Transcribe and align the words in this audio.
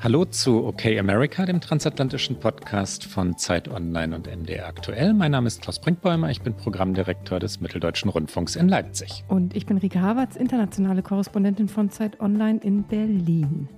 Hallo 0.00 0.24
zu 0.24 0.64
OK 0.64 0.86
America, 0.96 1.44
dem 1.44 1.60
transatlantischen 1.60 2.38
Podcast 2.38 3.04
von 3.04 3.36
Zeit 3.36 3.66
Online 3.66 4.14
und 4.14 4.28
MDR 4.28 4.68
aktuell. 4.68 5.12
Mein 5.12 5.32
Name 5.32 5.48
ist 5.48 5.60
Klaus 5.60 5.80
Brinkbäumer, 5.80 6.30
ich 6.30 6.40
bin 6.40 6.54
Programmdirektor 6.54 7.40
des 7.40 7.60
Mitteldeutschen 7.60 8.08
Rundfunks 8.08 8.54
in 8.54 8.68
Leipzig. 8.68 9.24
Und 9.26 9.56
ich 9.56 9.66
bin 9.66 9.76
Rike 9.76 10.00
Havertz, 10.00 10.36
internationale 10.36 11.02
Korrespondentin 11.02 11.66
von 11.66 11.90
Zeit 11.90 12.20
Online 12.20 12.60
in 12.62 12.84
Berlin. 12.84 13.68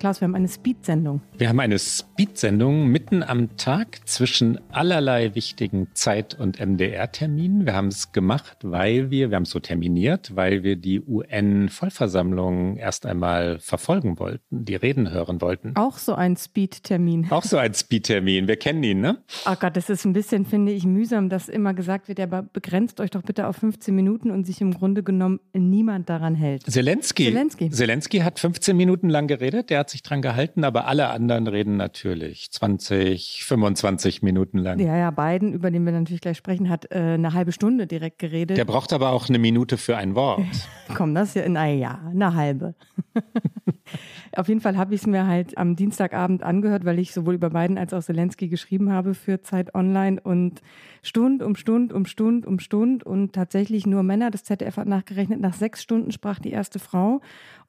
Klaus, 0.00 0.22
wir 0.22 0.28
haben 0.28 0.34
eine 0.34 0.48
Speed-Sendung. 0.48 1.20
Wir 1.36 1.50
haben 1.50 1.60
eine 1.60 1.78
Speed-Sendung 1.78 2.86
mitten 2.86 3.22
am 3.22 3.58
Tag 3.58 4.00
zwischen 4.08 4.58
allerlei 4.72 5.34
wichtigen 5.34 5.88
Zeit- 5.92 6.40
und 6.40 6.58
MDR-Terminen. 6.58 7.66
Wir 7.66 7.74
haben 7.74 7.88
es 7.88 8.10
gemacht, 8.10 8.56
weil 8.62 9.10
wir, 9.10 9.28
wir 9.28 9.36
haben 9.36 9.42
es 9.42 9.50
so 9.50 9.60
terminiert, 9.60 10.34
weil 10.34 10.62
wir 10.62 10.76
die 10.76 11.02
UN-Vollversammlung 11.02 12.78
erst 12.78 13.04
einmal 13.04 13.58
verfolgen 13.58 14.18
wollten, 14.18 14.64
die 14.64 14.74
Reden 14.74 15.10
hören 15.10 15.42
wollten. 15.42 15.76
Auch 15.76 15.98
so 15.98 16.14
ein 16.14 16.34
Speed-Termin. 16.34 17.26
Auch 17.28 17.44
so 17.44 17.58
ein 17.58 17.74
Speed-Termin. 17.74 18.48
Wir 18.48 18.56
kennen 18.56 18.82
ihn, 18.82 19.02
ne? 19.02 19.18
Oh 19.44 19.54
Gott, 19.60 19.76
das 19.76 19.90
ist 19.90 20.06
ein 20.06 20.14
bisschen, 20.14 20.46
finde 20.46 20.72
ich, 20.72 20.86
mühsam, 20.86 21.28
dass 21.28 21.50
immer 21.50 21.74
gesagt 21.74 22.08
wird, 22.08 22.20
aber 22.20 22.40
begrenzt 22.40 23.00
euch 23.00 23.10
doch 23.10 23.22
bitte 23.22 23.46
auf 23.46 23.56
15 23.56 23.94
Minuten 23.94 24.30
und 24.30 24.46
sich 24.46 24.62
im 24.62 24.72
Grunde 24.72 25.02
genommen 25.02 25.40
niemand 25.52 26.08
daran 26.08 26.34
hält. 26.34 26.62
Zelensky. 26.62 27.26
Zelensky. 27.26 27.68
Zelensky 27.68 28.18
hat 28.20 28.38
15 28.38 28.74
Minuten 28.74 29.10
lang 29.10 29.26
geredet. 29.26 29.68
Der 29.68 29.80
hat 29.80 29.89
sich 29.90 30.02
dran 30.02 30.22
gehalten, 30.22 30.64
aber 30.64 30.86
alle 30.86 31.08
anderen 31.10 31.46
reden 31.46 31.76
natürlich 31.76 32.50
20, 32.50 33.44
25 33.44 34.22
Minuten 34.22 34.58
lang. 34.58 34.78
Ja, 34.78 34.96
ja, 34.96 35.10
Biden, 35.10 35.52
über 35.52 35.70
den 35.70 35.84
wir 35.84 35.92
natürlich 35.92 36.20
gleich 36.20 36.36
sprechen, 36.36 36.68
hat 36.68 36.90
äh, 36.90 36.98
eine 36.98 37.32
halbe 37.34 37.52
Stunde 37.52 37.86
direkt 37.86 38.18
geredet. 38.18 38.56
Der 38.56 38.64
braucht 38.64 38.92
aber 38.92 39.10
auch 39.10 39.28
eine 39.28 39.38
Minute 39.38 39.76
für 39.76 39.96
ein 39.96 40.14
Wort. 40.14 40.44
Komm, 40.94 41.14
das 41.14 41.34
ja, 41.34 41.48
naja, 41.48 42.00
eine 42.10 42.34
halbe. 42.34 42.74
Auf 44.36 44.48
jeden 44.48 44.60
Fall 44.60 44.76
habe 44.76 44.94
ich 44.94 45.02
es 45.02 45.06
mir 45.06 45.26
halt 45.26 45.58
am 45.58 45.76
Dienstagabend 45.76 46.42
angehört, 46.42 46.84
weil 46.84 46.98
ich 46.98 47.12
sowohl 47.12 47.34
über 47.34 47.50
Biden 47.50 47.78
als 47.78 47.92
auch 47.92 48.02
Zelensky 48.02 48.48
geschrieben 48.48 48.92
habe 48.92 49.14
für 49.14 49.42
Zeit 49.42 49.74
Online 49.74 50.20
und 50.20 50.62
Stund 51.02 51.42
um 51.42 51.56
Stund 51.56 51.92
um 51.92 52.04
Stund 52.06 52.46
um 52.46 52.58
Stund 52.58 53.04
und 53.04 53.32
tatsächlich 53.32 53.86
nur 53.86 54.02
Männer. 54.02 54.30
Das 54.30 54.44
ZDF 54.44 54.76
hat 54.76 54.86
nachgerechnet, 54.86 55.40
nach 55.40 55.54
sechs 55.54 55.82
Stunden 55.82 56.12
sprach 56.12 56.38
die 56.38 56.50
erste 56.50 56.78
Frau 56.78 57.20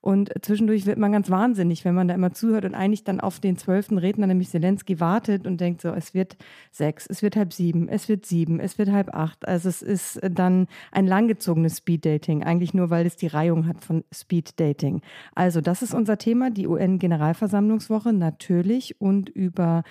und 0.02 0.32
zwischendurch 0.42 0.88
wird 0.88 0.98
man 0.98 1.12
ganz 1.12 1.30
wahnsinnig, 1.30 1.86
wenn 1.86 1.94
man 1.94 2.08
da 2.08 2.16
immer 2.16 2.34
zuhört 2.34 2.66
und 2.66 2.74
eigentlich 2.74 3.04
dann 3.04 3.20
auf 3.20 3.40
den 3.40 3.56
zwölften 3.56 4.00
Redner, 4.00 4.26
nämlich 4.26 4.50
Zelensky, 4.50 5.00
wartet 5.00 5.46
und 5.46 5.62
denkt 5.62 5.82
so, 5.82 5.90
es 5.90 6.16
wird 6.16 6.38
sechs, 6.72 7.06
es 7.06 7.22
wird 7.22 7.36
halb 7.36 7.54
sieben, 7.54 7.88
es 7.88 8.10
wird 8.10 8.26
sieben, 8.26 8.60
es 8.60 8.80
wird 8.80 8.92
halb 8.92 9.14
acht. 9.14 9.48
Also 9.48 9.70
es 9.70 9.84
ist 9.84 10.20
dann 10.28 10.68
ein 10.92 11.06
langgezogenes 11.06 11.78
Speeddating, 11.78 12.44
eigentlich 12.44 12.74
nur, 12.74 12.90
weil 12.90 13.06
es 13.06 13.16
die 13.16 13.28
Reihung 13.28 13.68
hat 13.68 13.84
von 13.86 14.04
Speeddating. 14.12 15.02
Also 15.36 15.62
das 15.62 15.84
ist 15.84 15.94
unser 15.94 16.18
Thema, 16.18 16.50
die 16.52 16.68
UN-Generalversammlungswoche 16.68 18.14
natürlich. 18.14 19.00
Und 19.00 19.30
über 19.30 19.84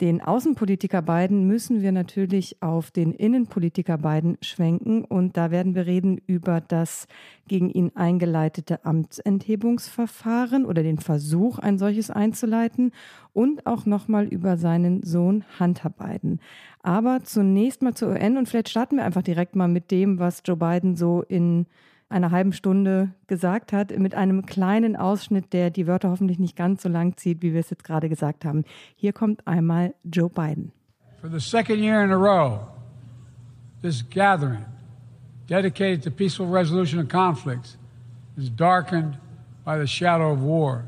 den 0.00 0.20
Außenpolitiker 0.20 1.02
Biden 1.02 1.46
müssen 1.46 1.82
wir 1.82 1.92
natürlich 1.92 2.62
auf 2.62 2.90
den 2.90 3.12
Innenpolitiker 3.12 3.98
Biden 3.98 4.38
schwenken. 4.40 5.04
Und 5.04 5.36
da 5.36 5.50
werden 5.50 5.74
wir 5.74 5.86
reden 5.86 6.20
über 6.26 6.60
das 6.60 7.06
gegen 7.46 7.70
ihn 7.70 7.92
eingeleitete 7.94 8.84
Amtsenthebungsverfahren 8.84 10.64
oder 10.64 10.82
den 10.82 10.98
Versuch, 10.98 11.58
ein 11.58 11.78
solches 11.78 12.10
einzuleiten. 12.10 12.92
Und 13.32 13.66
auch 13.66 13.86
nochmal 13.86 14.26
über 14.26 14.56
seinen 14.56 15.02
Sohn 15.02 15.44
Hunter 15.58 15.90
Biden. 15.90 16.40
Aber 16.82 17.22
zunächst 17.22 17.82
mal 17.82 17.94
zur 17.94 18.10
UN 18.10 18.36
und 18.36 18.48
vielleicht 18.48 18.68
starten 18.68 18.96
wir 18.96 19.04
einfach 19.04 19.22
direkt 19.22 19.56
mal 19.56 19.68
mit 19.68 19.90
dem, 19.90 20.18
was 20.18 20.42
Joe 20.44 20.56
Biden 20.56 20.96
so 20.96 21.22
in 21.22 21.66
einer 22.08 22.30
halben 22.30 22.52
Stunde 22.52 23.10
gesagt 23.26 23.72
hat, 23.72 23.96
mit 23.98 24.14
einem 24.14 24.46
kleinen 24.46 24.96
Ausschnitt, 24.96 25.52
der 25.52 25.70
die 25.70 25.86
Wörter 25.86 26.10
hoffentlich 26.10 26.38
nicht 26.38 26.56
ganz 26.56 26.82
so 26.82 26.88
lang 26.88 27.16
zieht, 27.16 27.42
wie 27.42 27.52
wir 27.52 27.60
es 27.60 27.70
jetzt 27.70 27.84
gerade 27.84 28.08
gesagt 28.08 28.44
haben. 28.44 28.64
Hier 28.96 29.12
kommt 29.12 29.46
einmal 29.46 29.94
Joe 30.04 30.30
Biden. 30.30 30.72
For 31.20 31.28
the 31.28 31.40
second 31.40 31.80
year 31.80 32.02
in 32.04 32.12
a 32.12 32.16
row, 32.16 32.60
this 33.82 34.02
gathering 34.08 34.64
dedicated 35.48 36.02
to 36.04 36.10
peaceful 36.10 36.46
resolution 36.46 37.00
of 37.00 37.08
conflicts 37.08 37.76
is 38.36 38.48
darkened 38.48 39.18
by 39.64 39.78
the 39.78 39.86
shadow 39.86 40.32
of 40.32 40.40
war. 40.40 40.84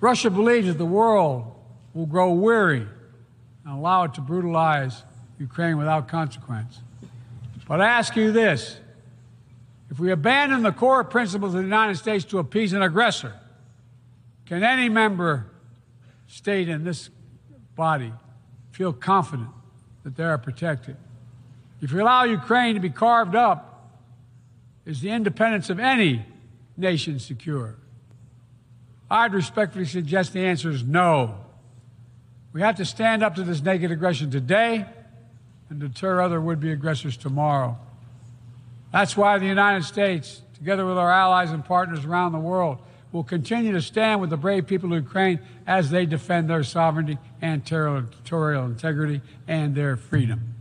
Russia 0.00 0.30
believes 0.30 0.68
that 0.68 0.78
the 0.78 0.84
world 0.84 1.44
will 1.92 2.06
grow 2.06 2.32
weary 2.32 2.86
and 3.64 3.74
allow 3.74 4.04
it 4.04 4.14
to 4.14 4.20
brutalize 4.20 5.02
Ukraine 5.38 5.76
without 5.76 6.08
consequence. 6.08 6.80
But 7.66 7.80
I 7.80 7.86
ask 7.86 8.16
you 8.16 8.32
this 8.32 8.80
if 9.90 9.98
we 9.98 10.12
abandon 10.12 10.62
the 10.62 10.72
core 10.72 11.02
principles 11.02 11.52
of 11.52 11.58
the 11.58 11.64
United 11.64 11.96
States 11.96 12.24
to 12.26 12.38
appease 12.38 12.72
an 12.72 12.80
aggressor, 12.80 13.34
can 14.46 14.62
any 14.62 14.88
member 14.88 15.46
state 16.28 16.68
in 16.68 16.84
this 16.84 17.10
body 17.74 18.12
feel 18.70 18.92
confident 18.92 19.50
that 20.04 20.16
they 20.16 20.24
are 20.24 20.38
protected? 20.38 20.96
If 21.82 21.92
we 21.92 22.00
allow 22.00 22.24
Ukraine 22.24 22.74
to 22.74 22.80
be 22.80 22.90
carved 22.90 23.34
up, 23.34 23.66
is 24.86 25.00
the 25.00 25.10
independence 25.10 25.70
of 25.70 25.80
any 25.80 26.24
nation 26.76 27.18
secure? 27.18 27.76
I'd 29.10 29.34
respectfully 29.34 29.86
suggest 29.86 30.32
the 30.32 30.40
answer 30.40 30.70
is 30.70 30.84
no. 30.84 31.36
We 32.52 32.60
have 32.60 32.76
to 32.76 32.84
stand 32.84 33.24
up 33.24 33.34
to 33.36 33.42
this 33.42 33.60
naked 33.60 33.90
aggression 33.90 34.30
today 34.30 34.86
and 35.68 35.80
deter 35.80 36.20
other 36.20 36.40
would 36.40 36.60
be 36.60 36.70
aggressors 36.70 37.16
tomorrow. 37.16 37.78
That's 38.92 39.16
why 39.16 39.38
the 39.38 39.46
United 39.46 39.84
States, 39.84 40.42
together 40.54 40.84
with 40.84 40.98
our 40.98 41.10
allies 41.10 41.52
and 41.52 41.64
partners 41.64 42.04
around 42.04 42.32
the 42.32 42.40
world, 42.40 42.78
will 43.12 43.24
continue 43.24 43.72
to 43.72 43.80
stand 43.80 44.20
with 44.20 44.30
the 44.30 44.36
brave 44.36 44.66
people 44.66 44.92
of 44.92 45.02
Ukraine 45.02 45.40
as 45.66 45.90
they 45.90 46.06
defend 46.06 46.48
their 46.48 46.64
sovereignty 46.64 47.18
and 47.40 47.64
territorial 47.64 48.66
integrity 48.66 49.20
and 49.48 49.74
their 49.74 49.96
freedom. 49.96 50.54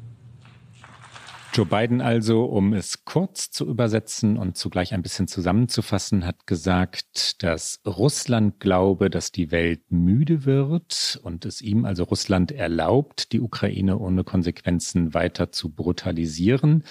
Joe 1.51 1.65
Biden 1.65 1.99
also, 1.99 2.45
um 2.45 2.73
es 2.73 3.05
kurz 3.05 3.49
zu 3.49 3.65
übersetzen 3.65 4.37
und 4.37 4.55
zugleich 4.55 4.93
ein 4.93 5.01
bisschen 5.01 5.27
zusammenzufassen, 5.27 6.23
hat 6.23 6.45
gesagt, 6.45 7.41
dass 7.41 7.81
Russland 7.87 8.59
glaube, 8.59 9.09
dass 9.09 9.31
die 9.31 9.49
Welt 9.49 9.81
müde 9.89 10.45
wird 10.45 11.19
und 11.23 11.45
es 11.45 11.61
ihm, 11.61 11.85
also 11.85 12.03
Russland, 12.03 12.51
erlaubt, 12.51 13.31
die 13.31 13.41
Ukraine 13.41 13.97
ohne 13.97 14.23
Konsequenzen 14.23 15.15
weiter 15.15 15.51
zu 15.51 15.69
brutalisieren. 15.69 16.83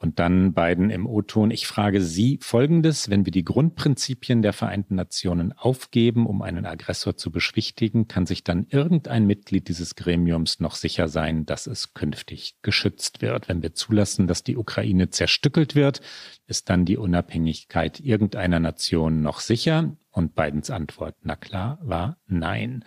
Und 0.00 0.20
dann 0.20 0.52
beiden 0.52 0.90
im 0.90 1.06
O-Ton. 1.06 1.50
Ich 1.50 1.66
frage 1.66 2.00
Sie 2.00 2.38
Folgendes. 2.40 3.10
Wenn 3.10 3.24
wir 3.24 3.32
die 3.32 3.44
Grundprinzipien 3.44 4.42
der 4.42 4.52
Vereinten 4.52 4.94
Nationen 4.94 5.52
aufgeben, 5.52 6.24
um 6.26 6.40
einen 6.40 6.66
Aggressor 6.66 7.16
zu 7.16 7.32
beschwichtigen, 7.32 8.06
kann 8.06 8.24
sich 8.24 8.44
dann 8.44 8.66
irgendein 8.70 9.26
Mitglied 9.26 9.66
dieses 9.66 9.96
Gremiums 9.96 10.60
noch 10.60 10.76
sicher 10.76 11.08
sein, 11.08 11.46
dass 11.46 11.66
es 11.66 11.94
künftig 11.94 12.54
geschützt 12.62 13.22
wird. 13.22 13.48
Wenn 13.48 13.60
wir 13.60 13.74
zulassen, 13.74 14.28
dass 14.28 14.44
die 14.44 14.56
Ukraine 14.56 15.10
zerstückelt 15.10 15.74
wird, 15.74 16.00
ist 16.46 16.70
dann 16.70 16.84
die 16.84 16.96
Unabhängigkeit 16.96 17.98
irgendeiner 17.98 18.60
Nation 18.60 19.20
noch 19.20 19.40
sicher? 19.40 19.96
Und 20.10 20.34
Bidens 20.34 20.70
Antwort, 20.70 21.16
na 21.22 21.36
klar, 21.36 21.78
war 21.82 22.18
nein. 22.26 22.84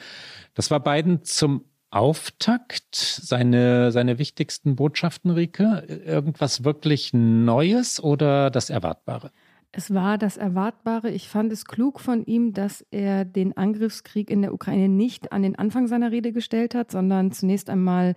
Das 0.54 0.72
war 0.72 0.82
Biden 0.82 1.24
zum 1.24 1.66
Auftakt, 1.92 2.96
seine, 2.96 3.92
seine 3.92 4.18
wichtigsten 4.18 4.76
Botschaften, 4.76 5.32
Rike? 5.32 5.84
Irgendwas 6.06 6.64
wirklich 6.64 7.12
Neues 7.14 8.02
oder 8.02 8.50
das 8.50 8.70
Erwartbare? 8.70 9.32
Es 9.74 9.94
war 9.94 10.18
das 10.18 10.36
Erwartbare. 10.36 11.10
Ich 11.12 11.30
fand 11.30 11.54
es 11.54 11.64
klug 11.64 12.02
von 12.02 12.26
ihm, 12.26 12.52
dass 12.52 12.86
er 12.92 13.24
den 13.24 13.56
Angriffskrieg 13.56 14.30
in 14.30 14.42
der 14.42 14.54
Ukraine 14.54 14.90
nicht 14.90 15.32
an 15.32 15.44
den 15.44 15.58
Anfang 15.58 15.88
seiner 15.88 16.12
Rede 16.12 16.34
gestellt 16.34 16.76
hat, 16.76 16.92
sondern 16.92 17.32
zunächst 17.32 17.70
einmal 17.70 18.16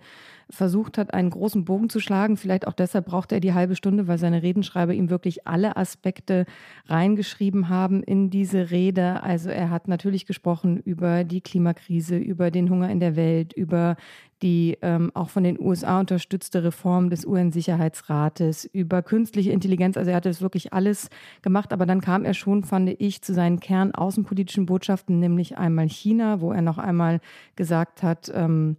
versucht 0.49 0.97
hat, 0.97 1.13
einen 1.13 1.29
großen 1.29 1.63
Bogen 1.63 1.89
zu 1.89 2.01
schlagen. 2.01 2.35
Vielleicht 2.35 2.67
auch 2.67 2.73
deshalb 2.73 3.05
brauchte 3.05 3.35
er 3.35 3.41
die 3.41 3.53
halbe 3.53 3.77
Stunde, 3.77 4.09
weil 4.09 4.17
seine 4.17 4.43
Redenschreiber 4.43 4.93
ihm 4.93 5.09
wirklich 5.09 5.47
alle 5.47 5.77
Aspekte 5.77 6.45
reingeschrieben 6.87 7.69
haben 7.69 8.03
in 8.03 8.29
diese 8.29 8.69
Rede. 8.69 9.23
Also 9.23 9.49
er 9.49 9.69
hat 9.69 9.87
natürlich 9.87 10.25
gesprochen 10.25 10.77
über 10.77 11.23
die 11.23 11.39
Klimakrise, 11.39 12.17
über 12.17 12.51
den 12.51 12.69
Hunger 12.69 12.89
in 12.89 12.99
der 12.99 13.15
Welt, 13.15 13.53
über 13.53 13.95
die 14.41 14.77
ähm, 14.81 15.11
auch 15.13 15.29
von 15.29 15.43
den 15.43 15.59
USA 15.59 15.99
unterstützte 15.99 16.63
Reform 16.63 17.09
des 17.09 17.25
UN-Sicherheitsrates, 17.25 18.65
über 18.65 19.01
künstliche 19.01 19.51
Intelligenz. 19.51 19.97
Also 19.97 20.11
er 20.11 20.17
hatte 20.17 20.29
das 20.29 20.41
wirklich 20.41 20.73
alles 20.73 21.09
gemacht, 21.41 21.71
aber 21.71 21.85
dann 21.85 22.01
kam 22.01 22.25
er 22.25 22.33
schon, 22.33 22.63
fand 22.63 22.89
ich, 22.99 23.21
zu 23.21 23.33
seinen 23.33 23.59
kernaußenpolitischen 23.59 24.65
Botschaften, 24.65 25.19
nämlich 25.19 25.57
einmal 25.57 25.87
China, 25.87 26.41
wo 26.41 26.51
er 26.51 26.61
noch 26.61 26.77
einmal 26.77 27.21
gesagt 27.55 28.03
hat, 28.03 28.31
ähm, 28.33 28.77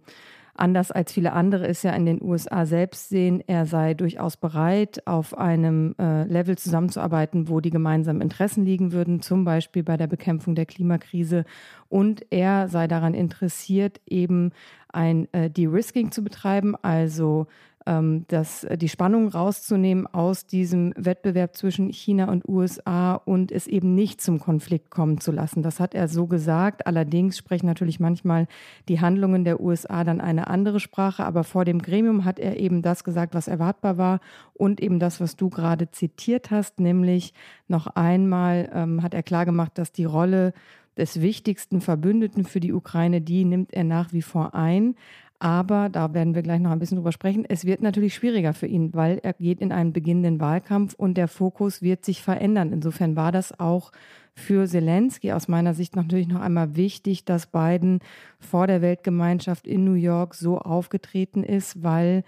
anders 0.59 0.91
als 0.91 1.11
viele 1.11 1.33
andere 1.33 1.67
es 1.67 1.83
ja 1.83 1.91
in 1.91 2.05
den 2.05 2.21
USA 2.21 2.65
selbst 2.65 3.09
sehen, 3.09 3.43
er 3.47 3.65
sei 3.65 3.93
durchaus 3.93 4.37
bereit, 4.37 5.05
auf 5.05 5.37
einem 5.37 5.95
äh, 5.99 6.23
Level 6.23 6.57
zusammenzuarbeiten, 6.57 7.49
wo 7.49 7.59
die 7.59 7.69
gemeinsamen 7.69 8.21
Interessen 8.21 8.65
liegen 8.65 8.91
würden, 8.91 9.21
zum 9.21 9.45
Beispiel 9.45 9.83
bei 9.83 9.97
der 9.97 10.07
Bekämpfung 10.07 10.55
der 10.55 10.65
Klimakrise. 10.65 11.45
Und 11.89 12.25
er 12.31 12.67
sei 12.67 12.87
daran 12.87 13.13
interessiert, 13.13 14.01
eben 14.05 14.51
ein 14.89 15.27
äh, 15.33 15.49
De-Risking 15.49 16.11
zu 16.11 16.23
betreiben, 16.23 16.75
also 16.81 17.47
ähm, 17.87 18.25
das, 18.27 18.65
äh, 18.65 18.77
die 18.77 18.89
Spannung 18.89 19.29
rauszunehmen 19.29 20.05
aus 20.05 20.45
diesem 20.45 20.93
Wettbewerb 20.95 21.55
zwischen 21.55 21.91
China 21.91 22.29
und 22.29 22.47
USA 22.47 23.15
und 23.15 23.51
es 23.51 23.65
eben 23.65 23.95
nicht 23.95 24.21
zum 24.21 24.39
Konflikt 24.39 24.91
kommen 24.91 25.19
zu 25.19 25.31
lassen. 25.31 25.63
Das 25.63 25.79
hat 25.79 25.95
er 25.95 26.07
so 26.07 26.27
gesagt. 26.27 26.85
Allerdings 26.85 27.37
sprechen 27.37 27.65
natürlich 27.65 27.99
manchmal 27.99 28.47
die 28.89 28.99
Handlungen 28.99 29.45
der 29.45 29.61
USA 29.61 30.03
dann 30.03 30.21
eine 30.21 30.47
andere 30.47 30.79
Sprache. 30.79 31.25
Aber 31.25 31.43
vor 31.43 31.65
dem 31.65 31.81
Gremium 31.81 32.25
hat 32.25 32.37
er 32.37 32.57
eben 32.57 32.81
das 32.81 33.03
gesagt, 33.03 33.33
was 33.33 33.47
erwartbar 33.47 33.97
war 33.97 34.19
und 34.53 34.81
eben 34.81 34.99
das, 34.99 35.21
was 35.21 35.37
du 35.37 35.49
gerade 35.49 35.89
zitiert 35.89 36.51
hast, 36.51 36.79
nämlich 36.79 37.33
noch 37.67 37.87
einmal 37.87 38.69
ähm, 38.73 39.01
hat 39.01 39.13
er 39.13 39.23
klargemacht, 39.23 39.77
dass 39.77 39.91
die 39.91 40.05
Rolle 40.05 40.53
des 40.97 41.21
wichtigsten 41.21 41.79
Verbündeten 41.79 42.43
für 42.43 42.59
die 42.59 42.73
Ukraine, 42.73 43.21
die 43.21 43.45
nimmt 43.45 43.73
er 43.73 43.83
nach 43.83 44.13
wie 44.13 44.23
vor 44.23 44.55
ein. 44.55 44.95
Aber 45.39 45.89
da 45.89 46.13
werden 46.15 46.33
wir 46.33 46.41
gleich 46.41 46.59
noch 46.59 46.71
ein 46.71 46.79
bisschen 46.79 46.97
drüber 46.97 47.11
sprechen. 47.11 47.45
Es 47.47 47.63
wird 47.63 47.81
natürlich 47.81 48.15
schwieriger 48.15 48.53
für 48.53 48.65
ihn, 48.65 48.93
weil 48.95 49.19
er 49.21 49.33
geht 49.33 49.61
in 49.61 49.71
einen 49.71 49.93
beginnenden 49.93 50.39
Wahlkampf 50.39 50.95
und 50.95 51.15
der 51.15 51.27
Fokus 51.27 51.83
wird 51.83 52.03
sich 52.03 52.23
verändern. 52.23 52.73
Insofern 52.73 53.15
war 53.15 53.31
das 53.31 53.59
auch 53.59 53.91
für 54.33 54.67
Zelensky 54.67 55.31
aus 55.31 55.47
meiner 55.47 55.75
Sicht 55.75 55.95
natürlich 55.95 56.27
noch 56.27 56.41
einmal 56.41 56.75
wichtig, 56.75 57.25
dass 57.25 57.47
Biden 57.47 57.99
vor 58.39 58.65
der 58.65 58.81
Weltgemeinschaft 58.81 59.67
in 59.67 59.83
New 59.83 59.93
York 59.93 60.33
so 60.33 60.57
aufgetreten 60.57 61.43
ist, 61.43 61.83
weil 61.83 62.23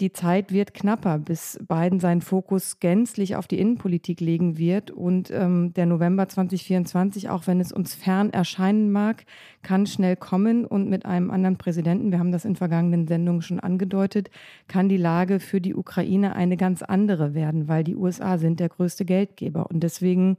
die 0.00 0.12
Zeit 0.12 0.52
wird 0.52 0.72
knapper, 0.72 1.18
bis 1.18 1.58
Biden 1.68 2.00
seinen 2.00 2.22
Fokus 2.22 2.80
gänzlich 2.80 3.36
auf 3.36 3.46
die 3.46 3.58
Innenpolitik 3.58 4.20
legen 4.20 4.56
wird. 4.56 4.90
Und 4.90 5.30
ähm, 5.30 5.74
der 5.74 5.86
November 5.86 6.28
2024, 6.28 7.28
auch 7.28 7.46
wenn 7.46 7.60
es 7.60 7.70
uns 7.70 7.94
fern 7.94 8.30
erscheinen 8.30 8.90
mag, 8.90 9.24
kann 9.62 9.86
schnell 9.86 10.16
kommen. 10.16 10.64
Und 10.64 10.88
mit 10.88 11.04
einem 11.04 11.30
anderen 11.30 11.58
Präsidenten, 11.58 12.10
wir 12.10 12.18
haben 12.18 12.32
das 12.32 12.44
in 12.44 12.56
vergangenen 12.56 13.06
Sendungen 13.06 13.42
schon 13.42 13.60
angedeutet, 13.60 14.30
kann 14.68 14.88
die 14.88 14.96
Lage 14.96 15.38
für 15.38 15.60
die 15.60 15.74
Ukraine 15.74 16.34
eine 16.34 16.56
ganz 16.56 16.82
andere 16.82 17.34
werden, 17.34 17.68
weil 17.68 17.84
die 17.84 17.96
USA 17.96 18.38
sind 18.38 18.58
der 18.58 18.70
größte 18.70 19.04
Geldgeber. 19.04 19.66
Und 19.70 19.80
deswegen 19.80 20.38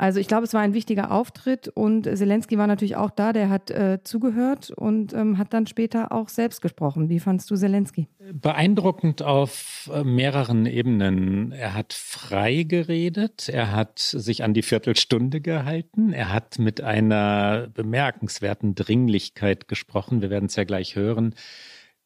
also 0.00 0.18
ich 0.18 0.28
glaube, 0.28 0.44
es 0.44 0.54
war 0.54 0.62
ein 0.62 0.72
wichtiger 0.72 1.10
Auftritt 1.10 1.68
und 1.68 2.04
Zelensky 2.04 2.56
war 2.56 2.66
natürlich 2.66 2.96
auch 2.96 3.10
da, 3.10 3.34
der 3.34 3.50
hat 3.50 3.70
äh, 3.70 3.98
zugehört 4.02 4.70
und 4.70 5.12
ähm, 5.12 5.36
hat 5.36 5.52
dann 5.52 5.66
später 5.66 6.10
auch 6.10 6.30
selbst 6.30 6.62
gesprochen. 6.62 7.10
Wie 7.10 7.20
fandst 7.20 7.50
du 7.50 7.54
Zelensky? 7.54 8.08
Beeindruckend 8.32 9.20
auf 9.20 9.90
äh, 9.92 10.02
mehreren 10.02 10.64
Ebenen. 10.64 11.52
Er 11.52 11.74
hat 11.74 11.92
frei 11.92 12.62
geredet, 12.62 13.50
er 13.50 13.72
hat 13.72 13.98
sich 13.98 14.42
an 14.42 14.54
die 14.54 14.62
Viertelstunde 14.62 15.42
gehalten, 15.42 16.14
er 16.14 16.32
hat 16.32 16.58
mit 16.58 16.80
einer 16.80 17.68
bemerkenswerten 17.74 18.74
Dringlichkeit 18.74 19.68
gesprochen. 19.68 20.22
Wir 20.22 20.30
werden 20.30 20.46
es 20.46 20.56
ja 20.56 20.64
gleich 20.64 20.96
hören 20.96 21.34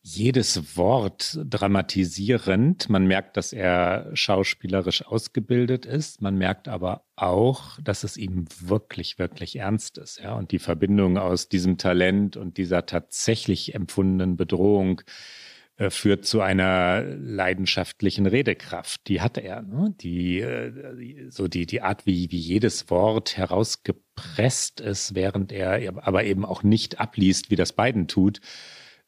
jedes 0.07 0.77
Wort 0.77 1.39
dramatisierend. 1.49 2.91
Man 2.91 3.07
merkt, 3.07 3.39
dass 3.39 3.55
er 3.55 4.11
schauspielerisch 4.13 5.07
ausgebildet 5.07 5.87
ist. 5.87 6.21
Man 6.21 6.37
merkt 6.37 6.69
aber 6.69 7.07
auch, 7.17 7.81
dass 7.83 8.05
es 8.05 8.19
ihm 8.19 8.45
wirklich, 8.61 9.19
wirklich 9.19 9.57
ernst 9.57 9.97
ist. 9.97 10.21
Ja? 10.21 10.35
Und 10.35 10.53
die 10.53 10.59
Verbindung 10.59 11.17
aus 11.17 11.49
diesem 11.49 11.79
Talent 11.79 12.37
und 12.37 12.59
dieser 12.59 12.85
tatsächlich 12.85 13.75
empfundenen 13.75 14.37
Bedrohung 14.37 15.01
äh, 15.79 15.89
führt 15.89 16.27
zu 16.27 16.43
einer 16.43 17.03
leidenschaftlichen 17.03 18.27
Redekraft. 18.27 19.09
Die 19.09 19.23
hat 19.23 19.39
er. 19.39 19.63
Ne? 19.63 19.95
Die, 20.03 20.41
äh, 20.41 21.31
so 21.31 21.49
die, 21.49 21.65
die 21.65 21.81
Art, 21.81 22.05
wie, 22.05 22.31
wie 22.31 22.37
jedes 22.37 22.91
Wort 22.91 23.39
herausgepresst 23.39 24.83
ist, 24.83 25.15
während 25.15 25.51
er 25.51 25.97
aber 26.07 26.25
eben 26.25 26.45
auch 26.45 26.63
nicht 26.63 27.01
abliest, 27.01 27.51
wie 27.51 27.57
das 27.57 27.73
beiden 27.73 28.07
tut 28.07 28.43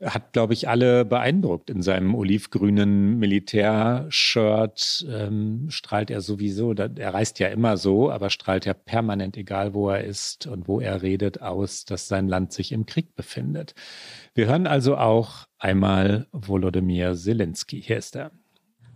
hat, 0.02 0.32
glaube 0.32 0.52
ich, 0.52 0.68
alle 0.68 1.04
beeindruckt. 1.04 1.70
In 1.70 1.80
seinem 1.82 2.14
olivgrünen 2.14 3.18
Militärshirt 3.18 5.06
ähm, 5.08 5.70
strahlt 5.70 6.10
er 6.10 6.20
sowieso, 6.20 6.74
er 6.74 7.14
reist 7.14 7.38
ja 7.38 7.48
immer 7.48 7.78
so, 7.78 8.10
aber 8.10 8.28
strahlt 8.28 8.66
ja 8.66 8.74
permanent, 8.74 9.36
egal 9.36 9.72
wo 9.72 9.88
er 9.88 10.04
ist 10.04 10.46
und 10.46 10.68
wo 10.68 10.80
er 10.80 11.02
redet, 11.02 11.40
aus, 11.40 11.86
dass 11.86 12.08
sein 12.08 12.28
Land 12.28 12.52
sich 12.52 12.72
im 12.72 12.84
Krieg 12.84 13.14
befindet. 13.16 13.74
Wir 14.34 14.46
hören 14.46 14.66
also 14.66 14.98
auch 14.98 15.46
einmal 15.58 16.26
Volodymyr 16.32 17.14
Zelensky. 17.14 17.80
Hier 17.80 17.96
ist 17.96 18.16
er. 18.16 18.32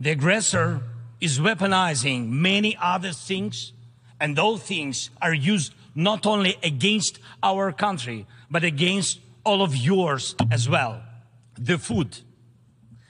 The 0.00 0.10
aggressor 0.10 0.82
is 1.18 1.42
weaponizing 1.42 2.28
many 2.28 2.76
other 2.78 3.12
things, 3.12 3.72
and 4.18 4.36
those 4.36 4.62
things 4.66 5.10
are 5.20 5.34
used 5.34 5.72
not 5.94 6.26
only 6.26 6.56
against 6.62 7.20
our 7.42 7.72
country, 7.72 8.26
but 8.50 8.64
against 8.64 9.20
all 9.44 9.62
of 9.62 9.76
yours 9.76 10.34
as 10.50 10.68
well. 10.68 11.02
The 11.58 11.78
food. 11.78 12.18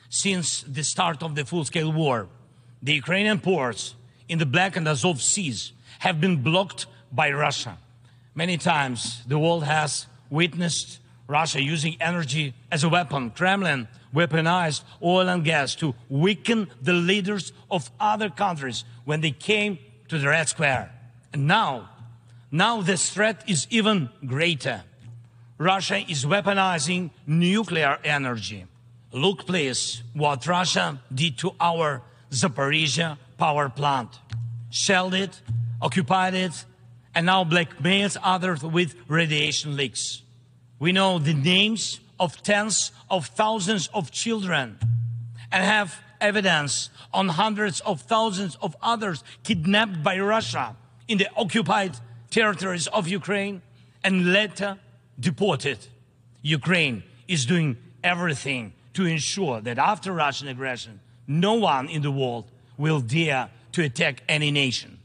Since 0.08 0.62
the 0.62 0.82
start 0.82 1.22
of 1.22 1.34
the 1.34 1.44
full 1.44 1.64
scale 1.64 1.92
war, 1.92 2.28
the 2.82 2.94
Ukrainian 2.94 3.38
ports 3.40 3.94
in 4.28 4.38
the 4.38 4.46
Black 4.46 4.76
and 4.76 4.88
Azov 4.88 5.22
seas 5.22 5.72
have 6.00 6.20
been 6.20 6.42
blocked 6.42 6.86
by 7.12 7.30
Russia. 7.30 7.78
Many 8.34 8.56
times 8.56 9.22
the 9.26 9.38
world 9.38 9.64
has 9.64 10.06
witnessed 10.30 11.00
Russia 11.26 11.62
using 11.62 11.96
energy 12.00 12.54
as 12.70 12.82
a 12.82 12.88
weapon. 12.88 13.30
Kremlin 13.30 13.86
weaponized 14.14 14.82
oil 15.02 15.28
and 15.28 15.44
gas 15.44 15.74
to 15.76 15.94
weaken 16.08 16.68
the 16.82 16.92
leaders 16.92 17.52
of 17.70 17.90
other 18.00 18.30
countries 18.30 18.84
when 19.04 19.20
they 19.20 19.30
came 19.30 19.78
to 20.08 20.18
the 20.18 20.28
Red 20.28 20.48
Square. 20.48 20.92
And 21.32 21.46
now, 21.46 21.90
now 22.50 22.82
this 22.82 23.10
threat 23.10 23.44
is 23.48 23.66
even 23.70 24.10
greater. 24.26 24.82
Russia 25.60 26.02
is 26.08 26.24
weaponizing 26.24 27.10
nuclear 27.26 27.98
energy. 28.02 28.64
Look, 29.12 29.46
please, 29.46 30.02
what 30.14 30.46
Russia 30.46 30.98
did 31.14 31.36
to 31.36 31.54
our 31.60 32.00
Zaporizhia 32.30 33.18
power 33.36 33.68
plant. 33.68 34.08
Shelled 34.70 35.12
it, 35.12 35.42
occupied 35.82 36.32
it, 36.32 36.64
and 37.14 37.26
now 37.26 37.44
blackmails 37.44 38.16
others 38.22 38.62
with 38.62 38.94
radiation 39.06 39.76
leaks. 39.76 40.22
We 40.78 40.92
know 40.92 41.18
the 41.18 41.34
names 41.34 42.00
of 42.18 42.42
tens 42.42 42.92
of 43.10 43.26
thousands 43.26 43.88
of 43.92 44.10
children 44.10 44.78
and 45.52 45.62
have 45.62 46.00
evidence 46.22 46.88
on 47.12 47.28
hundreds 47.28 47.80
of 47.80 48.00
thousands 48.00 48.56
of 48.62 48.74
others 48.80 49.22
kidnapped 49.42 50.02
by 50.02 50.18
Russia 50.18 50.74
in 51.06 51.18
the 51.18 51.28
occupied 51.36 51.98
territories 52.30 52.86
of 52.86 53.08
Ukraine 53.08 53.60
and 54.02 54.32
later 54.32 54.78
deported. 55.20 55.78
Ukraine 56.42 57.04
is 57.28 57.44
doing 57.46 57.76
everything 58.02 58.72
to 58.94 59.04
ensure 59.04 59.60
that 59.60 59.78
after 59.78 60.12
Russian 60.12 60.48
aggression, 60.48 61.00
no 61.26 61.54
one 61.54 61.88
in 61.88 62.02
the 62.02 62.10
world 62.10 62.50
will 62.76 63.00
dare 63.00 63.50
to 63.72 63.84
attack 63.84 64.22
any 64.28 64.50
nation. 64.50 64.98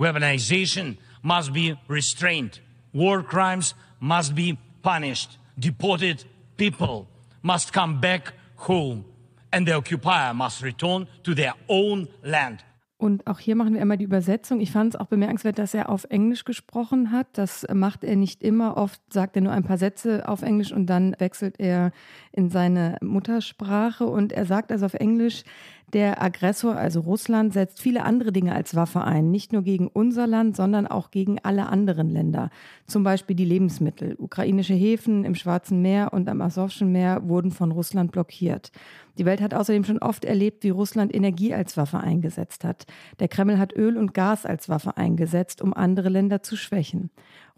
Weaponization 0.00 0.96
must 1.22 1.52
be 1.52 1.78
restrained. 1.86 2.58
War 2.92 3.22
crimes 3.22 3.74
must 4.00 4.34
be 4.34 4.58
punished. 4.82 5.36
Deported 5.58 6.24
people 6.56 7.06
must 7.42 7.72
come 7.72 8.00
back 8.00 8.32
home. 8.56 9.04
And 9.52 9.66
the 9.66 9.72
occupier 9.72 10.34
must 10.34 10.62
return 10.62 11.06
to 11.24 11.34
their 11.34 11.54
own 11.68 12.08
land. 12.22 12.62
Und 12.98 13.28
auch 13.28 13.38
hier 13.38 13.54
machen 13.54 13.74
wir 13.74 13.80
immer 13.80 13.96
die 13.96 14.04
Übersetzung. 14.04 14.58
Ich 14.58 14.72
fand 14.72 14.94
es 14.94 15.00
auch 15.00 15.06
bemerkenswert, 15.06 15.60
dass 15.60 15.72
er 15.72 15.88
auf 15.88 16.04
Englisch 16.10 16.44
gesprochen 16.44 17.12
hat. 17.12 17.28
Das 17.34 17.64
macht 17.72 18.02
er 18.02 18.16
nicht 18.16 18.42
immer. 18.42 18.76
Oft 18.76 19.00
sagt 19.12 19.36
er 19.36 19.42
nur 19.42 19.52
ein 19.52 19.62
paar 19.62 19.78
Sätze 19.78 20.28
auf 20.28 20.42
Englisch 20.42 20.72
und 20.72 20.86
dann 20.86 21.14
wechselt 21.18 21.60
er 21.60 21.92
in 22.32 22.50
seine 22.50 22.98
Muttersprache. 23.00 24.04
Und 24.04 24.32
er 24.32 24.46
sagt 24.46 24.72
also 24.72 24.84
auf 24.86 24.94
Englisch, 24.94 25.44
der 25.92 26.22
Aggressor, 26.22 26.76
also 26.76 27.00
Russland, 27.00 27.52
setzt 27.52 27.80
viele 27.80 28.04
andere 28.04 28.30
Dinge 28.30 28.54
als 28.54 28.74
Waffe 28.74 29.02
ein. 29.04 29.30
Nicht 29.30 29.52
nur 29.52 29.62
gegen 29.62 29.88
unser 29.88 30.26
Land, 30.26 30.56
sondern 30.56 30.86
auch 30.86 31.10
gegen 31.10 31.38
alle 31.42 31.66
anderen 31.68 32.10
Länder. 32.10 32.50
Zum 32.86 33.04
Beispiel 33.04 33.34
die 33.34 33.44
Lebensmittel. 33.44 34.14
Ukrainische 34.18 34.74
Häfen 34.74 35.24
im 35.24 35.34
Schwarzen 35.34 35.80
Meer 35.80 36.12
und 36.12 36.28
am 36.28 36.42
Asowschen 36.42 36.92
Meer 36.92 37.28
wurden 37.28 37.50
von 37.50 37.72
Russland 37.72 38.12
blockiert. 38.12 38.70
Die 39.16 39.24
Welt 39.24 39.40
hat 39.40 39.54
außerdem 39.54 39.84
schon 39.84 39.98
oft 39.98 40.24
erlebt, 40.24 40.62
wie 40.62 40.70
Russland 40.70 41.14
Energie 41.14 41.54
als 41.54 41.76
Waffe 41.76 41.98
eingesetzt 41.98 42.64
hat. 42.64 42.86
Der 43.18 43.28
Kreml 43.28 43.58
hat 43.58 43.74
Öl 43.74 43.96
und 43.96 44.14
Gas 44.14 44.46
als 44.46 44.68
Waffe 44.68 44.96
eingesetzt, 44.96 45.62
um 45.62 45.72
andere 45.72 46.10
Länder 46.10 46.42
zu 46.42 46.56
schwächen. 46.56 47.10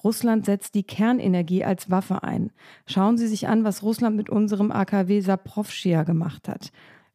Russland 0.03 0.47
setzt 0.47 0.75
die 0.75 0.85
Kernenergie 0.85 1.65
als 1.65 1.91
Waffe 1.91 2.23
ein. 2.23 2.51
Schauen 2.87 3.19
Sie 3.19 3.27
sich 3.27 3.49
an, 3.49 3.65
was 3.65 3.83
Russland 3.83 4.17
mit 4.17 4.31
unserem 4.31 4.71
AKW 4.73 5.21
Saprovschia 5.21 6.05
gemacht 6.05 6.49
hat. 6.49 6.73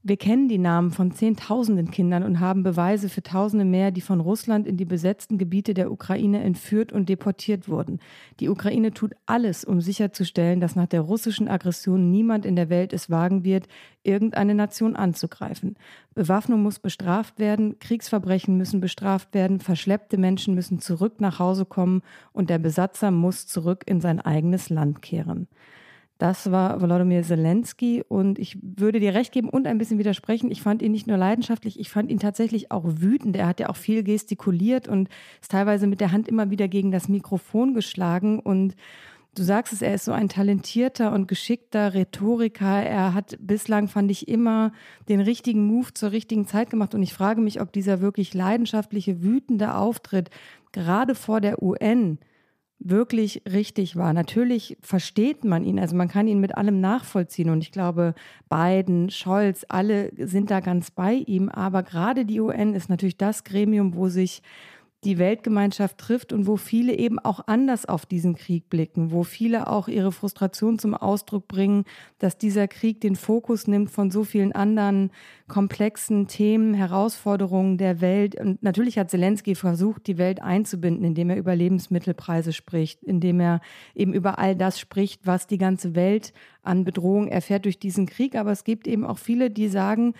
Wir 0.07 0.17
kennen 0.17 0.47
die 0.47 0.59
Namen 0.59 0.91
von 0.91 1.13
Zehntausenden 1.13 1.89
Kindern 1.89 2.21
und 2.21 2.39
haben 2.39 2.61
Beweise 2.61 3.09
für 3.09 3.23
Tausende 3.23 3.65
mehr, 3.65 3.89
die 3.89 4.01
von 4.01 4.19
Russland 4.19 4.67
in 4.67 4.77
die 4.77 4.85
besetzten 4.85 5.39
Gebiete 5.39 5.73
der 5.73 5.91
Ukraine 5.91 6.43
entführt 6.43 6.93
und 6.93 7.09
deportiert 7.09 7.67
wurden. 7.67 7.99
Die 8.39 8.49
Ukraine 8.49 8.93
tut 8.93 9.15
alles, 9.25 9.65
um 9.65 9.81
sicherzustellen, 9.81 10.59
dass 10.59 10.75
nach 10.75 10.85
der 10.85 11.01
russischen 11.01 11.47
Aggression 11.47 12.11
niemand 12.11 12.45
in 12.45 12.55
der 12.55 12.69
Welt 12.69 12.93
es 12.93 13.09
wagen 13.09 13.43
wird, 13.43 13.67
irgendeine 14.03 14.53
Nation 14.53 14.95
anzugreifen. 14.95 15.75
Bewaffnung 16.13 16.61
muss 16.61 16.77
bestraft 16.77 17.39
werden, 17.39 17.79
Kriegsverbrechen 17.79 18.57
müssen 18.57 18.81
bestraft 18.81 19.33
werden, 19.33 19.59
verschleppte 19.59 20.19
Menschen 20.19 20.53
müssen 20.53 20.77
zurück 20.77 21.19
nach 21.19 21.39
Hause 21.39 21.65
kommen 21.65 22.03
und 22.31 22.51
der 22.51 22.59
Besatzer 22.59 23.09
muss 23.09 23.47
zurück 23.47 23.81
in 23.87 24.01
sein 24.01 24.21
eigenes 24.21 24.69
Land 24.69 25.01
kehren. 25.01 25.47
Das 26.17 26.49
war 26.49 26.79
Volodymyr 26.81 27.23
Zelensky 27.23 28.01
und 28.07 28.39
ich 28.39 28.57
würde 28.61 29.01
dir 29.01 29.13
recht 29.13 29.33
geben 29.33 29.49
und 29.49 29.67
ein 29.67 29.77
bisschen 29.77 29.99
widersprechen. 29.99 30.49
Ich 30.49 30.61
fand 30.61 30.81
ihn 30.81 30.93
nicht 30.93 31.07
nur 31.07 31.17
leidenschaftlich, 31.17 31.77
ich 31.77 31.89
fand 31.89 32.09
ihn 32.09 32.19
tatsächlich 32.19 32.71
auch 32.71 32.85
wütend. 32.85 33.35
Er 33.35 33.47
hat 33.47 33.59
ja 33.59 33.69
auch 33.69 33.75
viel 33.75 34.01
gestikuliert 34.01 34.87
und 34.87 35.09
ist 35.41 35.51
teilweise 35.51 35.87
mit 35.87 35.99
der 35.99 36.13
Hand 36.13 36.29
immer 36.29 36.49
wieder 36.49 36.69
gegen 36.69 36.91
das 36.91 37.09
Mikrofon 37.09 37.73
geschlagen 37.73 38.39
und 38.39 38.75
Du 39.35 39.43
sagst 39.43 39.73
es, 39.73 39.81
er 39.81 39.93
ist 39.93 40.05
so 40.05 40.13
ein 40.13 40.29
talentierter 40.29 41.11
und 41.11 41.27
geschickter 41.27 41.93
Rhetoriker. 41.93 42.81
Er 42.81 43.13
hat 43.13 43.35
bislang, 43.41 43.89
fand 43.89 44.09
ich, 44.09 44.29
immer 44.29 44.71
den 45.09 45.19
richtigen 45.19 45.67
Move 45.67 45.93
zur 45.93 46.13
richtigen 46.13 46.47
Zeit 46.47 46.69
gemacht. 46.69 46.95
Und 46.95 47.03
ich 47.03 47.13
frage 47.13 47.41
mich, 47.41 47.59
ob 47.59 47.73
dieser 47.73 47.99
wirklich 47.99 48.33
leidenschaftliche, 48.33 49.21
wütende 49.23 49.75
Auftritt 49.75 50.29
gerade 50.71 51.15
vor 51.15 51.41
der 51.41 51.61
UN 51.61 52.17
wirklich 52.79 53.41
richtig 53.51 53.95
war. 53.95 54.13
Natürlich 54.13 54.77
versteht 54.81 55.43
man 55.43 55.63
ihn, 55.63 55.79
also 55.79 55.95
man 55.95 56.07
kann 56.07 56.27
ihn 56.27 56.39
mit 56.39 56.57
allem 56.57 56.81
nachvollziehen 56.81 57.49
und 57.49 57.61
ich 57.61 57.71
glaube, 57.71 58.13
Biden, 58.49 59.09
Scholz, 59.09 59.65
alle 59.69 60.11
sind 60.17 60.51
da 60.51 60.59
ganz 60.59 60.91
bei 60.91 61.13
ihm, 61.13 61.49
aber 61.49 61.83
gerade 61.83 62.25
die 62.25 62.39
UN 62.39 62.73
ist 62.73 62.89
natürlich 62.89 63.17
das 63.17 63.43
Gremium, 63.43 63.95
wo 63.95 64.09
sich 64.09 64.41
die 65.05 65.19
Weltgemeinschaft 65.19 65.99
trifft 65.99 66.33
und 66.33 66.47
wo 66.47 66.57
viele 66.57 66.97
eben 66.97 67.19
auch 67.19 67.41
anders 67.45 67.85
auf 67.85 68.07
diesen 68.07 68.35
Krieg 68.35 68.69
blicken, 68.69 69.11
wo 69.11 69.23
viele 69.23 69.67
auch 69.67 69.87
ihre 69.87 70.11
Frustration 70.11 70.79
zum 70.79 70.95
Ausdruck 70.95 71.47
bringen, 71.47 71.85
dass 72.17 72.39
dieser 72.39 72.67
Krieg 72.67 73.01
den 73.01 73.15
Fokus 73.15 73.67
nimmt 73.67 73.91
von 73.91 74.09
so 74.09 74.23
vielen 74.23 74.51
anderen 74.51 75.11
komplexen 75.47 76.27
Themen, 76.27 76.73
Herausforderungen 76.73 77.77
der 77.77 78.01
Welt. 78.01 78.35
Und 78.35 78.63
natürlich 78.63 78.97
hat 78.97 79.11
Zelensky 79.11 79.53
versucht, 79.53 80.07
die 80.07 80.17
Welt 80.17 80.41
einzubinden, 80.41 81.05
indem 81.05 81.29
er 81.29 81.37
über 81.37 81.55
Lebensmittelpreise 81.55 82.51
spricht, 82.51 83.03
indem 83.03 83.39
er 83.39 83.61
eben 83.93 84.13
über 84.13 84.39
all 84.39 84.55
das 84.55 84.79
spricht, 84.79 85.27
was 85.27 85.45
die 85.45 85.59
ganze 85.59 85.93
Welt 85.93 86.33
an 86.63 86.83
Bedrohung 86.83 87.27
erfährt 87.27 87.65
durch 87.65 87.77
diesen 87.77 88.07
Krieg. 88.07 88.35
Aber 88.35 88.51
es 88.51 88.63
gibt 88.63 88.87
eben 88.87 89.05
auch 89.05 89.19
viele, 89.19 89.51
die 89.51 89.67
sagen, 89.67 90.15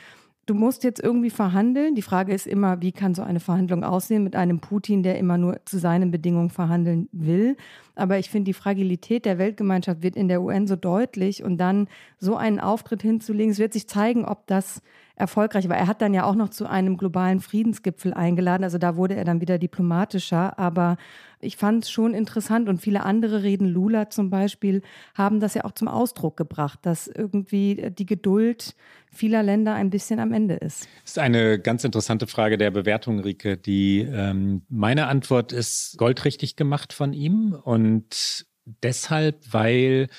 du 0.46 0.54
musst 0.54 0.84
jetzt 0.84 1.02
irgendwie 1.02 1.30
verhandeln. 1.30 1.96
Die 1.96 2.02
Frage 2.02 2.34
ist 2.34 2.46
immer, 2.46 2.82
wie 2.82 2.92
kann 2.92 3.16
so 3.16 3.24
eine 3.24 3.40
Verhandlung 3.40 3.84
aussehen 3.84 4.24
mit 4.24 4.36
einem 4.36 4.60
Putin, 4.60 5.02
der 5.02 5.18
immer 5.18 5.38
nur 5.38 5.60
zu 5.66 5.80
seinen 5.80 6.12
Bedingungen 6.12 6.50
verhandeln 6.50 7.10
will. 7.12 7.58
Aber 7.96 8.20
ich 8.20 8.30
finde, 8.30 8.46
die 8.46 8.54
Fragilität 8.54 9.25
der 9.25 9.38
Weltgemeinschaft 9.38 10.04
wird 10.04 10.16
in 10.16 10.28
der 10.28 10.42
UN 10.42 10.68
so 10.68 10.75
deutlich 10.75 11.44
und 11.44 11.58
dann 11.58 11.88
so 12.20 12.36
einen 12.36 12.60
Auftritt 12.60 13.02
hinzulegen, 13.02 13.52
es 13.52 13.60
wird 13.60 13.74
sich 13.74 13.88
zeigen, 13.88 14.25
ob 14.25 14.46
das 14.48 14.82
erfolgreich 15.16 15.70
war. 15.70 15.78
Er 15.78 15.88
hat 15.88 16.02
dann 16.02 16.14
ja 16.14 16.25
auch 16.25 16.36
noch 16.36 16.50
zu 16.50 16.68
einem 16.68 16.98
globalen 16.98 17.40
Friedensgipfel 17.40 18.14
eingeladen. 18.14 18.64
Also 18.64 18.78
da 18.78 18.98
wurde 18.98 19.16
er 19.16 19.24
dann 19.24 19.42
wieder 19.42 19.58
diplomatischer. 19.58 20.60
Aber 20.60 20.98
ich 21.46 21.58
fand 21.58 21.84
es 21.84 21.92
schon 21.92 22.14
interessant 22.14 22.68
und 22.70 22.82
viele 22.82 23.04
andere 23.04 23.44
Reden, 23.44 23.68
Lula 23.68 24.10
zum 24.10 24.30
Beispiel, 24.30 24.82
haben 25.14 25.40
das 25.40 25.54
ja 25.54 25.64
auch 25.66 25.72
zum 25.72 25.88
Ausdruck 25.88 26.38
gebracht, 26.38 26.80
dass 26.84 27.08
irgendwie 27.08 27.92
die 27.98 28.06
Geduld 28.06 28.75
vieler 29.12 29.44
Länder 29.44 29.74
ein 29.75 29.90
bisschen 29.90 30.20
am 30.20 30.34
Ende 30.34 30.56
ist. 30.56 30.88
Das 31.04 31.12
ist 31.12 31.20
eine 31.20 31.60
ganz 31.60 31.84
interessante 31.84 32.28
Frage 32.28 32.58
der 32.58 32.72
Bewertung, 32.72 33.20
Rike. 33.20 33.58
Die 33.58 34.02
ähm, 34.02 34.64
meine 34.70 35.08
Antwort 35.08 35.52
ist 35.54 35.98
goldrichtig 35.98 36.56
gemacht 36.56 36.94
von 36.94 37.14
ihm 37.14 37.54
und 37.54 38.46
deshalb, 38.66 39.42
weil 39.52 40.10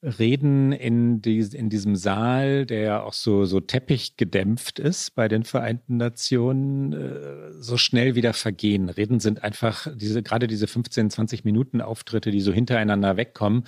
Reden 0.00 0.70
in, 0.70 1.20
die, 1.22 1.40
in 1.40 1.70
diesem 1.70 1.96
Saal, 1.96 2.66
der 2.66 2.80
ja 2.80 3.02
auch 3.02 3.12
so, 3.12 3.46
so 3.46 3.58
teppichgedämpft 3.58 4.78
ist 4.78 5.16
bei 5.16 5.26
den 5.26 5.42
Vereinten 5.42 5.96
Nationen, 5.96 6.92
äh, 6.92 7.52
so 7.52 7.76
schnell 7.76 8.14
wieder 8.14 8.32
vergehen. 8.32 8.90
Reden 8.90 9.18
sind 9.18 9.42
einfach 9.42 9.88
diese, 9.96 10.22
gerade 10.22 10.46
diese 10.46 10.68
15, 10.68 11.10
20 11.10 11.44
Minuten 11.44 11.80
Auftritte, 11.80 12.30
die 12.30 12.40
so 12.40 12.52
hintereinander 12.52 13.16
wegkommen, 13.16 13.64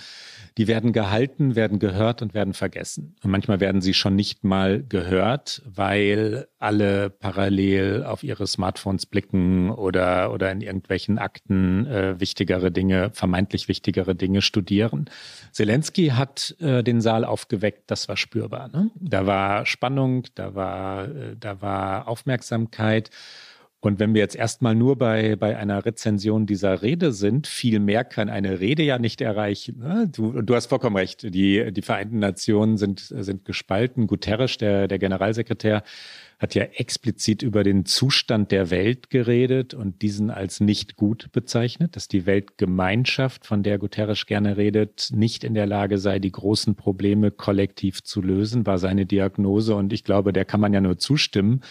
die 0.57 0.67
werden 0.67 0.93
gehalten, 0.93 1.55
werden 1.55 1.79
gehört 1.79 2.21
und 2.21 2.33
werden 2.33 2.53
vergessen. 2.53 3.15
Und 3.23 3.31
manchmal 3.31 3.59
werden 3.59 3.81
sie 3.81 3.93
schon 3.93 4.15
nicht 4.15 4.45
mal 4.45 4.83
gehört, 4.87 5.61
weil 5.65 6.47
alle 6.59 7.09
parallel 7.09 8.05
auf 8.05 8.23
ihre 8.23 8.47
Smartphones 8.47 9.05
blicken 9.05 9.69
oder, 9.69 10.31
oder 10.31 10.49
in 10.49 10.61
irgendwelchen 10.61 11.17
Akten 11.17 11.87
äh, 11.87 12.19
wichtigere 12.21 12.71
Dinge, 12.71 13.09
vermeintlich 13.13 13.67
wichtigere 13.67 14.15
Dinge 14.15 14.41
studieren. 14.41 15.09
Zelensky 15.51 16.09
hat 16.09 16.20
hat 16.21 16.55
äh, 16.59 16.83
den 16.83 17.01
Saal 17.01 17.25
aufgeweckt, 17.25 17.83
das 17.87 18.07
war 18.07 18.15
spürbar. 18.15 18.69
Ne? 18.69 18.91
Da 18.95 19.25
war 19.25 19.65
Spannung, 19.65 20.23
da 20.35 20.53
war, 20.55 21.05
äh, 21.05 21.35
da 21.37 21.61
war 21.61 22.07
Aufmerksamkeit. 22.07 23.09
Und 23.79 23.99
wenn 23.99 24.13
wir 24.13 24.21
jetzt 24.21 24.35
erstmal 24.35 24.75
nur 24.75 24.95
bei, 24.95 25.35
bei 25.35 25.57
einer 25.57 25.83
Rezension 25.83 26.45
dieser 26.45 26.83
Rede 26.83 27.11
sind, 27.11 27.47
viel 27.47 27.79
mehr 27.79 28.03
kann 28.03 28.29
eine 28.29 28.59
Rede 28.59 28.83
ja 28.83 28.99
nicht 28.99 29.21
erreichen. 29.21 29.79
Ne? 29.79 30.07
Du, 30.07 30.43
du 30.43 30.55
hast 30.55 30.67
vollkommen 30.67 30.95
recht. 30.95 31.23
Die, 31.23 31.73
die 31.73 31.81
Vereinten 31.81 32.19
Nationen 32.19 32.77
sind, 32.77 32.99
sind 32.99 33.43
gespalten. 33.43 34.05
Guterres, 34.05 34.57
der, 34.57 34.87
der 34.87 34.99
Generalsekretär, 34.99 35.81
hat 36.41 36.55
ja 36.55 36.63
explizit 36.63 37.43
über 37.43 37.63
den 37.63 37.85
Zustand 37.85 38.51
der 38.51 38.71
Welt 38.71 39.11
geredet 39.11 39.75
und 39.75 40.01
diesen 40.01 40.31
als 40.31 40.59
nicht 40.59 40.95
gut 40.95 41.31
bezeichnet, 41.31 41.95
dass 41.95 42.07
die 42.07 42.25
Weltgemeinschaft, 42.25 43.45
von 43.45 43.61
der 43.61 43.77
Guterres 43.77 44.25
gerne 44.25 44.57
redet, 44.57 45.09
nicht 45.13 45.43
in 45.43 45.53
der 45.53 45.67
Lage 45.67 45.99
sei, 45.99 46.17
die 46.17 46.31
großen 46.31 46.73
Probleme 46.73 47.29
kollektiv 47.29 48.01
zu 48.01 48.23
lösen, 48.23 48.65
war 48.65 48.79
seine 48.79 49.05
Diagnose. 49.05 49.75
Und 49.75 49.93
ich 49.93 50.03
glaube, 50.03 50.33
der 50.33 50.45
kann 50.45 50.59
man 50.59 50.73
ja 50.73 50.81
nur 50.81 50.97
zustimmen. 50.97 51.61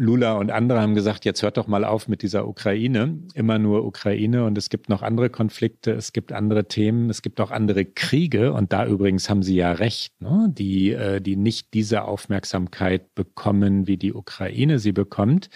Lula 0.00 0.32
und 0.32 0.50
andere 0.50 0.80
haben 0.80 0.94
gesagt, 0.94 1.24
jetzt 1.24 1.42
hört 1.42 1.56
doch 1.56 1.66
mal 1.66 1.84
auf 1.84 2.08
mit 2.08 2.22
dieser 2.22 2.48
Ukraine. 2.48 3.18
Immer 3.34 3.58
nur 3.58 3.84
Ukraine 3.84 4.44
und 4.44 4.58
es 4.58 4.70
gibt 4.70 4.88
noch 4.88 5.02
andere 5.02 5.30
Konflikte, 5.30 5.92
es 5.92 6.12
gibt 6.12 6.32
andere 6.32 6.66
Themen, 6.66 7.10
es 7.10 7.22
gibt 7.22 7.40
auch 7.40 7.50
andere 7.50 7.84
Kriege 7.84 8.52
und 8.52 8.72
da 8.72 8.86
übrigens 8.86 9.28
haben 9.28 9.42
sie 9.42 9.56
ja 9.56 9.72
recht, 9.72 10.20
ne? 10.20 10.48
die, 10.50 10.92
äh, 10.92 11.20
die 11.20 11.36
nicht 11.36 11.74
diese 11.74 12.04
Aufmerksamkeit 12.04 13.14
bekommen, 13.14 13.86
wie 13.86 13.96
die 13.96 14.14
Ukraine 14.14 14.78
sie 14.78 14.92
bekommt 14.92 15.50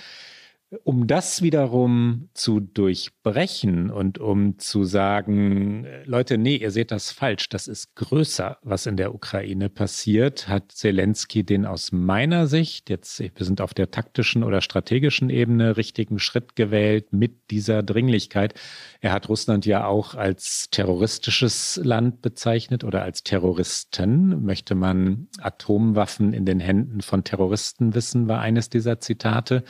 um 0.82 1.06
das 1.06 1.42
wiederum 1.42 2.28
zu 2.34 2.60
durchbrechen 2.60 3.90
und 3.90 4.18
um 4.18 4.58
zu 4.58 4.84
sagen, 4.84 5.86
Leute, 6.04 6.38
nee, 6.38 6.56
ihr 6.56 6.70
seht 6.70 6.90
das 6.90 7.12
falsch, 7.12 7.48
das 7.48 7.68
ist 7.68 7.94
größer, 7.94 8.58
was 8.62 8.86
in 8.86 8.96
der 8.96 9.14
Ukraine 9.14 9.68
passiert, 9.68 10.48
hat 10.48 10.72
Zelensky 10.72 11.44
den 11.44 11.66
aus 11.66 11.92
meiner 11.92 12.46
Sicht, 12.46 12.90
jetzt 12.90 13.20
wir 13.20 13.46
sind 13.46 13.60
auf 13.60 13.74
der 13.74 13.90
taktischen 13.90 14.42
oder 14.42 14.60
strategischen 14.60 15.30
Ebene, 15.30 15.76
richtigen 15.76 16.18
Schritt 16.18 16.56
gewählt 16.56 17.12
mit 17.12 17.50
dieser 17.50 17.82
Dringlichkeit. 17.82 18.54
Er 19.00 19.12
hat 19.12 19.28
Russland 19.28 19.66
ja 19.66 19.86
auch 19.86 20.14
als 20.14 20.68
terroristisches 20.70 21.80
Land 21.82 22.22
bezeichnet 22.22 22.84
oder 22.84 23.02
als 23.02 23.22
Terroristen. 23.22 24.44
Möchte 24.44 24.74
man 24.74 25.28
Atomwaffen 25.38 26.32
in 26.32 26.46
den 26.46 26.60
Händen 26.60 27.00
von 27.00 27.24
Terroristen 27.24 27.94
wissen, 27.94 28.28
war 28.28 28.40
eines 28.40 28.70
dieser 28.70 29.00
Zitate 29.00 29.64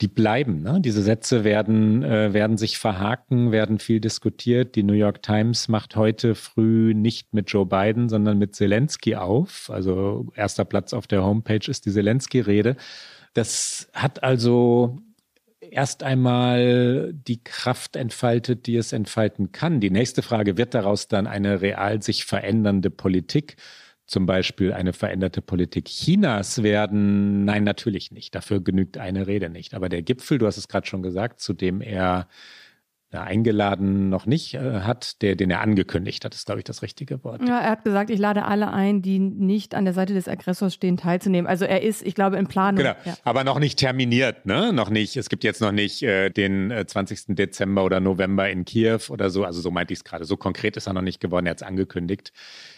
die 0.00 0.08
bleiben. 0.08 0.62
Ne? 0.62 0.80
Diese 0.80 1.02
Sätze 1.02 1.44
werden, 1.44 2.02
äh, 2.02 2.32
werden 2.32 2.56
sich 2.56 2.78
verhaken, 2.78 3.52
werden 3.52 3.78
viel 3.78 4.00
diskutiert. 4.00 4.74
Die 4.74 4.82
New 4.82 4.94
York 4.94 5.22
Times 5.22 5.68
macht 5.68 5.96
heute 5.96 6.34
früh 6.34 6.94
nicht 6.94 7.34
mit 7.34 7.50
Joe 7.50 7.66
Biden, 7.66 8.08
sondern 8.08 8.38
mit 8.38 8.54
Zelensky 8.54 9.16
auf. 9.16 9.70
Also 9.70 10.26
erster 10.34 10.64
Platz 10.64 10.92
auf 10.94 11.06
der 11.06 11.22
Homepage 11.22 11.68
ist 11.68 11.84
die 11.84 11.90
Zelensky-Rede. 11.90 12.76
Das 13.34 13.90
hat 13.92 14.22
also 14.22 14.98
erst 15.60 16.02
einmal 16.02 17.12
die 17.12 17.44
Kraft 17.44 17.96
entfaltet, 17.96 18.66
die 18.66 18.76
es 18.76 18.92
entfalten 18.92 19.52
kann. 19.52 19.80
Die 19.80 19.90
nächste 19.90 20.22
Frage, 20.22 20.56
wird 20.56 20.74
daraus 20.74 21.08
dann 21.08 21.26
eine 21.26 21.60
real 21.60 22.02
sich 22.02 22.24
verändernde 22.24 22.90
Politik? 22.90 23.56
Zum 24.10 24.26
Beispiel 24.26 24.72
eine 24.72 24.92
veränderte 24.92 25.40
Politik 25.40 25.84
Chinas 25.86 26.64
werden? 26.64 27.44
Nein, 27.44 27.62
natürlich 27.62 28.10
nicht. 28.10 28.34
Dafür 28.34 28.60
genügt 28.60 28.98
eine 28.98 29.28
Rede 29.28 29.48
nicht. 29.48 29.72
Aber 29.72 29.88
der 29.88 30.02
Gipfel, 30.02 30.38
du 30.38 30.46
hast 30.46 30.56
es 30.56 30.66
gerade 30.66 30.86
schon 30.88 31.02
gesagt, 31.02 31.40
zu 31.40 31.52
dem 31.52 31.80
er 31.80 32.26
eingeladen 33.12 34.08
noch 34.08 34.26
nicht 34.26 34.54
äh, 34.54 34.80
hat, 34.80 35.20
der, 35.22 35.34
den 35.34 35.50
er 35.50 35.60
angekündigt 35.60 36.24
hat, 36.24 36.34
ist, 36.34 36.46
glaube 36.46 36.60
ich, 36.60 36.64
das 36.64 36.82
richtige 36.82 37.24
Wort. 37.24 37.42
Ja, 37.46 37.58
er 37.58 37.70
hat 37.70 37.84
gesagt, 37.84 38.08
ich 38.10 38.20
lade 38.20 38.44
alle 38.44 38.72
ein, 38.72 39.02
die 39.02 39.18
nicht 39.18 39.74
an 39.74 39.84
der 39.84 39.94
Seite 39.94 40.14
des 40.14 40.28
Aggressors 40.28 40.74
stehen, 40.74 40.96
teilzunehmen. 40.96 41.48
Also 41.48 41.64
er 41.64 41.82
ist, 41.82 42.06
ich 42.06 42.14
glaube, 42.14 42.36
in 42.36 42.46
Planung. 42.46 42.78
Genau, 42.78 42.94
ja. 43.04 43.14
aber 43.24 43.42
noch 43.42 43.58
nicht 43.58 43.78
terminiert, 43.80 44.46
ne? 44.46 44.72
Noch 44.72 44.90
nicht. 44.90 45.16
Es 45.16 45.28
gibt 45.28 45.42
jetzt 45.42 45.60
noch 45.60 45.72
nicht 45.72 46.02
äh, 46.02 46.30
den 46.30 46.70
äh, 46.70 46.86
20. 46.86 47.34
Dezember 47.34 47.84
oder 47.84 47.98
November 47.98 48.48
in 48.48 48.64
Kiew 48.64 49.00
oder 49.08 49.30
so. 49.30 49.44
Also 49.44 49.60
so 49.60 49.72
meinte 49.72 49.92
ich 49.92 49.98
es 49.98 50.04
gerade. 50.04 50.24
So 50.24 50.36
konkret 50.36 50.76
ist 50.76 50.86
er 50.86 50.92
noch 50.92 51.02
nicht 51.02 51.20
geworden. 51.20 51.46
Er 51.46 51.50
hat 51.50 51.62
es 51.62 51.66
angekündigt. 51.66 52.32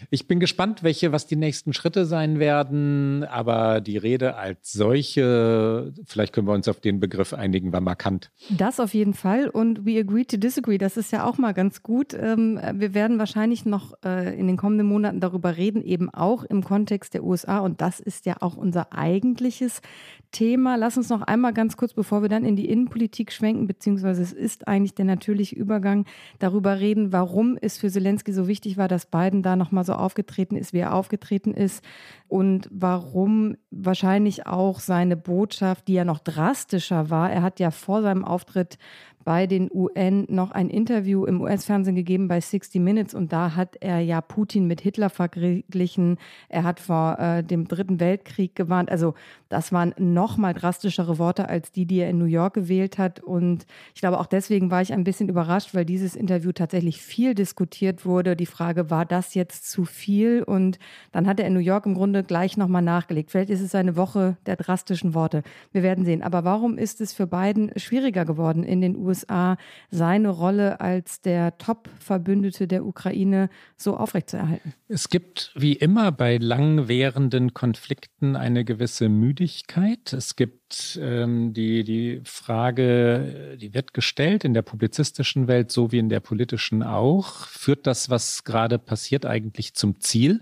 Ich 0.09 0.29
bin 0.29 0.41
gespannt, 0.41 0.83
welche, 0.83 1.13
was 1.13 1.27
die 1.27 1.37
nächsten 1.37 1.75
Schritte 1.75 2.07
sein 2.07 2.39
werden. 2.39 3.25
Aber 3.25 3.83
die 3.83 3.99
Rede 3.99 4.37
als 4.37 4.73
solche, 4.73 5.93
vielleicht 6.07 6.33
können 6.33 6.47
wir 6.47 6.55
uns 6.55 6.69
auf 6.69 6.81
den 6.81 7.01
Begriff 7.01 7.35
einigen, 7.35 7.73
war 7.73 7.83
markant. 7.83 8.31
Das 8.49 8.81
auf 8.81 8.95
jeden 8.95 9.13
Fall. 9.13 9.49
Und 9.49 9.85
we 9.85 9.99
agree 9.99 10.22
to 10.27 10.37
disagree. 10.37 10.79
Das 10.79 10.97
ist 10.97 11.13
ja 11.13 11.25
auch 11.25 11.39
mal 11.39 11.53
ganz 11.53 11.83
gut. 11.83 12.15
Ähm, 12.15 12.61
wir 12.75 12.95
werden 12.95 13.19
wahrscheinlich 13.19 13.65
noch 13.65 13.95
äh, 14.05 14.39
in 14.39 14.47
den 14.47 14.57
kommenden 14.57 14.87
Monaten 14.87 15.21
darüber 15.21 15.57
reden, 15.57 15.83
eben 15.83 16.11
auch 16.11 16.45
im 16.45 16.65
Kontext 16.65 17.15
der 17.15 17.25
USA. 17.25 17.59
Und 17.59 17.81
das 17.81 18.01
ist 18.01 18.27
ja 18.27 18.37
auch 18.41 18.57
unser 18.57 18.93
eigentliches 18.93 19.81
Thema. 20.33 20.77
Lass 20.77 20.97
uns 20.97 21.11
noch 21.11 21.23
einmal 21.23 21.53
ganz 21.53 21.77
kurz, 21.77 21.93
bevor 21.93 22.23
wir 22.23 22.29
dann 22.29 22.45
in 22.45 22.57
die 22.57 22.69
Innenpolitik 22.69 23.33
schwenken, 23.33 23.67
beziehungsweise 23.67 24.23
es 24.23 24.33
ist 24.33 24.67
eigentlich 24.67 24.95
der 24.95 25.05
natürliche 25.05 25.55
Übergang, 25.55 26.07
darüber 26.39 26.81
reden, 26.81 27.13
warum 27.13 27.59
es 27.61 27.79
für 27.79 27.91
Zelensky 27.91 28.33
so 28.33 28.49
wichtig 28.49 28.77
war, 28.77 28.89
dass 28.89 29.07
Biden 29.07 29.43
da 29.43 29.57
nochmal 29.57 29.85
so 29.85 29.93
aufgetreten 29.93 30.57
ist, 30.57 30.73
wie 30.73 30.79
er 30.79 30.95
aufgetreten 30.95 31.53
ist 31.53 31.85
und 32.33 32.67
warum 32.73 33.59
wahrscheinlich 33.71 34.47
auch 34.47 34.81
seine 34.81 35.19
Botschaft, 35.19 35.87
die 35.87 35.93
ja 35.93 36.07
noch 36.07 36.19
drastischer 36.19 37.11
war, 37.11 37.31
er 37.31 37.43
hat 37.43 37.61
ja 37.61 37.71
vor 37.71 38.01
seinem 38.01 38.25
Auftritt 38.25 38.79
bei 39.25 39.47
den 39.47 39.71
UN 39.73 40.27
noch 40.29 40.51
ein 40.51 40.69
Interview 40.69 41.25
im 41.25 41.41
US-Fernsehen 41.41 41.95
gegeben 41.95 42.29
bei 42.29 42.41
60 42.41 42.81
Minutes 42.81 43.15
und 43.15 43.33
da 43.33 43.55
hat 43.55 43.77
er 43.81 44.01
ja 44.01 44.21
Putin 44.21 44.67
mit 44.67 44.81
Hitler 44.81 45.11
verglichen. 45.11 46.19
Er 46.49 46.65
hat 46.65 46.81
vor 46.81 47.19
äh, 47.19 47.45
dem 47.45 47.69
Dritten 47.69 48.01
Weltkrieg 48.01 48.55
gewarnt. 48.55 48.91
Also 48.91 49.15
das 49.49 49.73
waren 49.73 49.95
noch 49.99 50.37
mal 50.37 50.55
drastischere 50.55 51.19
Worte 51.19 51.49
als 51.49 51.73
die, 51.73 51.87
die 51.87 52.01
er 52.01 52.11
in 52.11 52.19
New 52.19 52.25
York 52.25 52.55
gewählt 52.55 52.99
hat. 52.99 53.21
Und 53.21 53.67
ich 53.95 54.01
glaube, 54.01 54.19
auch 54.19 54.27
deswegen 54.27 54.71
war 54.71 54.83
ich 54.83 54.93
ein 54.93 55.05
bisschen 55.05 55.29
überrascht, 55.29 55.75
weil 55.75 55.85
dieses 55.85 56.17
Interview 56.17 56.53
tatsächlich 56.53 57.03
viel 57.03 57.35
diskutiert 57.35 58.05
wurde. 58.05 58.37
Die 58.37 58.47
Frage, 58.47 58.91
war 58.91 59.05
das 59.05 59.35
jetzt 59.35 59.71
zu 59.71 59.85
viel? 59.85 60.43
Und 60.43 60.79
dann 61.13 61.27
hat 61.27 61.39
er 61.39 61.47
in 61.47 61.55
New 61.55 61.61
York 61.61 61.87
im 61.87 61.95
Grunde 61.95 62.22
gleich 62.23 62.57
noch 62.57 62.69
mal 62.69 62.83
nachgelegt. 62.83 63.31
Vielleicht 63.31 63.51
ist 63.51 63.61
es 63.61 63.75
eine 63.75 63.97
Woche 63.97 64.37
der 64.47 64.57
drastischen 64.57 65.15
Worte. 65.15 65.43
Wir 65.73 65.83
werden 65.83 66.05
sehen. 66.05 66.23
Aber 66.23 66.45
warum 66.45 66.79
ist 66.79 67.01
es 67.01 67.13
für 67.13 67.27
Biden 67.27 67.71
schwieriger 67.77 68.25
geworden 68.25 68.65
in 68.65 68.81
den 68.81 68.97
USA? 68.97 69.13
USA 69.13 69.57
seine 69.91 70.31
Rolle 70.31 70.81
als 70.81 71.21
der 71.21 71.59
Top-Verbündete 71.59 72.67
der 72.67 72.85
Ukraine 72.85 73.51
so 73.77 73.97
aufrechtzuerhalten? 73.97 74.73
Es 74.89 75.09
gibt 75.09 75.53
wie 75.55 75.75
immer 75.75 76.13
bei 76.13 76.39
langwährenden 76.39 77.53
Konflikten 77.53 78.37
eine 78.37 78.65
gewisse 78.65 79.09
Müdigkeit. 79.09 80.13
Es 80.13 80.37
gibt 80.37 80.99
ähm, 81.01 81.53
die, 81.53 81.85
die 81.85 82.23
Frage, 82.25 83.57
die 83.61 83.75
wird 83.75 83.93
gestellt 83.93 84.45
in 84.45 84.55
der 84.55 84.63
publizistischen 84.63 85.47
Welt 85.47 85.71
so 85.71 85.93
wie 85.93 85.99
in 85.99 86.09
der 86.09 86.21
politischen 86.21 86.83
auch. 86.83 87.47
Führt 87.47 87.87
das, 87.87 88.09
was 88.09 88.45
gerade 88.45 88.79
passiert, 88.79 89.27
eigentlich 89.27 89.75
zum 89.75 90.01
Ziel? 90.01 90.41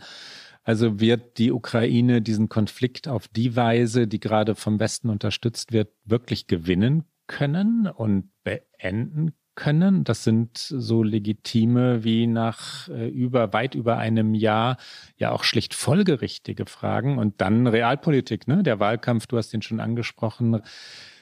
Also 0.71 1.01
wird 1.01 1.39
die 1.39 1.51
Ukraine 1.51 2.23
diesen 2.23 2.49
Konflikt 2.49 3.09
auf 3.09 3.27
die 3.27 3.57
Weise, 3.57 4.07
die 4.07 4.21
gerade 4.21 4.55
vom 4.55 4.79
Westen 4.79 5.09
unterstützt 5.11 5.73
wird, 5.73 5.89
wirklich 6.05 6.47
gewinnen 6.47 7.07
können 7.27 7.89
und 7.89 8.31
beenden 8.45 9.33
können. 9.57 10.05
Das 10.05 10.23
sind 10.23 10.59
so 10.59 11.03
legitime 11.03 12.05
wie 12.05 12.29
nach 12.29 12.89
äh, 12.89 13.09
über 13.09 13.53
weit 13.53 13.75
über 13.75 13.99
einem 13.99 14.33
Jahr 14.33 14.77
ja 15.17 15.33
auch 15.33 15.43
schlicht 15.43 15.75
folgerichtige 15.75 16.67
Fragen 16.67 17.19
und 17.19 17.41
dann 17.41 17.67
Realpolitik, 17.67 18.47
ne? 18.47 18.63
Der 18.63 18.79
Wahlkampf, 18.79 19.27
du 19.27 19.39
hast 19.39 19.53
ihn 19.53 19.63
schon 19.63 19.81
angesprochen. 19.81 20.63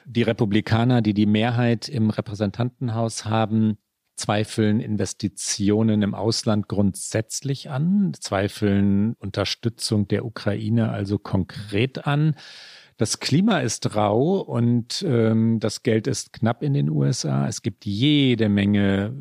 Die 0.05 0.25
Republikaner, 0.25 1.01
die 1.01 1.15
die 1.15 1.25
Mehrheit 1.25 1.89
im 1.89 2.11
Repräsentantenhaus 2.11 3.25
haben, 3.25 3.79
zweifeln 4.19 4.81
Investitionen 4.81 6.03
im 6.03 6.15
Ausland 6.15 6.69
grundsätzlich 6.69 7.71
an, 7.71 8.13
zweifeln 8.21 9.15
Unterstützung 9.19 10.09
der 10.09 10.25
Ukraine 10.25 10.91
also 10.91 11.19
konkret 11.19 12.07
an. 12.07 12.35
Das 12.97 13.21
Klima 13.21 13.61
ist 13.61 13.95
rau 13.95 14.41
und 14.41 15.05
ähm, 15.07 15.61
das 15.61 15.85
Geld 15.85 16.09
ist 16.09 16.33
knapp 16.33 16.65
in 16.65 16.75
den 16.75 16.91
USA. 16.91 17.47
Es 17.47 17.63
gibt 17.63 17.87
jede 17.87 18.49
Menge 18.49 19.15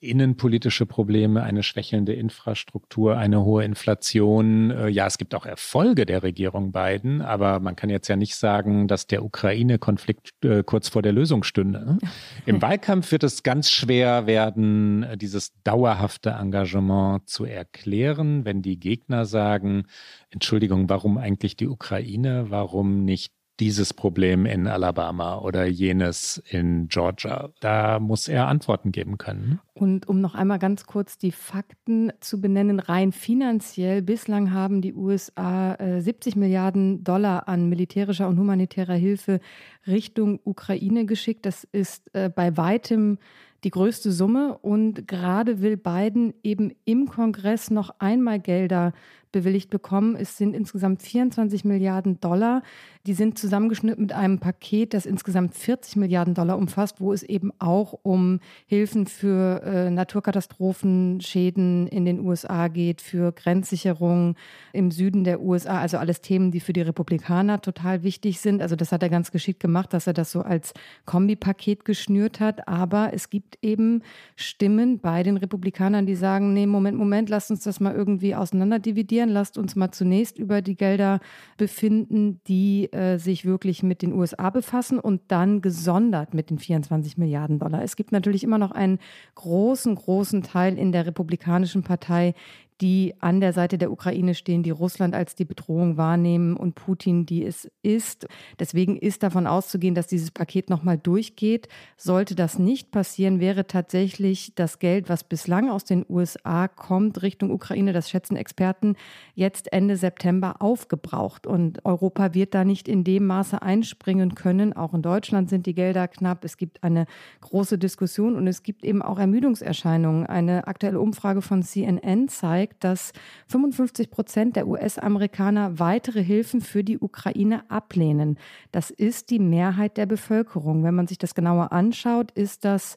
innenpolitische 0.00 0.86
Probleme, 0.86 1.42
eine 1.42 1.62
schwächelnde 1.62 2.12
Infrastruktur, 2.12 3.16
eine 3.16 3.44
hohe 3.44 3.64
Inflation. 3.64 4.70
Äh, 4.70 4.88
ja, 4.88 5.06
es 5.06 5.18
gibt 5.18 5.34
auch 5.34 5.44
Erfolge 5.44 6.06
der 6.06 6.22
Regierung 6.22 6.72
Biden, 6.72 7.20
aber 7.20 7.58
man 7.58 7.74
kann 7.74 7.90
jetzt 7.90 8.08
ja 8.08 8.16
nicht 8.16 8.36
sagen, 8.36 8.86
dass 8.86 9.06
der 9.06 9.24
Ukraine-Konflikt 9.24 10.32
äh, 10.44 10.62
kurz 10.62 10.88
vor 10.88 11.02
der 11.02 11.12
Lösung 11.12 11.42
stünde. 11.42 11.84
Ne? 11.84 11.98
Im 12.46 12.62
Wahlkampf 12.62 13.10
wird 13.10 13.24
es 13.24 13.42
ganz 13.42 13.70
schwer 13.70 14.26
werden, 14.26 15.06
dieses 15.16 15.52
dauerhafte 15.64 16.30
Engagement 16.30 17.28
zu 17.28 17.44
erklären, 17.44 18.44
wenn 18.44 18.62
die 18.62 18.78
Gegner 18.78 19.24
sagen, 19.24 19.84
Entschuldigung, 20.30 20.88
warum 20.88 21.18
eigentlich 21.18 21.56
die 21.56 21.66
Ukraine? 21.66 22.46
Warum 22.50 23.04
nicht 23.04 23.32
dieses 23.60 23.92
Problem 23.92 24.46
in 24.46 24.66
Alabama 24.66 25.38
oder 25.38 25.66
jenes 25.66 26.42
in 26.48 26.88
Georgia. 26.88 27.50
Da 27.60 27.98
muss 27.98 28.28
er 28.28 28.46
Antworten 28.46 28.92
geben 28.92 29.18
können. 29.18 29.60
Und 29.74 30.08
um 30.08 30.20
noch 30.20 30.34
einmal 30.34 30.58
ganz 30.58 30.86
kurz 30.86 31.18
die 31.18 31.32
Fakten 31.32 32.12
zu 32.20 32.40
benennen, 32.40 32.78
rein 32.80 33.12
finanziell, 33.12 34.02
bislang 34.02 34.52
haben 34.52 34.80
die 34.80 34.94
USA 34.94 35.74
äh, 35.74 36.00
70 36.00 36.36
Milliarden 36.36 37.02
Dollar 37.02 37.48
an 37.48 37.68
militärischer 37.68 38.28
und 38.28 38.38
humanitärer 38.38 38.94
Hilfe 38.94 39.40
Richtung 39.86 40.40
Ukraine 40.44 41.06
geschickt. 41.06 41.44
Das 41.46 41.64
ist 41.64 42.14
äh, 42.14 42.28
bei 42.28 42.56
weitem 42.56 43.18
die 43.64 43.70
größte 43.70 44.12
Summe. 44.12 44.58
Und 44.58 45.08
gerade 45.08 45.60
will 45.60 45.76
Biden 45.76 46.34
eben 46.42 46.72
im 46.84 47.08
Kongress 47.08 47.70
noch 47.70 47.90
einmal 47.98 48.40
Gelder 48.40 48.92
bewilligt 49.32 49.70
bekommen. 49.70 50.16
Es 50.16 50.36
sind 50.36 50.54
insgesamt 50.54 51.02
24 51.02 51.64
Milliarden 51.64 52.20
Dollar. 52.20 52.62
Die 53.06 53.14
sind 53.14 53.38
zusammengeschnitten 53.38 54.02
mit 54.02 54.12
einem 54.12 54.38
Paket, 54.38 54.92
das 54.92 55.06
insgesamt 55.06 55.54
40 55.54 55.96
Milliarden 55.96 56.34
Dollar 56.34 56.58
umfasst, 56.58 57.00
wo 57.00 57.12
es 57.12 57.22
eben 57.22 57.52
auch 57.58 57.98
um 58.02 58.40
Hilfen 58.66 59.06
für 59.06 59.62
äh, 59.62 59.90
Naturkatastrophen, 59.90 61.20
Schäden 61.20 61.86
in 61.86 62.04
den 62.04 62.20
USA 62.20 62.68
geht, 62.68 63.00
für 63.00 63.32
Grenzsicherung 63.32 64.36
im 64.72 64.90
Süden 64.90 65.24
der 65.24 65.40
USA. 65.40 65.80
Also 65.80 65.98
alles 65.98 66.20
Themen, 66.20 66.50
die 66.50 66.60
für 66.60 66.72
die 66.72 66.82
Republikaner 66.82 67.60
total 67.60 68.02
wichtig 68.02 68.40
sind. 68.40 68.60
Also 68.60 68.76
das 68.76 68.92
hat 68.92 69.02
er 69.02 69.08
ganz 69.08 69.30
geschickt 69.30 69.60
gemacht, 69.60 69.92
dass 69.92 70.06
er 70.06 70.12
das 70.12 70.30
so 70.32 70.42
als 70.42 70.74
Kombipaket 71.06 71.84
geschnürt 71.84 72.40
hat. 72.40 72.68
Aber 72.68 73.14
es 73.14 73.30
gibt 73.30 73.58
eben 73.62 74.02
Stimmen 74.36 74.98
bei 74.98 75.22
den 75.22 75.36
Republikanern, 75.36 76.06
die 76.06 76.16
sagen, 76.16 76.52
nee, 76.52 76.66
Moment, 76.66 76.98
Moment, 76.98 77.30
lasst 77.30 77.50
uns 77.50 77.64
das 77.64 77.80
mal 77.80 77.94
irgendwie 77.94 78.34
auseinanderdividieren 78.34 79.17
diskutieren. 79.18 79.28
Lasst 79.28 79.58
uns 79.58 79.76
mal 79.76 79.90
zunächst 79.90 80.38
über 80.38 80.62
die 80.62 80.76
Gelder 80.76 81.20
befinden, 81.56 82.40
die 82.46 82.92
äh, 82.92 83.18
sich 83.18 83.44
wirklich 83.44 83.82
mit 83.82 84.02
den 84.02 84.12
USA 84.12 84.50
befassen 84.50 84.98
und 84.98 85.20
dann 85.28 85.60
gesondert 85.60 86.34
mit 86.34 86.50
den 86.50 86.58
24 86.58 87.18
Milliarden 87.18 87.58
Dollar. 87.58 87.82
Es 87.82 87.96
gibt 87.96 88.12
natürlich 88.12 88.44
immer 88.44 88.58
noch 88.58 88.72
einen 88.72 88.98
großen, 89.34 89.94
großen 89.94 90.42
Teil 90.42 90.78
in 90.78 90.92
der 90.92 91.06
Republikanischen 91.06 91.82
Partei, 91.82 92.34
die 92.80 93.14
an 93.20 93.40
der 93.40 93.52
Seite 93.52 93.78
der 93.78 93.90
Ukraine 93.90 94.34
stehen, 94.34 94.62
die 94.62 94.70
Russland 94.70 95.14
als 95.14 95.34
die 95.34 95.44
Bedrohung 95.44 95.96
wahrnehmen 95.96 96.56
und 96.56 96.74
Putin, 96.74 97.26
die 97.26 97.44
es 97.44 97.70
ist. 97.82 98.26
Deswegen 98.58 98.96
ist 98.96 99.22
davon 99.22 99.46
auszugehen, 99.46 99.94
dass 99.94 100.06
dieses 100.06 100.30
Paket 100.30 100.70
nochmal 100.70 100.98
durchgeht. 100.98 101.68
Sollte 101.96 102.34
das 102.34 102.58
nicht 102.58 102.90
passieren, 102.90 103.40
wäre 103.40 103.66
tatsächlich 103.66 104.52
das 104.54 104.78
Geld, 104.78 105.08
was 105.08 105.24
bislang 105.24 105.70
aus 105.70 105.84
den 105.84 106.04
USA 106.08 106.68
kommt, 106.68 107.22
Richtung 107.22 107.50
Ukraine, 107.50 107.92
das 107.92 108.10
schätzen 108.10 108.36
Experten, 108.36 108.94
jetzt 109.34 109.72
Ende 109.72 109.96
September 109.96 110.56
aufgebraucht. 110.60 111.46
Und 111.46 111.84
Europa 111.84 112.34
wird 112.34 112.54
da 112.54 112.64
nicht 112.64 112.88
in 112.88 113.02
dem 113.04 113.26
Maße 113.26 113.60
einspringen 113.60 114.34
können. 114.34 114.72
Auch 114.72 114.94
in 114.94 115.02
Deutschland 115.02 115.50
sind 115.50 115.66
die 115.66 115.74
Gelder 115.74 116.06
knapp. 116.06 116.44
Es 116.44 116.56
gibt 116.56 116.82
eine 116.84 117.06
große 117.40 117.78
Diskussion 117.78 118.36
und 118.36 118.46
es 118.46 118.62
gibt 118.62 118.84
eben 118.84 119.02
auch 119.02 119.18
Ermüdungserscheinungen. 119.18 120.26
Eine 120.26 120.66
aktuelle 120.66 121.00
Umfrage 121.00 121.42
von 121.42 121.62
CNN 121.62 122.28
zeigt, 122.28 122.67
zeigt, 122.68 122.84
dass 122.84 123.12
55 123.48 124.10
Prozent 124.10 124.56
der 124.56 124.66
US-Amerikaner 124.66 125.78
weitere 125.78 126.22
Hilfen 126.22 126.60
für 126.60 126.84
die 126.84 126.98
Ukraine 126.98 127.68
ablehnen. 127.70 128.38
Das 128.72 128.90
ist 128.90 129.30
die 129.30 129.38
Mehrheit 129.38 129.96
der 129.96 130.06
Bevölkerung. 130.06 130.84
Wenn 130.84 130.94
man 130.94 131.06
sich 131.06 131.18
das 131.18 131.34
genauer 131.34 131.72
anschaut, 131.72 132.30
ist 132.32 132.64
das 132.64 132.96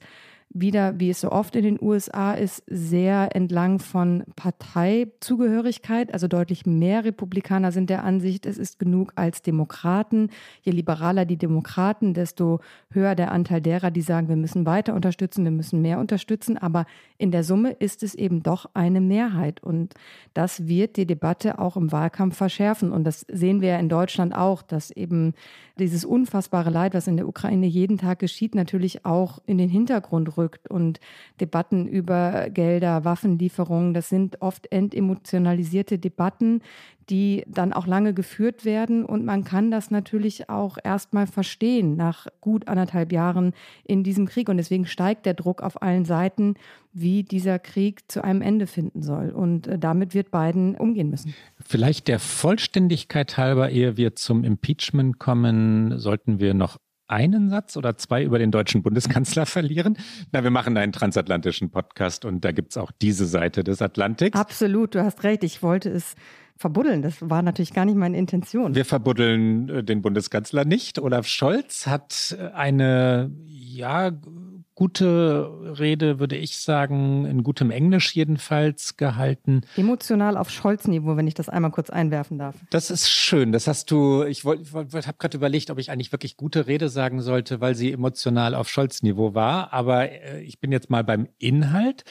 wieder, 0.53 0.99
wie 0.99 1.09
es 1.09 1.21
so 1.21 1.31
oft 1.31 1.55
in 1.55 1.63
den 1.63 1.81
USA 1.81 2.33
ist, 2.33 2.63
sehr 2.67 3.35
entlang 3.35 3.79
von 3.79 4.23
Parteizugehörigkeit. 4.35 6.13
Also 6.13 6.27
deutlich 6.27 6.65
mehr 6.65 7.05
Republikaner 7.05 7.71
sind 7.71 7.89
der 7.89 8.03
Ansicht, 8.03 8.45
es 8.45 8.57
ist 8.57 8.77
genug 8.77 9.13
als 9.15 9.41
Demokraten. 9.41 10.29
Je 10.61 10.73
liberaler 10.73 11.25
die 11.25 11.37
Demokraten, 11.37 12.13
desto 12.13 12.59
höher 12.91 13.15
der 13.15 13.31
Anteil 13.31 13.61
derer, 13.61 13.91
die 13.91 14.01
sagen, 14.01 14.27
wir 14.27 14.35
müssen 14.35 14.65
weiter 14.65 14.93
unterstützen, 14.93 15.45
wir 15.45 15.51
müssen 15.51 15.81
mehr 15.81 15.99
unterstützen. 15.99 16.57
Aber 16.57 16.85
in 17.17 17.31
der 17.31 17.43
Summe 17.43 17.71
ist 17.71 18.03
es 18.03 18.13
eben 18.13 18.43
doch 18.43 18.69
eine 18.73 18.99
Mehrheit. 18.99 19.63
Und 19.63 19.93
das 20.33 20.67
wird 20.67 20.97
die 20.97 21.05
Debatte 21.05 21.59
auch 21.59 21.77
im 21.77 21.91
Wahlkampf 21.91 22.35
verschärfen. 22.35 22.91
Und 22.91 23.05
das 23.05 23.25
sehen 23.31 23.61
wir 23.61 23.69
ja 23.69 23.79
in 23.79 23.89
Deutschland 23.89 24.35
auch, 24.35 24.61
dass 24.61 24.91
eben 24.91 25.33
dieses 25.79 26.03
unfassbare 26.03 26.69
Leid, 26.69 26.93
was 26.93 27.07
in 27.07 27.17
der 27.17 27.27
Ukraine 27.27 27.67
jeden 27.67 27.97
Tag 27.97 28.19
geschieht, 28.19 28.53
natürlich 28.53 29.05
auch 29.05 29.39
in 29.45 29.57
den 29.57 29.69
Hintergrund 29.69 30.37
rückt. 30.37 30.40
Und 30.69 30.99
Debatten 31.39 31.87
über 31.87 32.49
Gelder, 32.49 33.05
Waffenlieferungen, 33.05 33.93
das 33.93 34.09
sind 34.09 34.41
oft 34.41 34.71
entemotionalisierte 34.71 35.99
Debatten, 35.99 36.61
die 37.09 37.43
dann 37.47 37.73
auch 37.73 37.87
lange 37.87 38.13
geführt 38.13 38.63
werden. 38.63 39.05
Und 39.05 39.25
man 39.25 39.43
kann 39.43 39.69
das 39.69 39.91
natürlich 39.91 40.49
auch 40.49 40.77
erstmal 40.81 41.27
verstehen 41.27 41.95
nach 41.97 42.27
gut 42.39 42.67
anderthalb 42.67 43.11
Jahren 43.11 43.53
in 43.83 44.03
diesem 44.03 44.27
Krieg. 44.27 44.47
Und 44.47 44.57
deswegen 44.57 44.85
steigt 44.85 45.25
der 45.25 45.33
Druck 45.33 45.61
auf 45.61 45.81
allen 45.81 46.05
Seiten, 46.05 46.55
wie 46.93 47.23
dieser 47.23 47.59
Krieg 47.59 48.09
zu 48.09 48.23
einem 48.23 48.41
Ende 48.41 48.67
finden 48.67 49.01
soll. 49.01 49.29
Und 49.29 49.67
äh, 49.67 49.77
damit 49.77 50.13
wird 50.13 50.31
Biden 50.31 50.75
umgehen 50.75 51.09
müssen. 51.09 51.33
Vielleicht 51.59 52.07
der 52.07 52.19
Vollständigkeit 52.19 53.37
halber, 53.37 53.69
ehe 53.69 53.97
wir 53.97 54.15
zum 54.15 54.43
Impeachment 54.43 55.19
kommen, 55.19 55.97
sollten 55.99 56.39
wir 56.39 56.53
noch 56.53 56.77
einen 57.11 57.49
Satz 57.49 57.77
oder 57.77 57.97
zwei 57.97 58.23
über 58.23 58.39
den 58.39 58.51
deutschen 58.51 58.83
Bundeskanzler 58.83 59.45
verlieren? 59.45 59.97
Na, 60.31 60.43
wir 60.43 60.51
machen 60.51 60.77
einen 60.77 60.91
transatlantischen 60.91 61.69
Podcast 61.69 62.25
und 62.25 62.45
da 62.45 62.51
gibt 62.51 62.71
es 62.71 62.77
auch 62.77 62.91
diese 63.01 63.25
Seite 63.25 63.63
des 63.63 63.81
Atlantiks. 63.81 64.39
Absolut, 64.39 64.95
du 64.95 65.03
hast 65.03 65.23
recht. 65.23 65.43
Ich 65.43 65.61
wollte 65.61 65.89
es 65.89 66.15
verbuddeln. 66.57 67.01
Das 67.01 67.29
war 67.29 67.41
natürlich 67.41 67.73
gar 67.73 67.85
nicht 67.85 67.97
meine 67.97 68.17
Intention. 68.17 68.75
Wir 68.75 68.85
verbuddeln 68.85 69.67
äh, 69.69 69.83
den 69.83 70.01
Bundeskanzler 70.01 70.63
nicht. 70.63 70.99
Olaf 70.99 71.27
Scholz 71.27 71.87
hat 71.87 72.37
äh, 72.39 72.51
eine, 72.53 73.31
ja, 73.45 74.11
gute 74.81 75.77
Rede, 75.77 76.19
würde 76.19 76.35
ich 76.35 76.57
sagen, 76.57 77.27
in 77.27 77.43
gutem 77.43 77.69
Englisch 77.69 78.15
jedenfalls 78.15 78.97
gehalten. 78.97 79.61
Emotional 79.77 80.37
auf 80.37 80.49
Scholz-Niveau, 80.49 81.15
wenn 81.17 81.27
ich 81.27 81.35
das 81.35 81.49
einmal 81.49 81.69
kurz 81.69 81.91
einwerfen 81.91 82.39
darf. 82.39 82.55
Das 82.71 82.89
ist 82.89 83.07
schön. 83.07 83.51
Das 83.51 83.67
hast 83.67 83.91
du, 83.91 84.23
ich, 84.23 84.43
habe 84.43 84.87
gerade 85.19 85.37
überlegt, 85.37 85.69
ob 85.69 85.77
ich 85.77 85.91
eigentlich 85.91 86.11
wirklich 86.11 86.35
gute 86.35 86.65
Rede 86.65 86.89
sagen 86.89 87.21
sollte, 87.21 87.61
weil 87.61 87.75
sie 87.75 87.91
emotional 87.91 88.55
auf 88.55 88.69
Scholz-Niveau 88.69 89.35
war. 89.35 89.71
Aber 89.71 90.09
äh, 90.09 90.41
ich 90.41 90.59
bin 90.59 90.71
jetzt 90.71 90.89
mal 90.89 91.03
beim 91.03 91.27
Inhalt. 91.37 92.03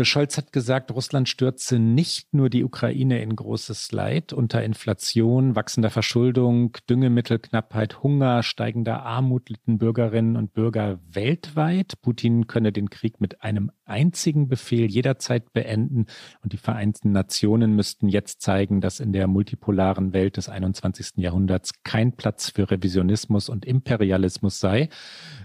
Scholz 0.00 0.38
hat 0.38 0.50
gesagt, 0.50 0.92
Russland 0.92 1.28
stürze 1.28 1.78
nicht 1.78 2.32
nur 2.32 2.48
die 2.48 2.64
Ukraine 2.64 3.20
in 3.20 3.36
großes 3.36 3.92
Leid 3.92 4.32
unter 4.32 4.62
Inflation, 4.62 5.56
wachsender 5.56 5.90
Verschuldung, 5.90 6.74
Düngemittelknappheit, 6.88 8.02
Hunger, 8.02 8.42
steigender 8.42 9.02
Armut 9.02 9.50
litten 9.50 9.76
Bürgerinnen 9.76 10.38
und 10.38 10.54
Bürger 10.54 11.00
weltweit. 11.12 12.00
Putin 12.14 12.46
könne 12.46 12.70
den 12.70 12.90
Krieg 12.90 13.20
mit 13.20 13.42
einem 13.42 13.72
einzigen 13.86 14.46
Befehl 14.46 14.88
jederzeit 14.88 15.52
beenden 15.52 16.06
und 16.44 16.52
die 16.52 16.58
Vereinten 16.58 17.10
Nationen 17.10 17.74
müssten 17.74 18.08
jetzt 18.08 18.40
zeigen, 18.40 18.80
dass 18.80 19.00
in 19.00 19.12
der 19.12 19.26
multipolaren 19.26 20.12
Welt 20.12 20.36
des 20.36 20.48
21. 20.48 21.14
Jahrhunderts 21.16 21.72
kein 21.82 22.12
Platz 22.12 22.50
für 22.50 22.70
Revisionismus 22.70 23.48
und 23.48 23.64
Imperialismus 23.64 24.60
sei. 24.60 24.90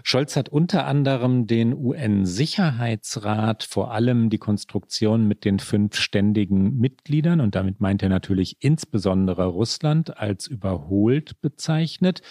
Scholz 0.03 0.35
hat 0.35 0.49
unter 0.49 0.85
anderem 0.85 1.47
den 1.47 1.73
UN-Sicherheitsrat, 1.73 3.63
vor 3.63 3.91
allem 3.91 4.29
die 4.29 4.37
Konstruktion 4.37 5.27
mit 5.27 5.45
den 5.45 5.57
fünf 5.57 5.95
ständigen 5.95 6.77
Mitgliedern, 6.77 7.41
und 7.41 7.55
damit 7.55 7.81
meint 7.81 8.03
er 8.03 8.09
natürlich 8.09 8.57
insbesondere 8.59 9.47
Russland, 9.47 10.17
als 10.17 10.45
überholt 10.45 11.41
bezeichnet. 11.41 12.21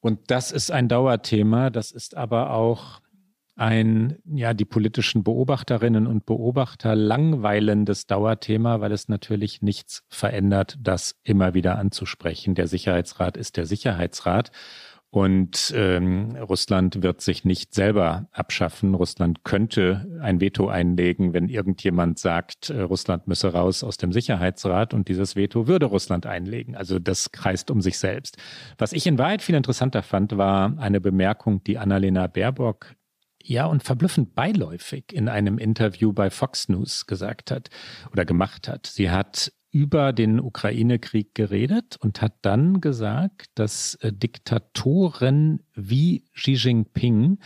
Und 0.00 0.30
das 0.30 0.52
ist 0.52 0.70
ein 0.70 0.88
Dauerthema. 0.88 1.70
Das 1.70 1.90
ist 1.90 2.16
aber 2.16 2.50
auch 2.50 3.00
ein, 3.58 4.18
ja, 4.24 4.54
die 4.54 4.64
politischen 4.64 5.24
Beobachterinnen 5.24 6.06
und 6.06 6.26
Beobachter 6.26 6.94
langweilendes 6.94 8.06
Dauerthema, 8.06 8.80
weil 8.80 8.92
es 8.92 9.08
natürlich 9.08 9.62
nichts 9.62 10.04
verändert, 10.08 10.76
das 10.80 11.16
immer 11.24 11.54
wieder 11.54 11.78
anzusprechen. 11.78 12.54
Der 12.54 12.68
Sicherheitsrat 12.68 13.36
ist 13.36 13.56
der 13.56 13.66
Sicherheitsrat. 13.66 14.52
Und 15.10 15.72
ähm, 15.74 16.36
Russland 16.36 17.02
wird 17.02 17.22
sich 17.22 17.46
nicht 17.46 17.72
selber 17.72 18.28
abschaffen. 18.30 18.94
Russland 18.94 19.42
könnte 19.42 20.06
ein 20.20 20.38
Veto 20.42 20.68
einlegen, 20.68 21.32
wenn 21.32 21.48
irgendjemand 21.48 22.18
sagt, 22.18 22.68
äh, 22.68 22.82
Russland 22.82 23.26
müsse 23.26 23.54
raus 23.54 23.82
aus 23.82 23.96
dem 23.96 24.12
Sicherheitsrat 24.12 24.92
und 24.92 25.08
dieses 25.08 25.34
Veto 25.34 25.66
würde 25.66 25.86
Russland 25.86 26.26
einlegen. 26.26 26.76
Also 26.76 26.98
das 26.98 27.32
kreist 27.32 27.70
um 27.70 27.80
sich 27.80 27.98
selbst. 27.98 28.36
Was 28.76 28.92
ich 28.92 29.06
in 29.06 29.18
Wahrheit 29.18 29.40
viel 29.40 29.54
interessanter 29.54 30.02
fand, 30.02 30.36
war 30.36 30.76
eine 30.76 31.00
Bemerkung, 31.00 31.64
die 31.64 31.78
Annalena 31.78 32.26
Baerbock 32.26 32.97
ja 33.48 33.66
und 33.66 33.82
verblüffend 33.82 34.34
beiläufig 34.34 35.12
in 35.12 35.28
einem 35.28 35.58
Interview 35.58 36.12
bei 36.12 36.30
Fox 36.30 36.68
News 36.68 37.06
gesagt 37.06 37.50
hat 37.50 37.70
oder 38.12 38.24
gemacht 38.24 38.68
hat. 38.68 38.86
Sie 38.86 39.10
hat 39.10 39.52
über 39.70 40.12
den 40.12 40.40
Ukraine-Krieg 40.40 41.34
geredet 41.34 41.96
und 42.00 42.22
hat 42.22 42.34
dann 42.42 42.80
gesagt, 42.80 43.50
dass 43.54 43.96
äh, 43.96 44.12
Diktatoren 44.12 45.60
wie 45.74 46.24
Xi 46.34 46.52
Jinping 46.52 47.38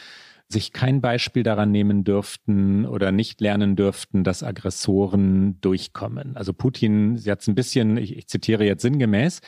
sich 0.53 0.73
kein 0.73 1.01
Beispiel 1.01 1.43
daran 1.43 1.73
nehmen 1.73 2.05
dürften 2.05 2.87
oder 2.87 3.11
nicht 3.11 3.41
lernen 3.41 3.75
dürften, 3.75 4.23
dass 4.23 4.43
Aggressoren 4.43 5.61
durchkommen. 5.61 6.37
Also 6.37 6.53
Putin, 6.53 7.17
sie 7.17 7.31
hat 7.31 7.41
es 7.41 7.49
ein 7.49 7.55
bisschen, 7.55 7.97
ich, 7.97 8.17
ich 8.17 8.29
zitiere 8.29 8.65
jetzt 8.65 8.83
sinngemäß, 8.83 9.41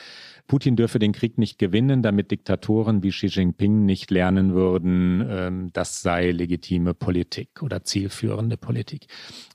Putin 0.47 0.75
dürfe 0.75 0.99
den 0.99 1.11
Krieg 1.11 1.37
nicht 1.37 1.57
gewinnen, 1.57 2.03
damit 2.03 2.31
Diktatoren 2.31 3.01
wie 3.03 3.09
Xi 3.09 3.27
Jinping 3.27 3.85
nicht 3.85 4.11
lernen 4.11 4.53
würden, 4.53 5.25
ähm, 5.27 5.69
das 5.73 6.01
sei 6.01 6.31
legitime 6.31 6.93
Politik 6.93 7.63
oder 7.63 7.83
zielführende 7.83 8.57
Politik. 8.57 9.07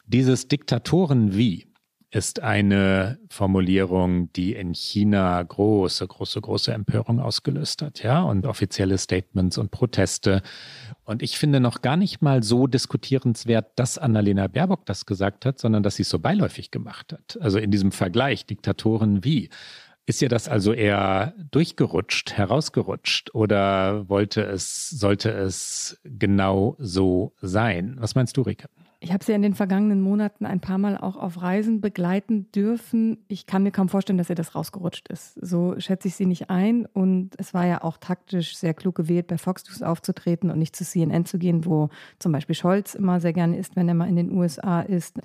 Dieses 0.06 0.48
Diktatoren 0.48 1.36
wie 1.36 1.69
ist 2.11 2.40
eine 2.40 3.18
Formulierung, 3.29 4.33
die 4.33 4.55
in 4.55 4.75
China 4.75 5.40
große, 5.40 6.07
große, 6.07 6.40
große 6.40 6.73
Empörung 6.73 7.20
ausgelöst 7.20 7.83
hat, 7.83 8.03
ja, 8.03 8.23
und 8.23 8.46
offizielle 8.46 8.99
Statements 8.99 9.59
und 9.59 9.70
Proteste. 9.70 10.42
Und 11.05 11.23
ich 11.23 11.38
finde 11.38 11.61
noch 11.61 11.83
gar 11.83 11.96
nicht 11.96 12.20
mal 12.20 12.42
so 12.42 12.66
diskutierenswert, 12.66 13.73
dass 13.77 13.96
Annalena 13.96 14.49
Baerbock 14.49 14.87
das 14.87 15.07
gesagt 15.07 15.46
hat, 15.46 15.61
sondern 15.61 15.85
dass 15.85 15.96
sie 15.96 16.03
es 16.03 16.09
so 16.09 16.18
beiläufig 16.18 16.73
gemacht 16.73 17.12
hat. 17.12 17.38
Also 17.40 17.59
in 17.59 17.70
diesem 17.70 17.92
Vergleich 17.92 18.44
Diktatoren 18.44 19.23
wie. 19.25 19.49
Ist 20.07 20.23
ihr 20.23 20.29
das 20.29 20.49
also 20.49 20.73
eher 20.73 21.35
durchgerutscht, 21.53 22.33
herausgerutscht 22.33 23.33
oder 23.33 24.09
wollte 24.09 24.42
es, 24.42 24.90
sollte 24.90 25.31
es 25.31 26.01
genau 26.03 26.75
so 26.81 27.35
sein? 27.40 27.94
Was 28.01 28.16
meinst 28.16 28.37
du, 28.37 28.42
Rike? 28.42 28.68
Ich 29.02 29.14
habe 29.14 29.24
sie 29.24 29.32
in 29.32 29.40
den 29.40 29.54
vergangenen 29.54 30.02
Monaten 30.02 30.44
ein 30.44 30.60
paar 30.60 30.76
Mal 30.76 30.98
auch 30.98 31.16
auf 31.16 31.40
Reisen 31.40 31.80
begleiten 31.80 32.52
dürfen. 32.52 33.24
Ich 33.28 33.46
kann 33.46 33.62
mir 33.62 33.70
kaum 33.70 33.88
vorstellen, 33.88 34.18
dass 34.18 34.28
ihr 34.28 34.34
das 34.34 34.54
rausgerutscht 34.54 35.08
ist. 35.08 35.38
So 35.40 35.74
schätze 35.78 36.08
ich 36.08 36.16
sie 36.16 36.26
nicht 36.26 36.50
ein. 36.50 36.84
Und 36.84 37.30
es 37.38 37.54
war 37.54 37.64
ja 37.64 37.82
auch 37.82 37.96
taktisch 37.96 38.58
sehr 38.58 38.74
klug 38.74 38.96
gewählt, 38.96 39.26
bei 39.26 39.38
Fox 39.38 39.64
News 39.66 39.80
aufzutreten 39.80 40.50
und 40.50 40.58
nicht 40.58 40.76
zu 40.76 40.84
CNN 40.84 41.24
zu 41.24 41.38
gehen, 41.38 41.64
wo 41.64 41.88
zum 42.18 42.32
Beispiel 42.32 42.54
Scholz 42.54 42.94
immer 42.94 43.20
sehr 43.20 43.32
gerne 43.32 43.56
ist, 43.56 43.74
wenn 43.74 43.88
er 43.88 43.94
mal 43.94 44.08
in 44.08 44.16
den 44.16 44.32
USA 44.32 44.82
ist. 44.82 45.18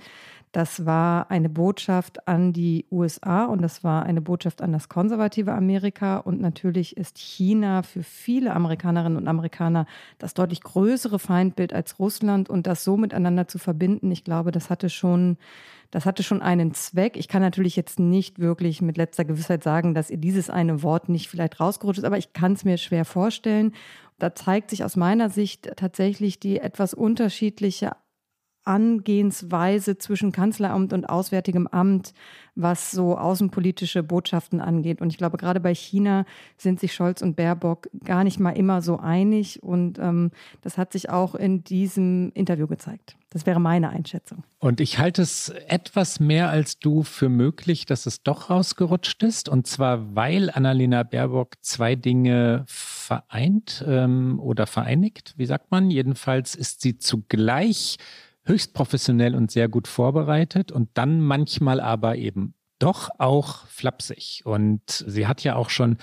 Das 0.55 0.85
war 0.85 1.29
eine 1.31 1.49
Botschaft 1.49 2.29
an 2.29 2.53
die 2.53 2.85
USA 2.89 3.43
und 3.43 3.61
das 3.61 3.83
war 3.83 4.03
eine 4.03 4.21
Botschaft 4.21 4.61
an 4.61 4.71
das 4.71 4.87
konservative 4.87 5.51
Amerika. 5.51 6.15
Und 6.15 6.39
natürlich 6.39 6.95
ist 6.95 7.17
China 7.17 7.83
für 7.83 8.03
viele 8.03 8.53
Amerikanerinnen 8.53 9.17
und 9.17 9.27
Amerikaner 9.27 9.85
das 10.17 10.33
deutlich 10.33 10.61
größere 10.61 11.19
Feindbild 11.19 11.73
als 11.73 11.99
Russland 11.99 12.49
und 12.49 12.67
das 12.67 12.85
so 12.85 12.95
miteinander 12.95 13.49
zu 13.49 13.57
verbinden. 13.57 14.09
Ich 14.13 14.23
glaube, 14.23 14.53
das 14.53 14.69
hatte 14.69 14.89
schon, 14.89 15.35
das 15.91 16.05
hatte 16.05 16.23
schon 16.23 16.41
einen 16.41 16.73
Zweck. 16.73 17.17
Ich 17.17 17.27
kann 17.27 17.41
natürlich 17.41 17.75
jetzt 17.75 17.99
nicht 17.99 18.39
wirklich 18.39 18.81
mit 18.81 18.95
letzter 18.95 19.25
Gewissheit 19.25 19.61
sagen, 19.61 19.93
dass 19.93 20.09
ihr 20.09 20.19
dieses 20.19 20.49
eine 20.49 20.83
Wort 20.83 21.09
nicht 21.09 21.27
vielleicht 21.27 21.59
rausgerutscht 21.59 21.99
ist, 21.99 22.05
aber 22.05 22.17
ich 22.17 22.31
kann 22.31 22.53
es 22.53 22.63
mir 22.63 22.77
schwer 22.77 23.03
vorstellen. 23.03 23.73
Da 24.19 24.33
zeigt 24.33 24.69
sich 24.69 24.85
aus 24.85 24.95
meiner 24.95 25.29
Sicht 25.29 25.69
tatsächlich 25.75 26.39
die 26.39 26.61
etwas 26.61 26.93
unterschiedliche 26.93 27.91
Angehensweise 28.65 29.97
zwischen 29.97 30.31
Kanzleramt 30.31 30.91
und 30.91 31.07
Auswärtigem 31.07 31.67
Amt, 31.67 32.13
was 32.55 32.91
so 32.91 33.17
außenpolitische 33.17 34.01
Botschaften 34.01 34.61
angeht. 34.61 35.01
Und 35.01 35.09
ich 35.09 35.17
glaube, 35.17 35.37
gerade 35.37 35.59
bei 35.59 35.73
China 35.73 36.25
sind 36.57 36.79
sich 36.79 36.93
Scholz 36.93 37.21
und 37.21 37.35
Baerbock 37.35 37.89
gar 38.03 38.23
nicht 38.23 38.39
mal 38.39 38.51
immer 38.51 38.81
so 38.81 38.97
einig. 38.97 39.61
Und 39.61 39.99
ähm, 39.99 40.31
das 40.61 40.77
hat 40.77 40.93
sich 40.93 41.09
auch 41.09 41.35
in 41.35 41.63
diesem 41.63 42.31
Interview 42.33 42.67
gezeigt. 42.67 43.17
Das 43.35 43.45
wäre 43.45 43.59
meine 43.59 43.89
Einschätzung. 43.89 44.45
Und 44.59 44.79
ich 44.79 44.97
halte 44.97 45.21
es 45.21 45.49
etwas 45.49 46.21
mehr 46.21 46.49
als 46.49 46.79
du 46.79 47.03
für 47.03 47.27
möglich, 47.27 47.85
dass 47.85 48.05
es 48.05 48.23
doch 48.23 48.49
rausgerutscht 48.49 49.21
ist. 49.23 49.49
Und 49.49 49.67
zwar, 49.67 50.15
weil 50.15 50.49
Annalena 50.49 51.03
Baerbock 51.03 51.55
zwei 51.59 51.95
Dinge 51.95 52.63
vereint 52.65 53.83
ähm, 53.85 54.39
oder 54.39 54.67
vereinigt, 54.67 55.33
wie 55.35 55.45
sagt 55.45 55.69
man? 55.69 55.91
Jedenfalls 55.91 56.55
ist 56.55 56.79
sie 56.79 56.97
zugleich 56.97 57.97
höchst 58.45 58.73
professionell 58.73 59.35
und 59.35 59.51
sehr 59.51 59.67
gut 59.67 59.87
vorbereitet 59.87 60.71
und 60.71 60.89
dann 60.93 61.21
manchmal 61.21 61.79
aber 61.79 62.15
eben 62.15 62.53
doch 62.79 63.09
auch 63.17 63.65
flapsig. 63.67 64.41
Und 64.45 64.81
sie 65.07 65.27
hat 65.27 65.43
ja 65.43 65.55
auch 65.55 65.69
schon 65.69 65.97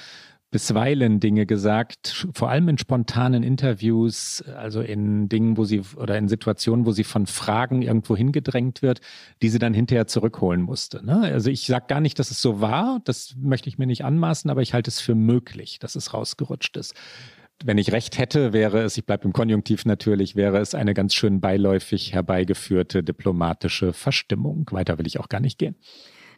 bisweilen 0.51 1.19
Dinge 1.19 1.47
gesagt, 1.47 2.27
vor 2.35 2.51
allem 2.51 2.69
in 2.69 2.77
spontanen 2.77 3.43
Interviews, 3.43 4.45
also 4.55 4.83
in 4.83 5.31
Dingen, 5.31 5.57
wo 5.57 5.65
sie 5.65 5.81
oder 5.97 6.19
in 6.19 6.29
Situationen, 6.29 6.85
wo 6.85 6.93
sie 6.93 7.05
von 7.05 7.27
Fragen 7.27 7.81
irgendwo 7.81 8.17
hingedrängt 8.17 8.83
wird, 8.83 9.01
die 9.41 9.49
sie 9.49 9.59
dann 9.59 9.73
hinterher 9.73 10.07
zurückholen 10.07 10.61
musste. 10.61 11.05
Ne? 11.05 11.23
Also 11.23 11.51
ich 11.51 11.67
sage 11.67 11.87
gar 11.89 12.01
nicht, 12.01 12.19
dass 12.19 12.31
es 12.31 12.43
so 12.43 12.61
war, 12.61 13.01
das 13.05 13.35
möchte 13.39 13.71
ich 13.71 13.79
mir 13.79 13.87
nicht 13.87 14.05
anmaßen, 14.05 14.51
aber 14.51 14.61
ich 14.61 14.75
halte 14.75 14.91
es 14.91 15.01
für 15.01 15.15
möglich, 15.15 15.79
dass 15.79 15.95
es 15.95 16.13
rausgerutscht 16.13 16.77
ist 16.77 16.95
wenn 17.65 17.79
ich 17.79 17.93
recht 17.93 18.19
hätte, 18.19 18.53
wäre 18.53 18.83
es, 18.83 18.97
ich 18.97 19.07
bleibe 19.07 19.25
im 19.25 19.33
Konjunktiv 19.33 19.85
natürlich, 19.85 20.37
wäre 20.37 20.59
es 20.59 20.75
eine 20.75 20.95
ganz 20.95 21.15
schön 21.15 21.41
beiläufig 21.41 22.13
herbeigeführte 22.13 23.03
diplomatische 23.03 23.93
Verstimmung. 23.93 24.69
Weiter 24.71 24.99
will 24.99 25.07
ich 25.07 25.19
auch 25.19 25.29
gar 25.29 25.41
nicht 25.41 25.59
gehen. 25.59 25.77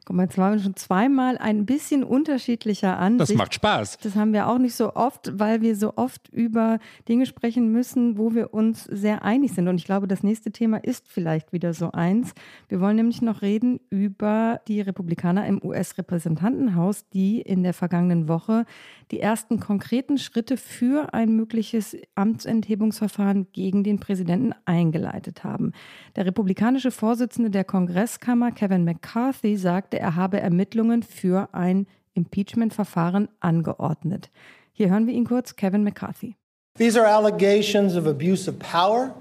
Guck 0.06 0.16
mal, 0.16 0.24
jetzt 0.24 0.36
waren 0.36 0.52
wir 0.52 0.62
schon 0.62 0.76
zweimal 0.76 1.38
ein 1.38 1.64
bisschen 1.64 2.04
unterschiedlicher 2.04 2.98
Ansicht. 2.98 3.30
Das 3.30 3.36
macht 3.38 3.54
Spaß. 3.54 3.98
Das 4.02 4.16
haben 4.16 4.34
wir 4.34 4.48
auch 4.48 4.58
nicht 4.58 4.74
so 4.74 4.94
oft, 4.94 5.38
weil 5.38 5.62
wir 5.62 5.76
so 5.76 5.94
oft 5.96 6.28
über 6.28 6.78
Dinge 7.08 7.24
sprechen 7.24 7.72
müssen, 7.72 8.18
wo 8.18 8.34
wir 8.34 8.52
uns 8.52 8.84
sehr 8.84 9.22
einig 9.22 9.54
sind. 9.54 9.66
Und 9.66 9.76
ich 9.76 9.86
glaube, 9.86 10.06
das 10.06 10.22
nächste 10.22 10.50
Thema 10.50 10.76
ist 10.76 11.08
vielleicht 11.08 11.54
wieder 11.54 11.72
so 11.72 11.92
eins. 11.92 12.34
Wir 12.68 12.80
wollen 12.80 12.96
nämlich 12.96 13.22
noch 13.22 13.40
reden 13.40 13.80
über 13.88 14.60
die 14.68 14.82
Republikaner 14.82 15.46
im 15.46 15.64
US-Repräsentantenhaus, 15.64 17.08
die 17.08 17.40
in 17.40 17.62
der 17.62 17.72
vergangenen 17.72 18.28
Woche 18.28 18.66
die 19.10 19.20
ersten 19.20 19.58
konkreten 19.58 20.18
Schritte 20.18 20.58
für 20.58 21.14
ein 21.14 21.34
mögliches 21.34 21.96
Amtsenthebungsverfahren 22.14 23.46
gegen 23.52 23.84
den 23.84 24.00
Präsidenten 24.00 24.52
eingeleitet 24.66 25.44
haben. 25.44 25.72
Der 26.16 26.26
republikanische 26.26 26.90
Vorsitzende 26.90 27.48
der 27.50 27.64
Kongresskammer, 27.64 28.52
Kevin 28.52 28.84
McCarthy, 28.84 29.56
sagte, 29.94 30.00
er 30.00 30.16
habe 30.16 30.40
Ermittlungen 30.40 31.02
für 31.02 31.48
ein 31.52 31.86
Impeachment-Verfahren 32.14 33.28
angeordnet. 33.40 34.30
Hier 34.72 34.90
hören 34.90 35.06
wir 35.06 35.14
ihn 35.14 35.24
kurz, 35.24 35.56
Kevin 35.56 35.84
McCarthy. 35.84 36.36
These 36.76 36.98
are 36.98 37.06
allegations 37.06 37.96
of 37.96 38.06
abuse 38.06 38.48
of 38.48 38.58
power, 38.58 39.14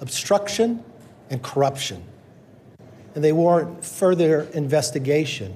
obstruction 0.00 0.80
and 1.30 1.42
corruption. 1.42 2.02
And 3.14 3.24
they 3.24 3.32
warrant 3.32 3.84
further 3.84 4.46
investigation 4.54 5.54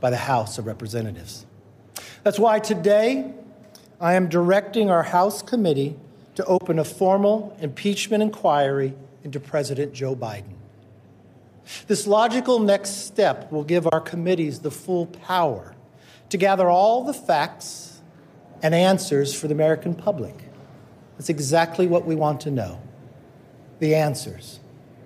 by 0.00 0.10
the 0.10 0.28
House 0.28 0.58
of 0.58 0.66
Representatives. 0.66 1.46
That's 2.22 2.38
why 2.38 2.60
today 2.60 3.24
I 4.00 4.14
am 4.14 4.28
directing 4.28 4.90
our 4.90 5.02
House 5.04 5.42
committee 5.42 5.96
to 6.36 6.44
open 6.44 6.78
a 6.78 6.84
formal 6.84 7.56
impeachment 7.60 8.22
inquiry 8.22 8.94
into 9.24 9.40
President 9.40 9.92
Joe 9.92 10.14
Biden. 10.14 10.61
This 11.86 12.06
logical 12.06 12.58
next 12.58 13.06
step 13.06 13.50
will 13.52 13.64
give 13.64 13.86
our 13.92 14.00
committees 14.00 14.60
the 14.60 14.70
full 14.70 15.06
power 15.06 15.74
to 16.28 16.36
gather 16.36 16.68
all 16.68 17.04
the 17.04 17.14
facts 17.14 18.00
and 18.62 18.74
answers 18.74 19.34
for 19.34 19.48
the 19.48 19.54
American 19.54 19.94
public. 19.94 20.34
That's 21.18 21.28
exactly 21.28 21.86
what 21.86 22.06
we 22.06 22.14
want 22.14 22.40
to 22.42 22.50
know 22.50 22.78
the 23.78 23.94
answers. 23.94 24.60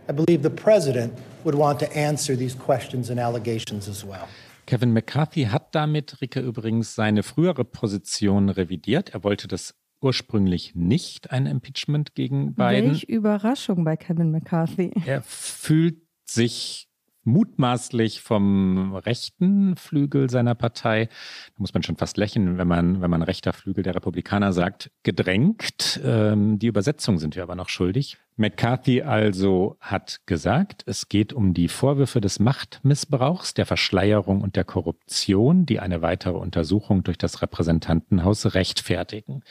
I 0.09 0.13
believe 0.13 0.43
the 0.43 0.51
president 0.51 1.13
would 1.45 1.55
want 1.55 1.79
to 1.81 1.97
answer 1.97 2.37
these 2.37 2.55
questions 2.55 3.11
and 3.11 3.19
allegations 3.19 3.89
as 3.89 4.05
well. 4.05 4.29
Kevin 4.67 4.93
McCarthy 4.93 5.45
hat 5.45 5.69
damit, 5.73 6.21
Ricke, 6.21 6.41
übrigens 6.41 6.95
seine 6.95 7.23
frühere 7.23 7.65
Position 7.65 8.49
revidiert. 8.49 9.11
Er 9.15 9.23
wollte 9.23 9.47
das 9.47 9.75
ursprünglich 10.01 10.75
nicht, 10.75 11.31
ein 11.31 11.47
Impeachment 11.47 12.15
gegen 12.15 12.55
Biden. 12.55 12.91
Welch 12.91 13.05
Überraschung 13.05 13.85
bei 13.85 13.97
Kevin 13.97 14.31
McCarthy. 14.31 14.93
Er 15.07 15.23
fühlt 15.23 16.06
sich 16.27 16.89
mutmaßlich 17.27 18.23
vom 18.23 18.95
rechten 18.95 19.77
Flügel 19.77 20.31
seiner 20.31 20.55
Partei, 20.55 21.07
da 21.07 21.55
muss 21.59 21.75
man 21.75 21.83
schon 21.83 21.97
fast 21.97 22.17
lächeln, 22.17 22.57
wenn 22.57 22.69
man, 22.69 23.03
wenn 23.03 23.11
man 23.11 23.23
rechter 23.23 23.53
Flügel 23.53 23.83
der 23.83 23.97
Republikaner 23.97 24.53
sagt, 24.53 24.91
gedrängt. 25.03 26.01
Ähm, 26.05 26.59
die 26.59 26.69
Übersetzung 26.69 27.19
sind 27.19 27.35
wir 27.35 27.43
aber 27.43 27.57
noch 27.57 27.69
schuldig. 27.69 28.17
McCarthy 28.37 29.03
also 29.03 29.77
hat 29.81 30.21
gesagt, 30.27 30.85
es 30.87 31.09
geht 31.09 31.33
um 31.33 31.53
die 31.53 31.69
Vorwürfe 31.69 32.21
des 32.21 32.39
Machtmissbrauchs, 32.39 33.55
der 33.55 33.67
Verschleierung 33.67 34.41
und 34.41 34.57
der 34.57 34.65
Korruption, 34.65 35.67
die 35.67 35.81
eine 35.81 36.03
weitere 36.03 36.37
Untersuchung 36.37 37.03
durch 37.03 37.19
das 37.19 37.43
Repräsentantenhaus 37.43 38.55
rechtfertigen. 38.55 39.43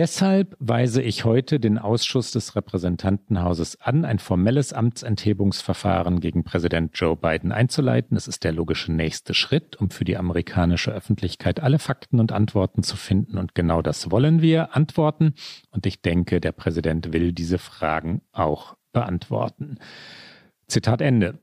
Deshalb 0.00 0.56
weise 0.58 1.02
ich 1.02 1.26
heute 1.26 1.60
den 1.60 1.76
Ausschuss 1.76 2.32
des 2.32 2.56
Repräsentantenhauses 2.56 3.82
an, 3.82 4.06
ein 4.06 4.18
formelles 4.18 4.72
Amtsenthebungsverfahren 4.72 6.20
gegen 6.20 6.42
Präsident 6.42 6.92
Joe 6.94 7.18
Biden 7.18 7.52
einzuleiten. 7.52 8.16
Es 8.16 8.26
ist 8.26 8.42
der 8.44 8.52
logische 8.52 8.90
nächste 8.92 9.34
Schritt, 9.34 9.76
um 9.76 9.90
für 9.90 10.04
die 10.04 10.16
amerikanische 10.16 10.90
Öffentlichkeit 10.90 11.60
alle 11.60 11.78
Fakten 11.78 12.18
und 12.18 12.32
Antworten 12.32 12.82
zu 12.82 12.96
finden. 12.96 13.36
Und 13.36 13.54
genau 13.54 13.82
das 13.82 14.10
wollen 14.10 14.40
wir 14.40 14.74
antworten. 14.74 15.34
Und 15.70 15.84
ich 15.84 16.00
denke, 16.00 16.40
der 16.40 16.52
Präsident 16.52 17.12
will 17.12 17.34
diese 17.34 17.58
Fragen 17.58 18.22
auch 18.32 18.78
beantworten. 18.94 19.76
Zitat 20.66 21.02
Ende. 21.02 21.40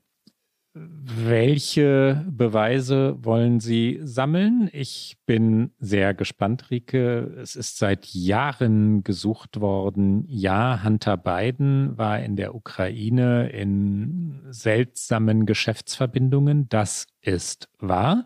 Welche 0.80 2.24
Beweise 2.30 3.16
wollen 3.22 3.60
Sie 3.60 3.98
sammeln? 4.02 4.68
Ich 4.72 5.16
bin 5.26 5.72
sehr 5.78 6.14
gespannt, 6.14 6.70
Rike. 6.70 7.34
Es 7.40 7.56
ist 7.56 7.78
seit 7.78 8.06
Jahren 8.06 9.02
gesucht 9.04 9.60
worden. 9.60 10.24
Ja, 10.28 10.82
Hunter 10.84 11.16
Biden 11.16 11.96
war 11.96 12.20
in 12.20 12.36
der 12.36 12.54
Ukraine 12.54 13.48
in 13.50 14.40
seltsamen 14.50 15.46
Geschäftsverbindungen. 15.46 16.68
Das 16.68 17.06
ist 17.20 17.68
wahr. 17.78 18.24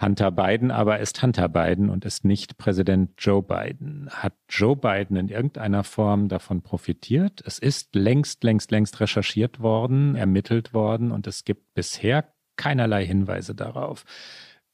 Hunter 0.00 0.30
Biden 0.30 0.70
aber 0.70 0.98
ist 0.98 1.22
Hunter 1.22 1.48
Biden 1.48 1.90
und 1.90 2.04
ist 2.04 2.24
nicht 2.24 2.58
Präsident 2.58 3.12
Joe 3.18 3.42
Biden. 3.42 4.08
Hat 4.10 4.34
Joe 4.48 4.76
Biden 4.76 5.16
in 5.16 5.28
irgendeiner 5.28 5.84
Form 5.84 6.28
davon 6.28 6.62
profitiert? 6.62 7.42
Es 7.46 7.58
ist 7.58 7.94
längst, 7.94 8.42
längst, 8.44 8.70
längst 8.70 9.00
recherchiert 9.00 9.60
worden, 9.60 10.16
ermittelt 10.16 10.74
worden 10.74 11.12
und 11.12 11.26
es 11.26 11.44
gibt 11.44 11.74
bisher 11.74 12.32
keinerlei 12.56 13.04
Hinweise 13.06 13.54
darauf. 13.54 14.04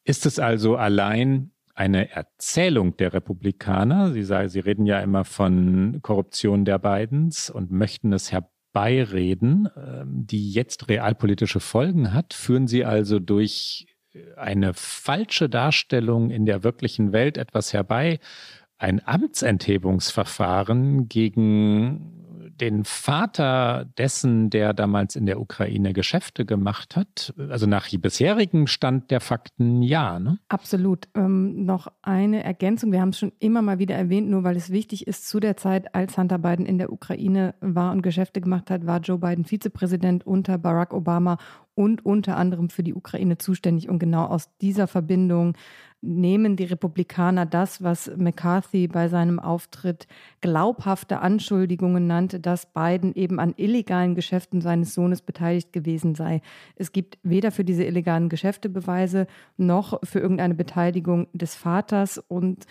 Ist 0.05 0.27
es 0.27 0.39
also 0.39 0.77
allein 0.77 1.53
eine 1.75 2.11
Erzählung 2.11 2.97
der 2.97 3.13
Republikaner? 3.13 4.13
Sie 4.13 4.23
sagen, 4.23 4.49
Sie 4.49 4.61
reden 4.61 4.87
ja 4.87 5.01
immer 5.01 5.25
von 5.25 6.01
Korruption 6.03 6.65
der 6.65 6.79
Bidens 6.79 7.51
und 7.51 7.71
möchten 7.71 8.13
es 8.13 8.33
herbeireden, 8.33 9.69
ähm, 9.77 10.27
die 10.27 10.51
jetzt 10.51 10.89
realpolitische 10.89 11.61
Folgen 11.61 12.13
hat. 12.13 12.35
Führen 12.35 12.67
Sie 12.67 12.85
also 12.85 13.19
durch 13.19 13.87
eine 14.37 14.75
falsche 14.75 15.49
Darstellung 15.49 16.31
in 16.31 16.47
der 16.47 16.65
wirklichen 16.65 17.13
Welt 17.13 17.39
etwas 17.39 17.73
herbei, 17.73 18.19
ein 18.79 19.01
Amtsenthebungsverfahren 19.07 21.09
gegen 21.09 22.20
den 22.61 22.85
Vater 22.85 23.87
dessen, 23.97 24.51
der 24.51 24.75
damals 24.75 25.17
in 25.17 25.27
der 25.27 25.41
Ukraine 25.41 25.93
Geschäfte 25.93 26.45
gemacht 26.45 26.97
hat? 26.97 27.35
Also 27.49 27.67
nach 27.67 27.89
bisherigen 27.91 28.67
Stand 28.67 29.11
der 29.11 29.21
Fakten 29.21 29.83
ja. 29.83 30.19
Ne? 30.19 30.39
Absolut. 30.49 31.09
Ähm, 31.15 31.65
noch 31.65 31.89
eine 32.03 32.45
Ergänzung. 32.45 32.93
Wir 32.93 33.01
haben 33.01 33.11
es 33.11 33.19
schon 33.19 33.33
immer 33.39 33.63
mal 33.63 33.79
wieder 33.79 33.95
erwähnt, 33.95 34.29
nur 34.29 34.45
weil 34.45 34.57
es 34.57 34.71
wichtig 34.71 35.07
ist. 35.07 35.29
Zu 35.29 35.41
der 35.41 35.57
Zeit, 35.57 35.95
als 35.95 36.17
Hunter 36.17 36.39
Biden 36.39 36.67
in 36.67 36.79
der 36.79 36.93
Ukraine 36.93 37.55
war 37.61 37.93
und 37.93 38.03
Geschäfte 38.03 38.41
gemacht 38.41 38.71
hat, 38.71 38.87
war 38.87 39.01
Joe 39.01 39.19
Biden 39.19 39.45
Vizepräsident 39.45 40.27
unter 40.27 40.59
Barack 40.59 40.93
Obama 40.93 41.39
und 41.75 42.05
unter 42.05 42.37
anderem 42.37 42.69
für 42.69 42.83
die 42.83 42.95
Ukraine 42.95 43.39
zuständig. 43.39 43.89
Und 43.89 43.99
genau 43.99 44.27
aus 44.27 44.51
dieser 44.61 44.87
Verbindung 44.87 45.55
nehmen 46.03 46.57
die 46.57 46.65
Republikaner 46.65 47.45
das, 47.45 47.83
was 47.83 48.11
McCarthy 48.17 48.89
bei 48.89 49.09
seinem 49.09 49.39
Auftritt 49.39 50.07
glaubhafte 50.41 51.21
Anschuldigungen 51.21 52.07
nannte, 52.07 52.41
dass 52.41 52.73
Biden 52.73 53.15
eben 53.15 53.39
an 53.39 53.55
illegalen 53.57 54.15
Geschäften 54.15 54.61
seines 54.61 54.95
Sohnes 54.95 55.21
beteiligt 55.21 55.73
gewesen 55.73 56.15
sei. 56.15 56.41
Es 56.77 56.93
gibt 56.93 57.19
weder 57.23 57.51
für 57.51 57.65
diese 57.65 57.85
illegalen 57.85 58.29
Geschäfte 58.29 58.69
Beweise 58.69 59.27
noch 59.57 60.01
für 60.03 60.21
irgendeine 60.21 60.55
Beteiligung 60.55 61.29
des 61.33 61.55
Vaters 61.55 62.19
und 62.19 62.67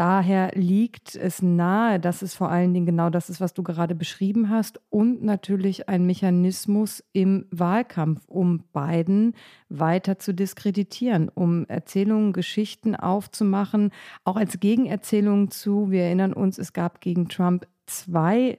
Daher 0.00 0.52
liegt 0.54 1.14
es 1.14 1.42
nahe, 1.42 2.00
dass 2.00 2.22
es 2.22 2.34
vor 2.34 2.50
allen 2.50 2.72
Dingen 2.72 2.86
genau 2.86 3.10
das 3.10 3.28
ist, 3.28 3.38
was 3.38 3.52
du 3.52 3.62
gerade 3.62 3.94
beschrieben 3.94 4.48
hast 4.48 4.80
und 4.88 5.22
natürlich 5.22 5.90
ein 5.90 6.06
Mechanismus 6.06 7.04
im 7.12 7.44
Wahlkampf, 7.50 8.22
um 8.26 8.64
Biden 8.72 9.34
weiter 9.68 10.18
zu 10.18 10.32
diskreditieren, 10.32 11.28
um 11.28 11.66
Erzählungen, 11.66 12.32
Geschichten 12.32 12.96
aufzumachen, 12.96 13.90
auch 14.24 14.36
als 14.36 14.58
Gegenerzählung 14.58 15.50
zu. 15.50 15.90
Wir 15.90 16.04
erinnern 16.04 16.32
uns, 16.32 16.56
es 16.56 16.72
gab 16.72 17.02
gegen 17.02 17.28
Trump 17.28 17.66
zwei 17.84 18.58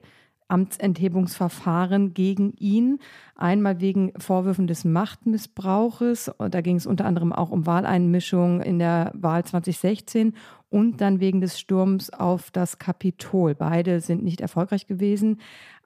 Amtsenthebungsverfahren 0.52 2.12
gegen 2.12 2.52
ihn. 2.58 2.98
Einmal 3.34 3.80
wegen 3.80 4.12
Vorwürfen 4.18 4.66
des 4.66 4.84
Machtmissbrauches. 4.84 6.30
Da 6.38 6.60
ging 6.60 6.76
es 6.76 6.86
unter 6.86 7.06
anderem 7.06 7.32
auch 7.32 7.50
um 7.50 7.66
Wahleinmischung 7.66 8.60
in 8.60 8.78
der 8.78 9.10
Wahl 9.14 9.44
2016 9.44 10.34
und 10.68 11.00
dann 11.00 11.20
wegen 11.20 11.40
des 11.40 11.58
Sturms 11.58 12.10
auf 12.10 12.50
das 12.50 12.78
Kapitol. 12.78 13.54
Beide 13.54 14.00
sind 14.00 14.22
nicht 14.22 14.40
erfolgreich 14.40 14.86
gewesen. 14.86 15.40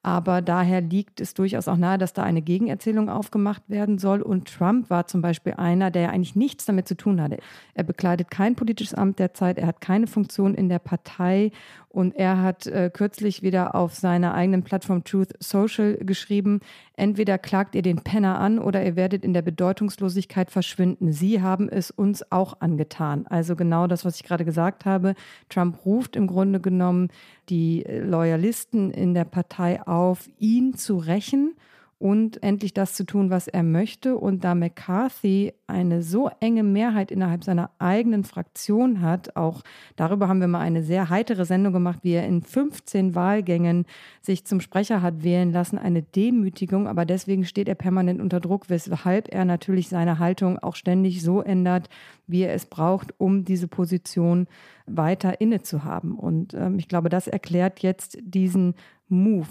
Aber 0.07 0.41
daher 0.41 0.79
liegt 0.79 1.19
es 1.19 1.33
durchaus 1.33 1.67
auch 1.67 1.75
nahe, 1.75 1.97
dass 1.97 2.13
da 2.13 2.23
eine 2.23 2.41
Gegenerzählung 2.41 3.09
aufgemacht 3.09 3.63
werden 3.67 3.97
soll. 3.97 4.21
Und 4.21 4.47
Trump 4.47 4.89
war 4.89 5.05
zum 5.05 5.21
Beispiel 5.21 5.55
einer, 5.55 5.91
der 5.91 6.11
eigentlich 6.11 6.33
nichts 6.33 6.63
damit 6.63 6.87
zu 6.87 6.95
tun 6.95 7.21
hatte. 7.21 7.39
Er 7.73 7.83
bekleidet 7.83 8.31
kein 8.31 8.55
politisches 8.55 8.93
Amt 8.93 9.19
derzeit, 9.19 9.57
er 9.57 9.67
hat 9.67 9.81
keine 9.81 10.07
Funktion 10.07 10.55
in 10.55 10.69
der 10.69 10.79
Partei 10.79 11.51
und 11.97 12.15
er 12.15 12.43
hat 12.43 12.67
äh, 12.67 12.91
kürzlich 12.93 13.41
wieder 13.41 13.73
auf 13.73 13.95
seiner 13.95 14.35
eigenen 14.35 14.61
Plattform 14.61 15.03
Truth 15.03 15.33
Social 15.39 15.97
geschrieben, 15.97 16.59
entweder 16.95 17.39
klagt 17.39 17.73
ihr 17.73 17.81
den 17.81 18.03
Penner 18.03 18.39
an 18.39 18.59
oder 18.59 18.85
ihr 18.85 18.95
werdet 18.95 19.25
in 19.25 19.33
der 19.33 19.41
Bedeutungslosigkeit 19.41 20.51
verschwinden. 20.51 21.11
Sie 21.11 21.41
haben 21.41 21.69
es 21.69 21.89
uns 21.89 22.31
auch 22.31 22.61
angetan. 22.61 23.25
Also 23.25 23.55
genau 23.55 23.87
das, 23.87 24.05
was 24.05 24.17
ich 24.17 24.23
gerade 24.23 24.45
gesagt 24.45 24.85
habe. 24.85 25.15
Trump 25.49 25.85
ruft 25.85 26.15
im 26.15 26.27
Grunde 26.27 26.59
genommen 26.59 27.09
die 27.49 27.83
Loyalisten 27.87 28.91
in 28.91 29.15
der 29.15 29.25
Partei 29.25 29.81
auf, 29.81 29.96
ihn 30.39 30.75
zu 30.75 30.97
rächen 30.97 31.55
und 31.99 32.43
endlich 32.43 32.75
das 32.75 32.93
zu 32.93 33.05
tun, 33.05 33.31
was 33.31 33.47
er 33.47 33.63
möchte. 33.63 34.17
Und 34.17 34.43
da 34.43 34.53
McCarthy 34.53 35.53
eine 35.65 36.03
so 36.03 36.29
enge 36.39 36.61
Mehrheit 36.61 37.09
innerhalb 37.09 37.43
seiner 37.43 37.71
eigenen 37.79 38.23
Fraktion 38.23 39.01
hat, 39.01 39.35
auch 39.35 39.63
darüber 39.95 40.27
haben 40.27 40.39
wir 40.39 40.47
mal 40.47 40.59
eine 40.59 40.83
sehr 40.83 41.09
heitere 41.09 41.45
Sendung 41.45 41.73
gemacht, 41.73 41.99
wie 42.03 42.13
er 42.13 42.27
in 42.27 42.43
15 42.43 43.15
Wahlgängen 43.15 43.85
sich 44.21 44.45
zum 44.45 44.61
Sprecher 44.61 45.01
hat 45.01 45.23
wählen 45.23 45.51
lassen, 45.51 45.79
eine 45.79 46.03
Demütigung. 46.03 46.87
Aber 46.87 47.03
deswegen 47.05 47.45
steht 47.45 47.67
er 47.67 47.75
permanent 47.75 48.21
unter 48.21 48.39
Druck, 48.39 48.69
weshalb 48.69 49.33
er 49.33 49.45
natürlich 49.45 49.89
seine 49.89 50.19
Haltung 50.19 50.59
auch 50.59 50.75
ständig 50.75 51.23
so 51.23 51.41
ändert, 51.41 51.89
wie 52.27 52.43
er 52.43 52.53
es 52.53 52.67
braucht, 52.67 53.19
um 53.19 53.43
diese 53.43 53.67
Position 53.67 54.47
weiter 54.85 55.41
inne 55.41 55.63
zu 55.63 55.83
haben. 55.83 56.19
Und 56.19 56.53
ähm, 56.53 56.77
ich 56.77 56.87
glaube, 56.87 57.09
das 57.09 57.27
erklärt 57.27 57.79
jetzt 57.79 58.19
diesen 58.21 58.75
Move. 59.09 59.47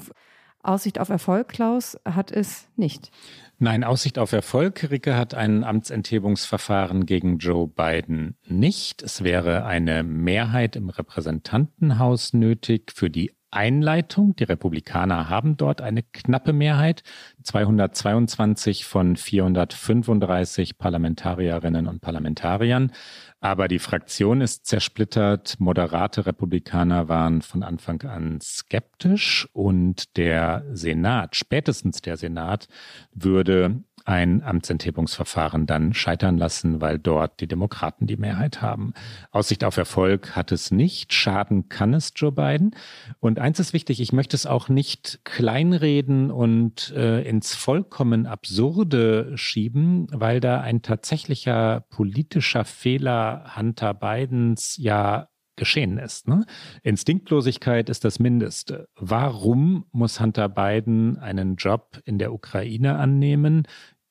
Aussicht 0.67 0.99
auf 0.99 1.09
Erfolg, 1.09 1.49
Klaus, 1.49 1.99
hat 2.05 2.33
es 2.33 2.69
nicht. 2.77 3.11
Nein, 3.59 3.85
Aussicht 3.85 4.19
auf 4.19 4.33
Erfolg. 4.33 4.91
Ricke 4.91 5.17
hat 5.17 5.35
ein 5.35 5.65
Amtsenthebungsverfahren 5.65 7.07
gegen 7.07 7.39
Joe 7.39 7.67
Biden 7.67 8.37
nicht. 8.47 9.03
Es 9.03 9.25
wäre 9.25 9.65
eine 9.65 10.03
Mehrheit 10.03 10.77
im 10.77 10.91
Repräsentantenhaus 10.91 12.35
nötig 12.35 12.93
für 12.95 13.09
die 13.09 13.33
Einleitung. 13.51 14.37
Die 14.37 14.45
Republikaner 14.45 15.29
haben 15.29 15.57
dort 15.57 15.81
eine 15.81 16.03
knappe 16.03 16.53
Mehrheit. 16.53 17.03
222 17.43 18.85
von 18.85 19.17
435 19.17 20.79
Parlamentarierinnen 20.79 21.87
und 21.87 22.01
Parlamentariern. 22.01 22.93
Aber 23.41 23.69
die 23.69 23.79
Fraktion 23.79 24.41
ist 24.41 24.67
zersplittert. 24.67 25.57
Moderate 25.59 26.27
Republikaner 26.27 27.09
waren 27.09 27.43
von 27.43 27.63
Anfang 27.63 28.03
an 28.03 28.41
skeptisch 28.41 29.49
und 29.53 30.17
der 30.17 30.65
Senat, 30.73 31.37
spätestens 31.37 32.01
der 32.01 32.17
Senat, 32.17 32.67
würde 33.13 33.83
ein 34.07 34.43
Amtsenthebungsverfahren 34.43 35.67
dann 35.67 35.93
scheitern 35.93 36.39
lassen, 36.39 36.81
weil 36.81 36.99
dort 36.99 37.41
die 37.41 37.49
Demokraten 37.49 38.07
die 38.07 38.17
Mehrheit 38.17 38.63
haben. 38.63 38.95
Aussicht 39.33 39.65
auf 39.65 39.77
Erfolg 39.77 40.37
hat 40.37 40.53
es 40.53 40.71
nicht. 40.71 41.13
Schaden 41.13 41.69
kann 41.69 41.93
es 41.93 42.13
Joe 42.15 42.33
Biden. 42.33 42.75
Und 43.19 43.39
eins 43.39 43.59
ist 43.59 43.73
wichtig, 43.73 44.01
ich 44.01 44.13
möchte 44.13 44.37
es 44.37 44.47
auch 44.47 44.69
nicht 44.69 45.21
kleinreden 45.25 46.31
und 46.31 46.93
äh, 46.97 47.23
ins 47.23 47.55
vollkommen 47.55 48.27
Absurde 48.27 49.37
schieben, 49.37 50.07
weil 50.13 50.41
da 50.41 50.61
ein 50.61 50.83
tatsächlicher 50.83 51.85
politischer 51.91 52.65
Fehler 52.65 53.57
Hunter 53.57 53.93
Bidens 53.93 54.77
ja 54.79 55.29
geschehen 55.57 55.99
ist. 55.99 56.29
Ne? 56.29 56.45
Instinktlosigkeit 56.83 57.89
ist 57.89 58.05
das 58.05 58.19
Mindeste. 58.19 58.89
Warum 58.95 59.87
muss 59.91 60.21
Hunter 60.21 60.49
Biden 60.49 61.19
einen 61.19 61.57
Job 61.57 62.01
in 62.05 62.19
der 62.19 62.33
Ukraine 62.33 62.97
annehmen? 62.97 63.67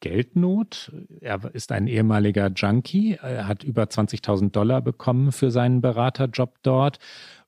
Geldnot. 0.06 0.92
Er 1.20 1.40
ist 1.56 1.72
ein 1.72 1.88
ehemaliger 1.88 2.52
Junkie. 2.56 3.18
Er 3.24 3.48
hat 3.48 3.64
über 3.64 3.86
20.000 3.86 4.52
Dollar 4.52 4.82
bekommen 4.82 5.32
für 5.32 5.50
seinen 5.50 5.82
Beraterjob 5.82 6.58
dort. 6.62 7.00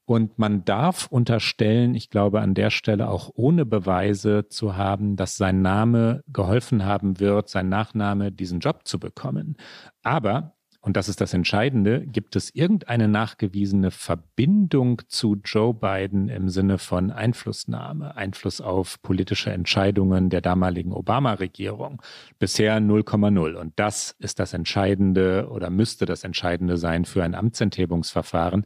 Und 0.06 0.40
man 0.40 0.66
darf 0.66 1.06
unterstellen, 1.06 1.94
ich 1.94 2.10
glaube 2.10 2.42
an 2.42 2.56
der 2.56 2.72
Stelle 2.72 3.10
auch 3.10 3.30
ohne 3.36 3.64
Beweise 3.64 4.48
zu 4.50 4.76
haben, 4.76 5.18
dass 5.18 5.38
sein 5.38 5.62
Name 5.62 6.24
geholfen 6.34 6.84
haben 6.84 7.20
wird, 7.20 7.48
sein 7.48 7.70
Nachname 7.70 8.32
diesen 8.32 8.60
Job 8.60 8.88
zu 8.88 9.00
bekommen. 9.00 9.58
Aber 10.02 10.57
und 10.88 10.96
das 10.96 11.10
ist 11.10 11.20
das 11.20 11.34
Entscheidende, 11.34 12.08
gibt 12.08 12.38
es 12.38 12.50
irgendeine 12.56 13.10
nachgewiesene 13.10 13.92
Verbindung 13.92 15.02
zu 15.10 15.36
Joe 15.44 15.74
Biden 15.74 16.30
im 16.30 16.48
Sinne 16.48 16.78
von 16.78 17.12
Einflussnahme, 17.12 18.16
Einfluss 18.16 18.62
auf 18.62 19.02
politische 19.02 19.52
Entscheidungen 19.52 20.30
der 20.30 20.40
damaligen 20.40 20.94
Obama-Regierung? 20.94 22.02
Bisher 22.40 22.80
0,0. 22.80 23.56
Und 23.56 23.74
das 23.76 24.16
ist 24.20 24.40
das 24.40 24.54
Entscheidende 24.54 25.50
oder 25.50 25.70
müsste 25.70 26.06
das 26.06 26.24
Entscheidende 26.24 26.78
sein 26.78 27.04
für 27.04 27.22
ein 27.22 27.36
Amtsenthebungsverfahren. 27.36 28.66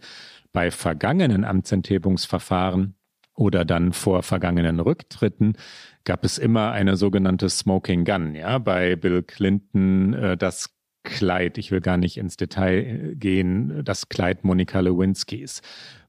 Bei 0.53 0.69
vergangenen 0.69 1.43
Amtsenthebungsverfahren 1.43 2.93
oder 3.35 3.65
dann 3.65 3.93
vor 3.93 4.21
vergangenen 4.21 4.79
Rücktritten 4.79 5.57
gab 6.03 6.23
es 6.23 6.37
immer 6.37 6.71
eine 6.71 6.97
sogenannte 6.97 7.49
Smoking 7.49 8.05
Gun. 8.05 8.35
Ja, 8.35 8.59
bei 8.59 8.95
Bill 8.95 9.23
Clinton 9.23 10.13
äh, 10.13 10.37
das 10.37 10.69
Kleid, 11.03 11.57
ich 11.57 11.71
will 11.71 11.81
gar 11.81 11.97
nicht 11.97 12.17
ins 12.17 12.37
Detail 12.37 12.77
äh, 13.11 13.15
gehen, 13.15 13.83
das 13.83 14.09
Kleid 14.09 14.43
Monika 14.43 14.79
Lewinskis. 14.79 15.61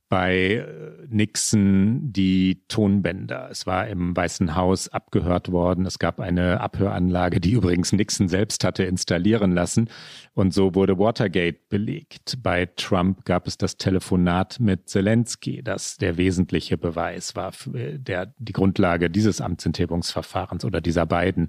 Bei 0.09 0.57
äh, 0.57 0.66
Nixon 1.09 2.12
die 2.12 2.62
Tonbänder. 2.68 3.48
Es 3.50 3.66
war 3.66 3.88
im 3.88 4.14
Weißen 4.14 4.55
Haus 4.55 4.90
abgehört 4.90 5.50
worden. 5.50 5.87
Es 5.87 5.98
gab 5.98 6.20
eine 6.20 6.61
Abhöranlage, 6.61 7.40
die 7.40 7.52
übrigens 7.52 7.92
Nixon 7.92 8.28
selbst 8.28 8.64
hatte 8.64 8.85
installieren 8.85 9.52
lassen. 9.52 9.88
Und 10.35 10.52
so 10.52 10.74
wurde 10.74 10.98
Watergate 10.98 11.61
belegt. 11.70 12.42
Bei 12.42 12.66
Trump 12.76 13.24
gab 13.24 13.46
es 13.46 13.57
das 13.57 13.78
Telefonat 13.78 14.61
mit 14.61 14.90
Zelensky, 14.90 15.62
das 15.62 15.96
der 15.96 16.18
wesentliche 16.18 16.76
Beweis 16.76 17.35
war, 17.35 17.52
für 17.52 17.98
der, 17.98 18.35
die 18.38 18.52
Grundlage 18.52 19.09
dieses 19.09 19.40
Amtsenthebungsverfahrens 19.40 20.66
oder 20.66 20.83
dieser 20.83 21.07
beiden. 21.07 21.48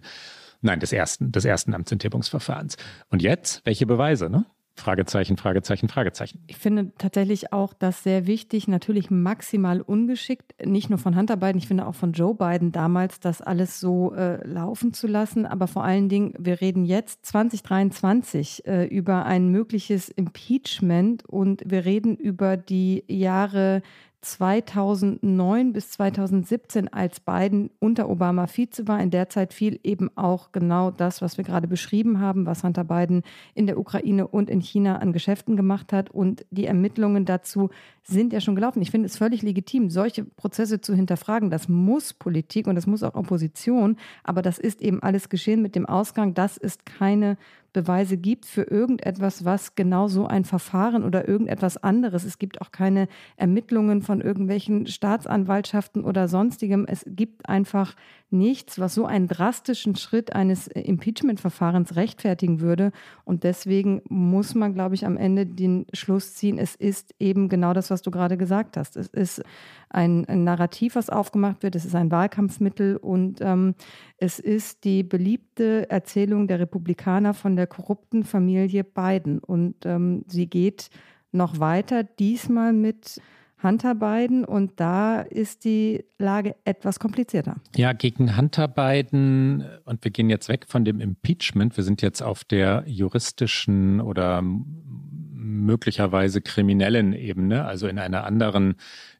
Nein, 0.63 0.79
des 0.79 0.93
ersten, 0.93 1.31
des 1.31 1.45
ersten 1.45 1.73
Amtsenthebungsverfahrens. 1.73 2.77
Und 3.09 3.21
jetzt, 3.21 3.61
welche 3.65 3.85
Beweise, 3.85 4.29
ne? 4.29 4.45
Fragezeichen, 4.75 5.37
Fragezeichen, 5.37 5.87
Fragezeichen. 5.87 6.39
Ich 6.47 6.57
finde 6.57 6.91
tatsächlich 6.97 7.53
auch 7.53 7.73
das 7.73 8.01
sehr 8.01 8.25
wichtig, 8.25 8.67
natürlich 8.67 9.11
maximal 9.11 9.81
ungeschickt, 9.81 10.55
nicht 10.65 10.89
nur 10.89 10.97
von 10.97 11.15
Hunter 11.15 11.37
Biden, 11.37 11.59
ich 11.59 11.67
finde 11.67 11.85
auch 11.85 11.93
von 11.93 12.13
Joe 12.13 12.33
Biden 12.33 12.71
damals, 12.71 13.19
das 13.19 13.41
alles 13.41 13.79
so 13.79 14.15
äh, 14.15 14.45
laufen 14.47 14.93
zu 14.93 15.05
lassen. 15.05 15.45
Aber 15.45 15.67
vor 15.67 15.83
allen 15.83 16.09
Dingen, 16.09 16.33
wir 16.39 16.59
reden 16.59 16.85
jetzt 16.85 17.23
2023 17.27 18.65
äh, 18.65 18.85
über 18.85 19.25
ein 19.25 19.49
mögliches 19.49 20.09
Impeachment 20.09 21.23
und 21.25 21.61
wir 21.65 21.85
reden 21.85 22.15
über 22.15 22.57
die 22.57 23.03
Jahre 23.07 23.83
2009 24.23 25.73
bis 25.73 25.91
2017, 25.91 26.91
als 26.91 27.19
Biden 27.19 27.69
unter 27.79 28.09
Obama 28.09 28.47
Vize 28.47 28.87
war. 28.87 28.99
In 29.01 29.11
der 29.11 29.29
Zeit 29.29 29.53
fiel 29.53 29.79
eben 29.83 30.09
auch 30.15 30.51
genau 30.51 30.91
das, 30.91 31.21
was 31.21 31.37
wir 31.37 31.43
gerade 31.43 31.67
beschrieben 31.67 32.19
haben, 32.19 32.45
was 32.45 32.63
Hunter 32.63 32.85
Biden 32.85 33.23
in 33.53 33.67
der 33.67 33.77
Ukraine 33.77 34.27
und 34.27 34.49
in 34.49 34.61
China 34.61 34.97
an 34.97 35.13
Geschäften 35.13 35.57
gemacht 35.57 35.91
hat. 35.91 36.09
Und 36.09 36.45
die 36.51 36.65
Ermittlungen 36.65 37.25
dazu 37.25 37.69
sind 38.03 38.33
ja 38.33 38.39
schon 38.39 38.55
gelaufen. 38.55 38.81
Ich 38.81 38.91
finde 38.91 39.07
es 39.07 39.17
völlig 39.17 39.41
legitim, 39.41 39.89
solche 39.89 40.23
Prozesse 40.23 40.79
zu 40.79 40.95
hinterfragen. 40.95 41.49
Das 41.49 41.67
muss 41.67 42.13
Politik 42.13 42.67
und 42.67 42.75
das 42.75 42.87
muss 42.87 43.03
auch 43.03 43.15
Opposition. 43.15 43.97
Aber 44.23 44.41
das 44.41 44.57
ist 44.57 44.81
eben 44.81 45.03
alles 45.03 45.29
geschehen 45.29 45.61
mit 45.61 45.75
dem 45.75 45.85
Ausgang. 45.85 46.33
Das 46.33 46.57
ist 46.57 46.85
keine 46.85 47.37
Beweise 47.73 48.17
gibt 48.17 48.45
für 48.45 48.63
irgendetwas, 48.63 49.43
was 49.43 49.75
genau 49.75 50.07
so 50.07 50.27
ein 50.27 50.45
Verfahren 50.45 51.03
oder 51.03 51.27
irgendetwas 51.27 51.77
anderes. 51.77 52.23
Es 52.23 52.37
gibt 52.37 52.61
auch 52.61 52.71
keine 52.71 53.07
Ermittlungen 53.35 54.01
von 54.01 54.21
irgendwelchen 54.21 54.87
Staatsanwaltschaften 54.87 56.03
oder 56.03 56.27
sonstigem. 56.27 56.85
Es 56.87 57.03
gibt 57.07 57.49
einfach 57.49 57.95
nichts, 58.33 58.79
was 58.79 58.95
so 58.95 59.05
einen 59.05 59.27
drastischen 59.27 59.95
Schritt 59.95 60.33
eines 60.33 60.67
Impeachment-Verfahrens 60.67 61.95
rechtfertigen 61.95 62.59
würde. 62.59 62.91
Und 63.23 63.43
deswegen 63.43 64.01
muss 64.09 64.55
man, 64.55 64.73
glaube 64.73 64.95
ich, 64.95 65.05
am 65.05 65.15
Ende 65.15 65.45
den 65.45 65.85
Schluss 65.93 66.35
ziehen, 66.35 66.57
es 66.57 66.75
ist 66.75 67.13
eben 67.19 67.47
genau 67.47 67.73
das, 67.73 67.89
was 67.89 68.01
du 68.01 68.11
gerade 68.11 68.37
gesagt 68.37 68.75
hast. 68.75 68.97
Es 68.97 69.07
ist 69.07 69.43
ein, 69.89 70.25
ein 70.25 70.43
Narrativ, 70.43 70.95
was 70.95 71.09
aufgemacht 71.09 71.63
wird, 71.63 71.75
es 71.75 71.85
ist 71.85 71.95
ein 71.95 72.11
Wahlkampfmittel 72.11 72.97
und 72.97 73.39
ähm, 73.41 73.75
es 74.17 74.39
ist 74.39 74.83
die 74.83 75.03
beliebte 75.03 75.89
Erzählung 75.89 76.47
der 76.47 76.59
Republikaner 76.59 77.33
von 77.33 77.55
der 77.55 77.67
korrupten 77.67 78.23
Familie 78.23 78.83
Biden. 78.83 79.39
Und 79.39 79.85
ähm, 79.85 80.25
sie 80.27 80.47
geht 80.47 80.89
noch 81.31 81.59
weiter, 81.59 82.03
diesmal 82.03 82.73
mit 82.73 83.21
Hunter 83.63 83.95
Biden 83.95 84.45
und 84.45 84.79
da 84.79 85.21
ist 85.21 85.63
die 85.63 86.03
Lage 86.19 86.55
etwas 86.65 86.99
komplizierter. 86.99 87.55
Ja, 87.75 87.93
gegen 87.93 88.37
Hunter 88.37 88.67
Biden 88.67 89.65
und 89.85 90.03
wir 90.03 90.11
gehen 90.11 90.29
jetzt 90.29 90.49
weg 90.49 90.65
von 90.67 90.85
dem 90.85 90.99
Impeachment. 90.99 91.75
Wir 91.77 91.83
sind 91.83 92.01
jetzt 92.01 92.21
auf 92.21 92.43
der 92.43 92.83
juristischen 92.85 94.01
oder 94.01 94.43
möglicherweise 94.43 96.41
kriminellen 96.41 97.13
Ebene, 97.13 97.65
also 97.65 97.87
in 97.87 97.99
einer 97.99 98.25
anderen 98.25 98.75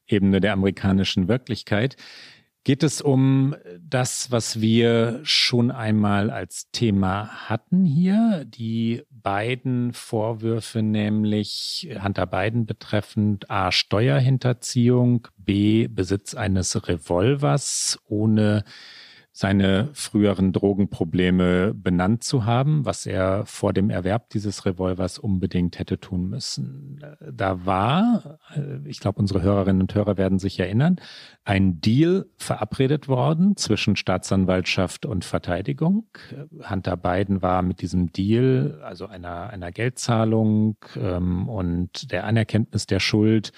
Ebene 0.07 0.41
der 0.41 0.53
amerikanischen 0.53 1.27
Wirklichkeit 1.27 1.95
geht 2.63 2.83
es 2.83 3.01
um 3.01 3.55
das, 3.79 4.31
was 4.31 4.61
wir 4.61 5.19
schon 5.23 5.69
einmal 5.69 6.29
als 6.29 6.69
Thema 6.71 7.27
hatten 7.49 7.83
hier, 7.83 8.45
die 8.45 9.03
beiden 9.09 9.93
Vorwürfe, 9.93 10.81
nämlich 10.81 11.89
Hunter 12.01 12.25
Biden 12.25 12.65
betreffend 12.65 13.49
A 13.49 13.71
Steuerhinterziehung, 13.71 15.27
B 15.37 15.87
Besitz 15.87 16.35
eines 16.35 16.87
Revolvers 16.87 17.99
ohne 18.05 18.63
seine 19.35 19.89
früheren 19.93 20.53
Drogenprobleme 20.53 21.73
benannt 21.73 22.23
zu 22.23 22.45
haben, 22.45 22.85
was 22.85 23.07
er 23.07 23.47
vor 23.47 23.73
dem 23.73 23.89
Erwerb 23.89 24.29
dieses 24.29 24.63
Revolvers 24.67 25.17
unbedingt 25.17 25.79
hätte 25.79 25.99
tun 25.99 26.29
müssen. 26.29 27.03
Da 27.31 27.65
war, 27.65 28.37
äh, 28.55 28.87
ich 28.87 28.99
glaube, 28.99 29.19
unsere 29.19 29.41
Hörerinnen 29.41 29.81
und 29.81 29.95
Hörer 29.95 30.17
werden 30.17 30.37
sich 30.37 30.59
erinnern, 30.59 30.97
ein 31.45 31.81
Deal 31.81 32.27
verabredet 32.37 33.07
worden 33.07 33.57
zwischen 33.57 33.95
Staatsanwaltschaft 33.95 35.07
und 35.07 35.25
Verteidigung. 35.25 36.05
Hunter 36.69 36.95
Biden 36.95 37.41
war 37.41 37.63
mit 37.63 37.81
diesem 37.81 38.11
Deal, 38.11 38.79
also 38.83 39.07
einer, 39.07 39.49
einer 39.49 39.71
Geldzahlung 39.71 40.77
ähm, 40.95 41.49
und 41.49 42.11
der 42.11 42.25
Anerkenntnis 42.25 42.85
der 42.85 42.99
Schuld, 42.99 43.51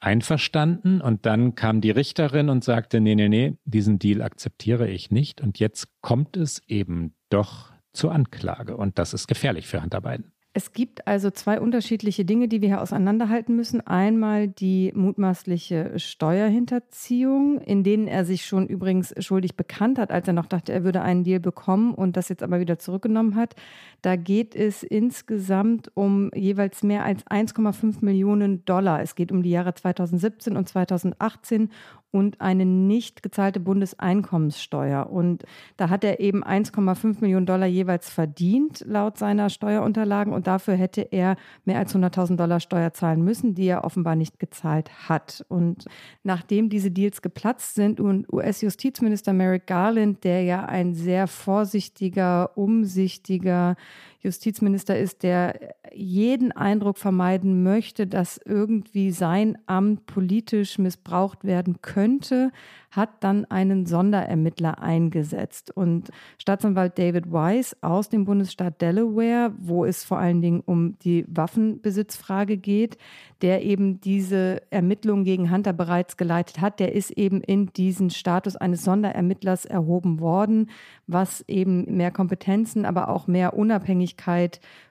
einverstanden. 0.00 1.00
Und 1.00 1.26
dann 1.26 1.54
kam 1.54 1.80
die 1.80 1.90
Richterin 1.90 2.48
und 2.48 2.64
sagte, 2.64 3.00
nee, 3.00 3.14
nee, 3.14 3.28
nee, 3.28 3.56
diesen 3.64 3.98
Deal 3.98 4.22
akzeptiere 4.22 4.88
ich 4.88 5.10
nicht. 5.10 5.40
Und 5.40 5.58
jetzt 5.58 5.88
kommt 6.00 6.36
es 6.36 6.62
eben 6.66 7.14
doch 7.28 7.72
zur 7.92 8.12
Anklage. 8.12 8.76
Und 8.76 8.98
das 8.98 9.14
ist 9.14 9.28
gefährlich 9.28 9.66
für 9.66 9.82
Hunter 9.82 10.00
Biden. 10.00 10.32
Es 10.52 10.72
gibt 10.72 11.06
also 11.06 11.30
zwei 11.30 11.60
unterschiedliche 11.60 12.24
Dinge, 12.24 12.48
die 12.48 12.60
wir 12.60 12.70
hier 12.70 12.82
auseinanderhalten 12.82 13.54
müssen. 13.54 13.86
Einmal 13.86 14.48
die 14.48 14.90
mutmaßliche 14.96 15.96
Steuerhinterziehung, 15.96 17.60
in 17.60 17.84
denen 17.84 18.08
er 18.08 18.24
sich 18.24 18.44
schon 18.44 18.66
übrigens 18.66 19.14
schuldig 19.20 19.54
bekannt 19.56 19.96
hat, 19.96 20.10
als 20.10 20.26
er 20.26 20.34
noch 20.34 20.46
dachte, 20.46 20.72
er 20.72 20.82
würde 20.82 21.02
einen 21.02 21.22
Deal 21.22 21.38
bekommen 21.38 21.94
und 21.94 22.16
das 22.16 22.28
jetzt 22.30 22.42
aber 22.42 22.58
wieder 22.58 22.80
zurückgenommen 22.80 23.36
hat. 23.36 23.54
Da 24.02 24.16
geht 24.16 24.56
es 24.56 24.82
insgesamt 24.82 25.92
um 25.94 26.32
jeweils 26.34 26.82
mehr 26.82 27.04
als 27.04 27.24
1,5 27.28 28.04
Millionen 28.04 28.64
Dollar. 28.64 29.02
Es 29.02 29.14
geht 29.14 29.30
um 29.30 29.44
die 29.44 29.50
Jahre 29.50 29.74
2017 29.74 30.56
und 30.56 30.68
2018 30.68 31.70
und 32.12 32.40
eine 32.40 32.64
nicht 32.66 33.22
gezahlte 33.22 33.60
Bundeseinkommenssteuer. 33.60 35.08
Und 35.10 35.44
da 35.76 35.88
hat 35.90 36.04
er 36.04 36.20
eben 36.20 36.44
1,5 36.44 37.20
Millionen 37.20 37.46
Dollar 37.46 37.66
jeweils 37.66 38.10
verdient, 38.10 38.84
laut 38.86 39.18
seiner 39.18 39.48
Steuerunterlagen. 39.48 40.32
Und 40.32 40.46
dafür 40.46 40.74
hätte 40.74 41.02
er 41.02 41.36
mehr 41.64 41.78
als 41.78 41.94
100.000 41.94 42.36
Dollar 42.36 42.60
Steuer 42.60 42.92
zahlen 42.92 43.22
müssen, 43.22 43.54
die 43.54 43.66
er 43.66 43.84
offenbar 43.84 44.16
nicht 44.16 44.38
gezahlt 44.38 45.08
hat. 45.08 45.44
Und 45.48 45.84
nachdem 46.22 46.68
diese 46.68 46.90
Deals 46.90 47.22
geplatzt 47.22 47.74
sind 47.74 48.00
und 48.00 48.32
US-Justizminister 48.32 49.32
Merrick 49.32 49.66
Garland, 49.66 50.24
der 50.24 50.42
ja 50.42 50.64
ein 50.64 50.94
sehr 50.94 51.26
vorsichtiger, 51.26 52.56
umsichtiger, 52.56 53.76
Justizminister 54.22 54.98
ist, 54.98 55.22
der 55.22 55.74
jeden 55.92 56.52
Eindruck 56.52 56.98
vermeiden 56.98 57.62
möchte, 57.62 58.06
dass 58.06 58.38
irgendwie 58.44 59.10
sein 59.12 59.56
Amt 59.66 60.06
politisch 60.06 60.78
missbraucht 60.78 61.44
werden 61.44 61.80
könnte, 61.80 62.52
hat 62.90 63.22
dann 63.22 63.44
einen 63.46 63.86
Sonderermittler 63.86 64.80
eingesetzt. 64.82 65.70
Und 65.74 66.10
Staatsanwalt 66.38 66.98
David 66.98 67.32
Weiss 67.32 67.76
aus 67.82 68.08
dem 68.08 68.24
Bundesstaat 68.24 68.80
Delaware, 68.80 69.52
wo 69.58 69.84
es 69.84 70.04
vor 70.04 70.18
allen 70.18 70.42
Dingen 70.42 70.60
um 70.64 70.98
die 70.98 71.24
Waffenbesitzfrage 71.28 72.56
geht, 72.56 72.98
der 73.42 73.62
eben 73.64 74.00
diese 74.00 74.60
Ermittlungen 74.70 75.24
gegen 75.24 75.50
Hunter 75.50 75.72
bereits 75.72 76.16
geleitet 76.16 76.60
hat, 76.60 76.80
der 76.80 76.94
ist 76.94 77.12
eben 77.12 77.40
in 77.40 77.66
diesen 77.68 78.10
Status 78.10 78.56
eines 78.56 78.84
Sonderermittlers 78.84 79.64
erhoben 79.64 80.20
worden, 80.20 80.68
was 81.06 81.44
eben 81.48 81.96
mehr 81.96 82.10
Kompetenzen, 82.10 82.84
aber 82.84 83.08
auch 83.08 83.26
mehr 83.26 83.54
Unabhängigkeit 83.54 84.09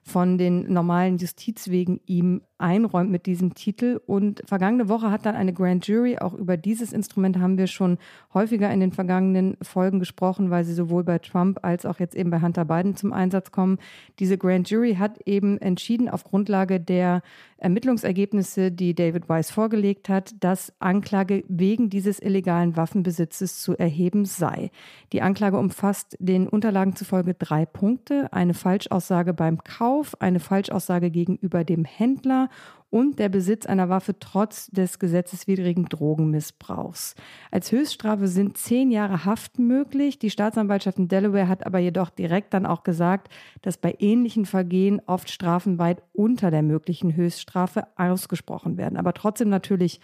von 0.03 0.37
den 0.37 0.71
normalen 0.71 1.17
Justizwegen 1.17 1.99
ihm 2.05 2.41
einräumt 2.59 3.09
mit 3.09 3.25
diesem 3.25 3.55
Titel. 3.55 3.99
Und 4.05 4.43
vergangene 4.45 4.89
Woche 4.89 5.11
hat 5.11 5.25
dann 5.25 5.35
eine 5.35 5.53
Grand 5.53 5.87
Jury, 5.87 6.17
auch 6.19 6.33
über 6.33 6.57
dieses 6.57 6.93
Instrument 6.93 7.39
haben 7.39 7.57
wir 7.57 7.67
schon 7.67 7.97
häufiger 8.33 8.71
in 8.71 8.79
den 8.79 8.91
vergangenen 8.91 9.57
Folgen 9.61 9.99
gesprochen, 9.99 10.49
weil 10.49 10.63
sie 10.63 10.73
sowohl 10.73 11.03
bei 11.03 11.19
Trump 11.19 11.59
als 11.63 11.85
auch 11.85 11.99
jetzt 11.99 12.15
eben 12.15 12.29
bei 12.29 12.41
Hunter 12.41 12.65
Biden 12.65 12.95
zum 12.95 13.13
Einsatz 13.13 13.51
kommen. 13.51 13.79
Diese 14.19 14.37
Grand 14.37 14.69
Jury 14.69 14.95
hat 14.95 15.19
eben 15.25 15.57
entschieden 15.57 16.09
auf 16.09 16.23
Grundlage 16.23 16.79
der 16.79 17.21
Ermittlungsergebnisse, 17.59 18.71
die 18.71 18.95
David 18.95 19.27
Weiss 19.29 19.51
vorgelegt 19.51 20.09
hat, 20.09 20.33
dass 20.39 20.73
Anklage 20.79 21.43
wegen 21.47 21.89
dieses 21.89 22.19
illegalen 22.19 22.77
Waffenbesitzes 22.77 23.61
zu 23.61 23.77
erheben 23.77 24.25
sei. 24.25 24.71
Die 25.11 25.21
Anklage 25.21 25.57
umfasst 25.57 26.15
den 26.19 26.47
Unterlagen 26.47 26.95
zufolge 26.95 27.33
drei 27.33 27.65
Punkte. 27.65 28.31
Eine 28.31 28.53
Falschaussage 28.53 29.33
beim 29.33 29.63
Kauf, 29.63 30.19
eine 30.21 30.39
Falschaussage 30.39 31.11
gegenüber 31.11 31.63
dem 31.63 31.85
Händler 31.85 32.48
und 32.89 33.19
der 33.19 33.29
Besitz 33.29 33.65
einer 33.65 33.89
Waffe 33.89 34.17
trotz 34.19 34.67
des 34.67 34.99
gesetzeswidrigen 34.99 35.85
Drogenmissbrauchs. 35.85 37.15
Als 37.51 37.71
Höchststrafe 37.71 38.27
sind 38.27 38.57
zehn 38.57 38.89
Jahre 38.89 39.25
Haft 39.25 39.59
möglich. 39.59 40.17
Die 40.17 40.31
Staatsanwaltschaft 40.31 40.97
in 40.97 41.07
Delaware 41.07 41.47
hat 41.47 41.65
aber 41.65 41.79
jedoch 41.79 42.09
direkt 42.09 42.53
dann 42.53 42.65
auch 42.65 42.83
gesagt, 42.83 43.31
dass 43.61 43.77
bei 43.77 43.95
ähnlichen 43.99 44.45
Vergehen 44.45 45.01
oft 45.05 45.29
Strafen 45.29 45.77
weit 45.77 46.01
unter 46.13 46.49
der 46.49 46.63
möglichen 46.63 47.15
Höchststrafe 47.15 47.87
ausgesprochen 47.95 48.77
werden. 48.77 48.97
Aber 48.97 49.13
trotzdem 49.13 49.49
natürlich 49.49 49.99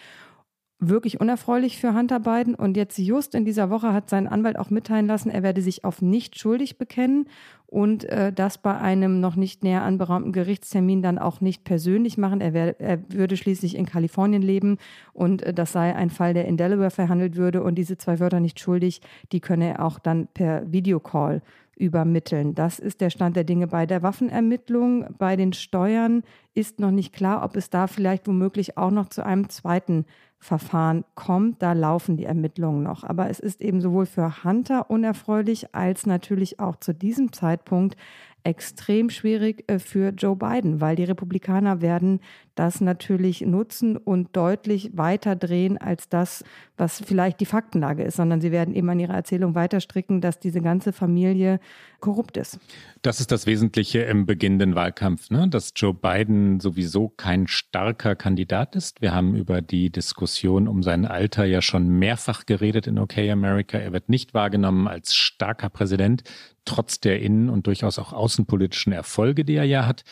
wirklich 0.79 1.19
unerfreulich 1.19 1.77
für 1.79 1.93
Hunter 1.93 2.19
Biden. 2.19 2.55
Und 2.55 2.77
jetzt 2.77 2.97
just 2.97 3.35
in 3.35 3.45
dieser 3.45 3.69
Woche 3.69 3.93
hat 3.93 4.09
sein 4.09 4.27
Anwalt 4.27 4.59
auch 4.59 4.69
mitteilen 4.69 5.07
lassen, 5.07 5.29
er 5.29 5.43
werde 5.43 5.61
sich 5.61 5.83
auf 5.83 6.01
nicht 6.01 6.37
schuldig 6.37 6.77
bekennen 6.77 7.27
und 7.67 8.05
äh, 8.05 8.31
das 8.31 8.57
bei 8.57 8.77
einem 8.77 9.19
noch 9.19 9.35
nicht 9.35 9.63
näher 9.63 9.83
anberaumten 9.83 10.31
Gerichtstermin 10.31 11.01
dann 11.01 11.17
auch 11.17 11.41
nicht 11.41 11.63
persönlich 11.63 12.17
machen. 12.17 12.41
Er, 12.41 12.53
wär, 12.53 12.79
er 12.79 12.99
würde 13.09 13.37
schließlich 13.37 13.75
in 13.75 13.85
Kalifornien 13.85 14.41
leben 14.41 14.77
und 15.13 15.41
äh, 15.41 15.53
das 15.53 15.71
sei 15.71 15.95
ein 15.95 16.09
Fall, 16.09 16.33
der 16.33 16.45
in 16.45 16.57
Delaware 16.57 16.91
verhandelt 16.91 17.35
würde. 17.35 17.63
Und 17.63 17.75
diese 17.75 17.97
zwei 17.97 18.19
Wörter 18.19 18.39
nicht 18.39 18.59
schuldig, 18.59 19.01
die 19.31 19.39
könne 19.39 19.69
er 19.69 19.85
auch 19.85 19.99
dann 19.99 20.27
per 20.27 20.71
Videocall 20.71 21.41
übermitteln. 21.75 22.55
Das 22.55 22.79
ist 22.79 23.01
der 23.01 23.09
Stand 23.09 23.35
der 23.35 23.43
Dinge 23.43 23.67
bei 23.67 23.85
der 23.85 24.01
Waffenermittlung. 24.01 25.07
Bei 25.17 25.35
den 25.35 25.53
Steuern 25.53 26.23
ist 26.53 26.79
noch 26.79 26.91
nicht 26.91 27.13
klar, 27.13 27.43
ob 27.43 27.55
es 27.55 27.69
da 27.69 27.87
vielleicht 27.87 28.27
womöglich 28.27 28.77
auch 28.77 28.91
noch 28.91 29.09
zu 29.09 29.25
einem 29.25 29.49
zweiten 29.49 30.05
Verfahren 30.39 31.03
kommt. 31.15 31.61
Da 31.61 31.73
laufen 31.73 32.17
die 32.17 32.25
Ermittlungen 32.25 32.83
noch. 32.83 33.03
Aber 33.03 33.29
es 33.29 33.39
ist 33.39 33.61
eben 33.61 33.81
sowohl 33.81 34.05
für 34.05 34.43
Hunter 34.43 34.89
unerfreulich 34.89 35.75
als 35.75 36.05
natürlich 36.05 36.59
auch 36.59 36.77
zu 36.77 36.93
diesem 36.93 37.33
Zeitpunkt 37.33 37.97
extrem 38.45 39.09
schwierig 39.09 39.63
äh, 39.67 39.79
für 39.79 40.09
Joe 40.09 40.35
Biden, 40.35 40.79
weil 40.79 40.95
die 40.95 41.03
Republikaner 41.03 41.81
werden 41.81 42.21
das 42.55 42.81
natürlich 42.81 43.41
nutzen 43.41 43.97
und 43.97 44.35
deutlich 44.35 44.91
weiter 44.95 45.35
drehen 45.35 45.77
als 45.77 46.09
das, 46.09 46.43
was 46.77 47.01
vielleicht 47.05 47.39
die 47.39 47.45
Faktenlage 47.45 48.03
ist, 48.03 48.17
sondern 48.17 48.41
sie 48.41 48.51
werden 48.51 48.73
eben 48.73 48.89
an 48.89 48.99
ihrer 48.99 49.13
Erzählung 49.13 49.55
weiter 49.55 49.79
stricken, 49.79 50.21
dass 50.21 50.39
diese 50.39 50.61
ganze 50.61 50.93
Familie 50.93 51.59
korrupt 51.99 52.37
ist. 52.37 52.59
Das 53.01 53.19
ist 53.19 53.31
das 53.31 53.45
Wesentliche 53.45 53.99
im 53.99 54.25
beginnenden 54.25 54.75
Wahlkampf, 54.75 55.29
ne? 55.29 55.47
dass 55.47 55.73
Joe 55.75 55.93
Biden 55.93 56.59
sowieso 56.59 57.09
kein 57.09 57.47
starker 57.47 58.15
Kandidat 58.15 58.75
ist. 58.75 59.01
Wir 59.01 59.13
haben 59.13 59.35
über 59.35 59.61
die 59.61 59.89
Diskussion 59.89 60.67
um 60.67 60.83
sein 60.83 61.05
Alter 61.05 61.45
ja 61.45 61.61
schon 61.61 61.87
mehrfach 61.87 62.45
geredet 62.45 62.87
in 62.87 62.99
OK 62.99 63.17
America. 63.17 63.77
Er 63.77 63.93
wird 63.93 64.09
nicht 64.09 64.33
wahrgenommen 64.33 64.87
als 64.87 65.15
starker 65.15 65.69
Präsident, 65.69 66.23
trotz 66.65 66.99
der 66.99 67.21
innen- 67.21 67.49
und 67.49 67.67
durchaus 67.67 67.99
auch 67.99 68.13
außenpolitischen 68.13 68.91
Erfolge, 68.93 69.45
die 69.45 69.55
er 69.55 69.65
ja 69.65 69.85
hat. 69.85 70.03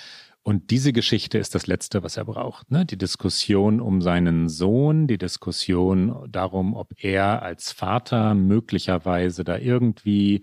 Und 0.44 0.72
diese 0.72 0.92
Geschichte 0.92 1.38
ist 1.38 1.56
das 1.56 1.68
Letzte, 1.68 2.04
was 2.04 2.18
er 2.18 2.26
braucht. 2.26 2.70
Ne? 2.70 2.86
Die 2.86 2.98
Diskussion 2.98 3.80
um 3.80 4.02
seinen 4.02 4.50
Sohn, 4.50 5.08
die 5.08 5.18
Diskussion 5.18 6.28
darum, 6.30 6.74
ob 6.74 6.92
er 7.02 7.42
als 7.42 7.72
Vater 7.72 8.36
möglicherweise 8.36 9.46
da 9.46 9.58
irgendwie 9.58 10.42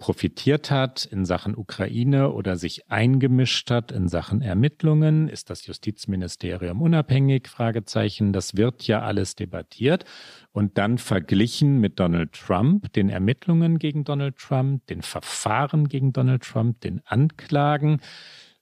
profitiert 0.00 0.70
hat 0.70 1.04
in 1.04 1.24
Sachen 1.24 1.54
Ukraine 1.56 2.32
oder 2.32 2.56
sich 2.56 2.90
eingemischt 2.90 3.70
hat 3.70 3.92
in 3.92 4.08
Sachen 4.08 4.40
Ermittlungen? 4.40 5.28
Ist 5.28 5.50
das 5.50 5.66
Justizministerium 5.66 6.80
unabhängig? 6.80 7.46
Fragezeichen. 7.46 8.32
Das 8.32 8.56
wird 8.56 8.86
ja 8.86 9.02
alles 9.02 9.36
debattiert 9.36 10.04
und 10.52 10.78
dann 10.78 10.98
verglichen 10.98 11.80
mit 11.80 12.00
Donald 12.00 12.32
Trump, 12.32 12.92
den 12.94 13.10
Ermittlungen 13.10 13.78
gegen 13.78 14.04
Donald 14.04 14.38
Trump, 14.38 14.86
den 14.86 15.02
Verfahren 15.02 15.88
gegen 15.88 16.12
Donald 16.12 16.42
Trump, 16.42 16.80
den 16.80 17.02
Anklagen. 17.04 18.00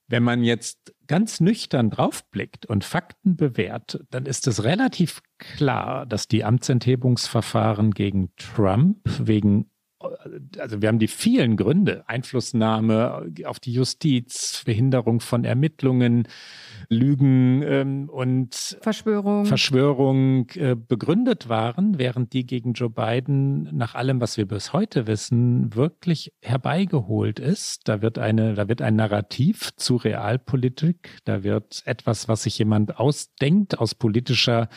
Wenn 0.08 0.22
man 0.22 0.42
jetzt 0.42 0.94
ganz 1.06 1.38
nüchtern 1.38 1.90
draufblickt 1.90 2.64
und 2.64 2.82
Fakten 2.82 3.36
bewährt, 3.36 4.00
dann 4.10 4.24
ist 4.24 4.46
es 4.46 4.64
relativ 4.64 5.20
klar, 5.38 6.06
dass 6.06 6.28
die 6.28 6.44
Amtsenthebungsverfahren 6.44 7.90
gegen 7.90 8.34
Trump 8.36 9.00
wegen 9.18 9.70
also 10.58 10.80
wir 10.80 10.88
haben 10.88 10.98
die 10.98 11.08
vielen 11.08 11.56
Gründe, 11.56 12.04
Einflussnahme 12.06 13.32
auf 13.44 13.58
die 13.58 13.72
Justiz, 13.72 14.62
Behinderung 14.64 15.20
von 15.20 15.44
Ermittlungen, 15.44 16.28
Lügen 16.88 17.62
ähm, 17.62 18.08
und 18.08 18.78
Verschwörung, 18.80 19.44
Verschwörung 19.44 20.48
äh, 20.50 20.76
begründet 20.76 21.48
waren, 21.48 21.98
während 21.98 22.32
die 22.32 22.46
gegen 22.46 22.74
Joe 22.74 22.90
Biden 22.90 23.68
nach 23.76 23.94
allem, 23.94 24.20
was 24.20 24.36
wir 24.36 24.46
bis 24.46 24.72
heute 24.72 25.06
wissen, 25.06 25.74
wirklich 25.74 26.32
herbeigeholt 26.40 27.40
ist. 27.40 27.88
Da 27.88 28.00
wird 28.00 28.18
eine, 28.18 28.54
da 28.54 28.68
wird 28.68 28.82
ein 28.82 28.96
Narrativ 28.96 29.70
zu 29.76 29.96
Realpolitik, 29.96 31.18
da 31.24 31.42
wird 31.42 31.82
etwas, 31.86 32.28
was 32.28 32.44
sich 32.44 32.58
jemand 32.58 32.98
ausdenkt 32.98 33.78
aus 33.78 33.94
politischer 33.94 34.68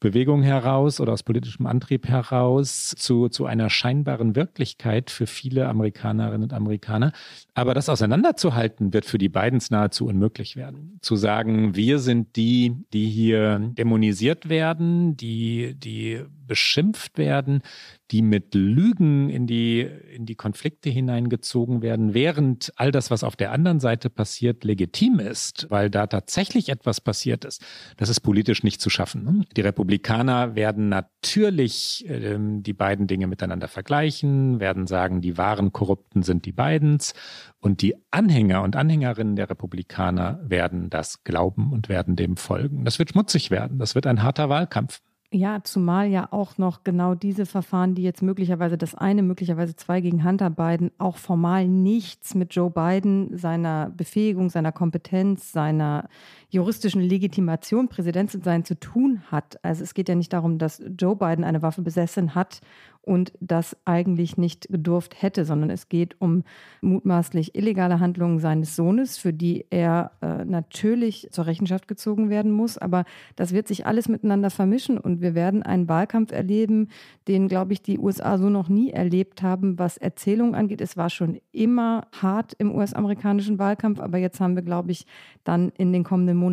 Bewegung 0.00 0.42
heraus 0.42 1.00
oder 1.00 1.12
aus 1.12 1.22
politischem 1.22 1.66
Antrieb 1.66 2.06
heraus 2.08 2.94
zu, 2.96 3.28
zu 3.28 3.46
einer 3.46 3.70
scheinbaren 3.70 4.36
Wirklichkeit 4.36 5.10
für 5.10 5.26
viele 5.26 5.68
Amerikanerinnen 5.68 6.44
und 6.44 6.52
Amerikaner. 6.52 7.12
Aber 7.54 7.74
das 7.74 7.88
auseinanderzuhalten 7.88 8.92
wird 8.92 9.04
für 9.04 9.18
die 9.18 9.28
Bidens 9.28 9.70
nahezu 9.70 10.06
unmöglich 10.06 10.56
werden. 10.56 10.98
Zu 11.02 11.16
sagen, 11.16 11.74
wir 11.74 11.98
sind 11.98 12.36
die, 12.36 12.74
die 12.92 13.08
hier 13.08 13.58
dämonisiert 13.76 14.48
werden, 14.48 15.16
die, 15.16 15.74
die 15.74 16.20
beschimpft 16.46 17.18
werden, 17.18 17.62
die 18.10 18.22
mit 18.22 18.54
Lügen 18.54 19.30
in 19.30 19.46
die, 19.46 19.80
in 19.80 20.26
die 20.26 20.36
Konflikte 20.36 20.90
hineingezogen 20.90 21.82
werden, 21.82 22.14
während 22.14 22.72
all 22.76 22.92
das, 22.92 23.10
was 23.10 23.24
auf 23.24 23.34
der 23.34 23.50
anderen 23.52 23.80
Seite 23.80 24.10
passiert, 24.10 24.62
legitim 24.62 25.18
ist, 25.18 25.66
weil 25.70 25.90
da 25.90 26.06
tatsächlich 26.06 26.68
etwas 26.68 27.00
passiert 27.00 27.44
ist. 27.44 27.64
Das 27.96 28.08
ist 28.08 28.20
politisch 28.20 28.62
nicht 28.62 28.80
zu 28.80 28.90
schaffen. 28.90 29.24
Ne? 29.24 29.44
Die 29.56 29.60
Republikaner 29.60 30.54
werden 30.54 30.88
natürlich 30.88 32.08
äh, 32.08 32.36
die 32.38 32.72
beiden 32.72 33.06
Dinge 33.06 33.26
miteinander 33.26 33.68
vergleichen, 33.68 34.60
werden 34.60 34.86
sagen, 34.86 35.20
die 35.20 35.36
wahren 35.36 35.72
Korrupten 35.72 36.22
sind 36.22 36.44
die 36.44 36.52
Bidens 36.52 37.14
und 37.58 37.82
die 37.82 37.96
Anhänger 38.12 38.62
und 38.62 38.76
Anhängerinnen 38.76 39.34
der 39.34 39.50
Republikaner 39.50 40.40
werden 40.44 40.90
das 40.90 41.24
glauben 41.24 41.72
und 41.72 41.88
werden 41.88 42.14
dem 42.14 42.36
folgen. 42.36 42.84
Das 42.84 42.98
wird 42.98 43.10
schmutzig 43.10 43.50
werden. 43.50 43.78
Das 43.78 43.94
wird 43.94 44.06
ein 44.06 44.22
harter 44.22 44.48
Wahlkampf. 44.48 45.00
Ja, 45.36 45.62
zumal 45.62 46.06
ja 46.08 46.28
auch 46.30 46.56
noch 46.56 46.82
genau 46.82 47.14
diese 47.14 47.44
Verfahren, 47.44 47.94
die 47.94 48.02
jetzt 48.02 48.22
möglicherweise 48.22 48.78
das 48.78 48.94
eine, 48.94 49.22
möglicherweise 49.22 49.76
zwei 49.76 50.00
gegen 50.00 50.24
Hunter 50.24 50.48
Biden, 50.48 50.92
auch 50.96 51.18
formal 51.18 51.68
nichts 51.68 52.34
mit 52.34 52.54
Joe 52.54 52.70
Biden, 52.70 53.36
seiner 53.36 53.90
Befähigung, 53.94 54.48
seiner 54.48 54.72
Kompetenz, 54.72 55.52
seiner 55.52 56.08
juristischen 56.56 57.02
Legitimation, 57.02 57.88
Präsident 57.88 58.30
zu 58.30 58.40
sein, 58.40 58.64
zu 58.64 58.78
tun 58.80 59.22
hat. 59.30 59.62
Also 59.62 59.84
es 59.84 59.94
geht 59.94 60.08
ja 60.08 60.14
nicht 60.14 60.32
darum, 60.32 60.58
dass 60.58 60.82
Joe 60.98 61.14
Biden 61.14 61.44
eine 61.44 61.62
Waffe 61.62 61.82
besessen 61.82 62.34
hat 62.34 62.60
und 63.06 63.32
das 63.38 63.76
eigentlich 63.84 64.36
nicht 64.36 64.66
gedurft 64.68 65.22
hätte, 65.22 65.44
sondern 65.44 65.70
es 65.70 65.88
geht 65.88 66.20
um 66.20 66.42
mutmaßlich 66.80 67.54
illegale 67.54 68.00
Handlungen 68.00 68.40
seines 68.40 68.74
Sohnes, 68.74 69.16
für 69.16 69.32
die 69.32 69.64
er 69.70 70.10
äh, 70.22 70.44
natürlich 70.44 71.28
zur 71.30 71.46
Rechenschaft 71.46 71.86
gezogen 71.86 72.30
werden 72.30 72.50
muss. 72.50 72.78
Aber 72.78 73.04
das 73.36 73.52
wird 73.52 73.68
sich 73.68 73.86
alles 73.86 74.08
miteinander 74.08 74.50
vermischen 74.50 74.98
und 74.98 75.20
wir 75.20 75.36
werden 75.36 75.62
einen 75.62 75.88
Wahlkampf 75.88 76.32
erleben, 76.32 76.88
den, 77.28 77.46
glaube 77.46 77.74
ich, 77.74 77.82
die 77.82 77.98
USA 77.98 78.38
so 78.38 78.50
noch 78.50 78.68
nie 78.68 78.90
erlebt 78.90 79.40
haben, 79.40 79.78
was 79.78 79.98
Erzählungen 79.98 80.56
angeht. 80.56 80.80
Es 80.80 80.96
war 80.96 81.08
schon 81.08 81.38
immer 81.52 82.08
hart 82.20 82.54
im 82.58 82.74
US-amerikanischen 82.74 83.60
Wahlkampf, 83.60 84.00
aber 84.00 84.18
jetzt 84.18 84.40
haben 84.40 84.56
wir, 84.56 84.62
glaube 84.62 84.90
ich, 84.90 85.06
dann 85.44 85.70
in 85.78 85.92
den 85.92 86.02
kommenden 86.02 86.36
Monaten 86.36 86.45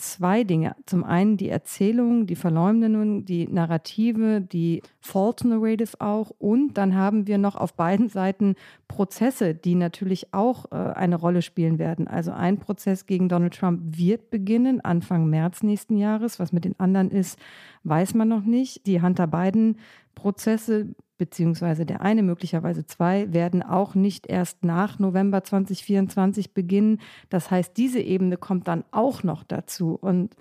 zwei 0.00 0.44
Dinge. 0.44 0.74
Zum 0.86 1.04
einen 1.04 1.36
die 1.36 1.48
Erzählung, 1.48 2.26
die 2.26 2.36
Verleumdung, 2.36 3.24
die 3.24 3.46
Narrative, 3.46 4.40
die 4.40 4.82
False 5.00 5.46
Narrative 5.46 6.00
auch. 6.00 6.32
Und 6.38 6.74
dann 6.74 6.94
haben 6.94 7.26
wir 7.26 7.38
noch 7.38 7.56
auf 7.56 7.74
beiden 7.74 8.08
Seiten 8.08 8.54
Prozesse, 8.88 9.54
die 9.54 9.74
natürlich 9.74 10.32
auch 10.32 10.66
äh, 10.72 10.74
eine 10.74 11.16
Rolle 11.16 11.42
spielen 11.42 11.78
werden. 11.78 12.08
Also 12.08 12.32
ein 12.32 12.58
Prozess 12.58 13.06
gegen 13.06 13.28
Donald 13.28 13.54
Trump 13.54 13.80
wird 13.84 14.30
beginnen 14.30 14.80
Anfang 14.80 15.28
März 15.28 15.62
nächsten 15.62 15.96
Jahres. 15.96 16.38
Was 16.38 16.52
mit 16.52 16.64
den 16.64 16.78
anderen 16.80 17.10
ist, 17.10 17.38
weiß 17.84 18.14
man 18.14 18.28
noch 18.28 18.44
nicht. 18.44 18.86
Die 18.86 19.02
Hunter 19.02 19.26
Biden 19.26 19.76
Prozesse 20.14 20.94
beziehungsweise 21.20 21.84
der 21.84 22.00
eine, 22.00 22.22
möglicherweise 22.22 22.86
zwei, 22.86 23.30
werden 23.30 23.62
auch 23.62 23.94
nicht 23.94 24.26
erst 24.26 24.64
nach 24.64 24.98
November 24.98 25.44
2024 25.44 26.54
beginnen. 26.54 26.98
Das 27.28 27.50
heißt, 27.50 27.76
diese 27.76 28.00
Ebene 28.00 28.38
kommt 28.38 28.68
dann 28.68 28.84
auch 28.90 29.22
noch 29.22 29.44
dazu. 29.44 29.98
Und 30.00 30.34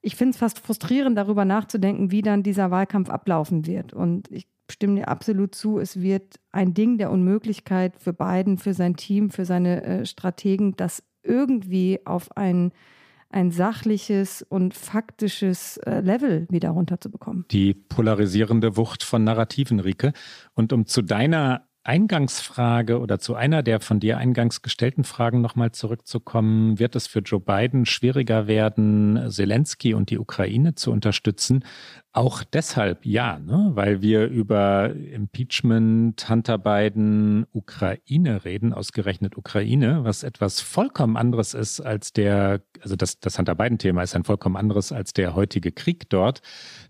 ich 0.00 0.16
finde 0.16 0.30
es 0.30 0.38
fast 0.38 0.60
frustrierend, 0.60 1.18
darüber 1.18 1.44
nachzudenken, 1.44 2.10
wie 2.10 2.22
dann 2.22 2.42
dieser 2.42 2.70
Wahlkampf 2.70 3.10
ablaufen 3.10 3.66
wird. 3.66 3.92
Und 3.92 4.32
ich 4.32 4.48
stimme 4.70 4.94
dir 4.94 5.08
absolut 5.08 5.54
zu, 5.54 5.78
es 5.78 6.00
wird 6.00 6.40
ein 6.52 6.72
Ding 6.72 6.96
der 6.96 7.10
Unmöglichkeit 7.10 7.92
für 7.98 8.14
Biden, 8.14 8.56
für 8.56 8.72
sein 8.72 8.96
Team, 8.96 9.28
für 9.28 9.44
seine 9.44 9.84
äh, 9.84 10.06
Strategen, 10.06 10.74
das 10.74 11.02
irgendwie 11.22 12.00
auf 12.06 12.34
ein 12.34 12.72
ein 13.32 13.50
sachliches 13.50 14.42
und 14.42 14.74
faktisches 14.74 15.76
äh, 15.78 16.00
Level 16.00 16.46
wieder 16.50 16.70
runterzubekommen. 16.70 17.46
Die 17.50 17.74
polarisierende 17.74 18.76
Wucht 18.76 19.02
von 19.02 19.24
Narrativen, 19.24 19.80
Rike. 19.80 20.12
Und 20.54 20.72
um 20.72 20.86
zu 20.86 21.02
deiner 21.02 21.66
Eingangsfrage 21.84 23.00
oder 23.00 23.18
zu 23.18 23.34
einer 23.34 23.62
der 23.62 23.80
von 23.80 23.98
dir 23.98 24.18
eingangs 24.18 24.62
gestellten 24.62 25.02
Fragen 25.02 25.40
nochmal 25.40 25.72
zurückzukommen, 25.72 26.78
wird 26.78 26.94
es 26.94 27.08
für 27.08 27.20
Joe 27.20 27.40
Biden 27.40 27.86
schwieriger 27.86 28.46
werden, 28.46 29.28
Zelensky 29.28 29.92
und 29.94 30.10
die 30.10 30.18
Ukraine 30.18 30.76
zu 30.76 30.92
unterstützen, 30.92 31.64
auch 32.14 32.44
deshalb 32.44 33.06
ja, 33.06 33.38
ne? 33.38 33.70
weil 33.74 34.02
wir 34.02 34.26
über 34.26 34.94
Impeachment, 34.94 36.28
Hunter 36.28 36.58
Biden, 36.58 37.46
Ukraine 37.52 38.44
reden, 38.44 38.74
ausgerechnet 38.74 39.38
Ukraine, 39.38 40.04
was 40.04 40.22
etwas 40.22 40.60
vollkommen 40.60 41.16
anderes 41.16 41.54
ist 41.54 41.80
als 41.80 42.12
der, 42.12 42.60
also 42.82 42.96
das, 42.96 43.18
das 43.20 43.38
Hunter 43.38 43.54
Biden-Thema 43.54 44.02
ist 44.02 44.14
ein 44.14 44.24
vollkommen 44.24 44.56
anderes 44.56 44.92
als 44.92 45.14
der 45.14 45.34
heutige 45.34 45.72
Krieg 45.72 46.10
dort, 46.10 46.42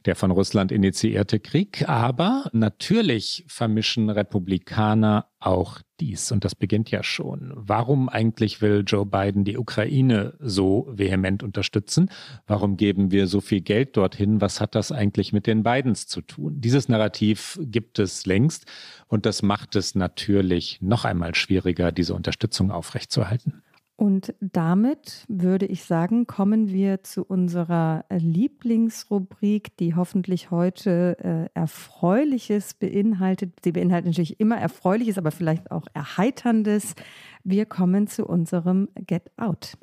der 0.06 0.16
von 0.16 0.32
Russland 0.32 0.72
initiierte 0.72 1.38
Krieg. 1.38 1.88
Aber 1.88 2.50
natürlich 2.52 3.44
vermischen 3.46 4.10
Republikaner 4.10 5.26
auch 5.46 5.80
dies. 6.00 6.32
Und 6.32 6.44
das 6.44 6.54
beginnt 6.54 6.90
ja 6.90 7.02
schon. 7.02 7.52
Warum 7.54 8.08
eigentlich 8.08 8.60
will 8.60 8.84
Joe 8.86 9.06
Biden 9.06 9.44
die 9.44 9.58
Ukraine 9.58 10.34
so 10.40 10.88
vehement 10.90 11.42
unterstützen? 11.42 12.10
Warum 12.46 12.76
geben 12.76 13.10
wir 13.10 13.26
so 13.26 13.40
viel 13.40 13.60
Geld 13.60 13.96
dorthin? 13.96 14.40
Was 14.40 14.60
hat 14.60 14.74
das 14.74 14.92
eigentlich 14.92 15.32
mit 15.32 15.46
den 15.46 15.62
Bidens 15.62 16.06
zu 16.06 16.20
tun? 16.20 16.60
Dieses 16.60 16.88
Narrativ 16.88 17.58
gibt 17.62 17.98
es 17.98 18.26
längst 18.26 18.66
und 19.06 19.26
das 19.26 19.42
macht 19.42 19.76
es 19.76 19.94
natürlich 19.94 20.80
noch 20.80 21.04
einmal 21.04 21.34
schwieriger, 21.34 21.92
diese 21.92 22.14
Unterstützung 22.14 22.70
aufrechtzuerhalten. 22.70 23.62
Und 24.02 24.34
damit 24.40 25.24
würde 25.28 25.64
ich 25.64 25.84
sagen, 25.84 26.26
kommen 26.26 26.72
wir 26.72 27.04
zu 27.04 27.22
unserer 27.22 28.04
Lieblingsrubrik, 28.10 29.76
die 29.76 29.94
hoffentlich 29.94 30.50
heute 30.50 31.16
äh, 31.20 31.56
Erfreuliches 31.56 32.74
beinhaltet. 32.74 33.52
Sie 33.62 33.70
beinhaltet 33.70 34.06
natürlich 34.06 34.40
immer 34.40 34.56
Erfreuliches, 34.56 35.18
aber 35.18 35.30
vielleicht 35.30 35.70
auch 35.70 35.86
Erheiterndes. 35.94 36.96
Wir 37.44 37.64
kommen 37.64 38.08
zu 38.08 38.26
unserem 38.26 38.88
Get 39.06 39.30
Out. 39.36 39.78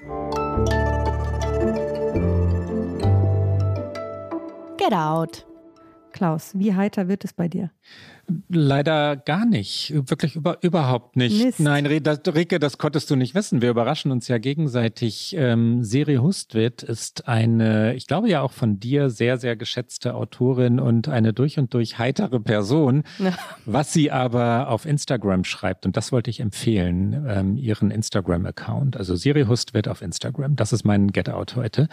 Get 4.78 4.92
Out. 4.92 5.49
Klaus, 6.20 6.52
wie 6.54 6.76
heiter 6.76 7.08
wird 7.08 7.24
es 7.24 7.32
bei 7.32 7.48
dir? 7.48 7.72
Leider 8.50 9.16
gar 9.16 9.46
nicht. 9.46 9.94
Wirklich 9.96 10.36
über, 10.36 10.58
überhaupt 10.62 11.16
nicht. 11.16 11.42
Mist. 11.42 11.62
Nein, 11.62 11.86
Rike, 11.86 12.60
das 12.60 12.78
konntest 12.78 13.10
du 13.10 13.16
nicht 13.16 13.36
wissen. 13.36 13.62
Wir 13.62 13.70
überraschen 13.70 14.12
uns 14.12 14.28
ja 14.28 14.38
gegenseitig. 14.38 15.34
Ähm, 15.38 15.82
Siri 15.82 16.16
Hustvedt 16.16 16.84
ist 16.84 17.30
eine, 17.30 17.96
ich 17.96 18.06
glaube 18.06 18.28
ja 18.28 18.42
auch 18.42 18.52
von 18.52 18.82
dir 18.82 19.10
sehr, 19.10 19.38
sehr 19.38 19.56
geschätzte 19.56 20.14
Autorin 20.14 20.82
und 20.82 21.08
eine 21.08 21.32
durch 21.32 21.58
und 21.58 21.74
durch 21.74 21.98
heitere 21.98 22.42
Person. 22.42 23.04
Ja. 23.18 23.34
Was 23.66 23.94
sie 23.94 24.12
aber 24.12 24.68
auf 24.68 24.86
Instagram 24.86 25.46
schreibt, 25.46 25.86
und 25.86 25.96
das 25.96 26.12
wollte 26.12 26.30
ich 26.30 26.42
empfehlen, 26.42 27.26
ähm, 27.30 27.56
ihren 27.56 27.92
Instagram-Account. 27.92 28.98
Also 28.98 29.16
Siri 29.16 29.46
Hustvedt 29.46 29.88
auf 29.88 30.02
Instagram. 30.02 30.58
Das 30.58 30.74
ist 30.74 30.84
mein 30.84 31.14
Get-Out 31.14 31.56
heute. 31.56 31.88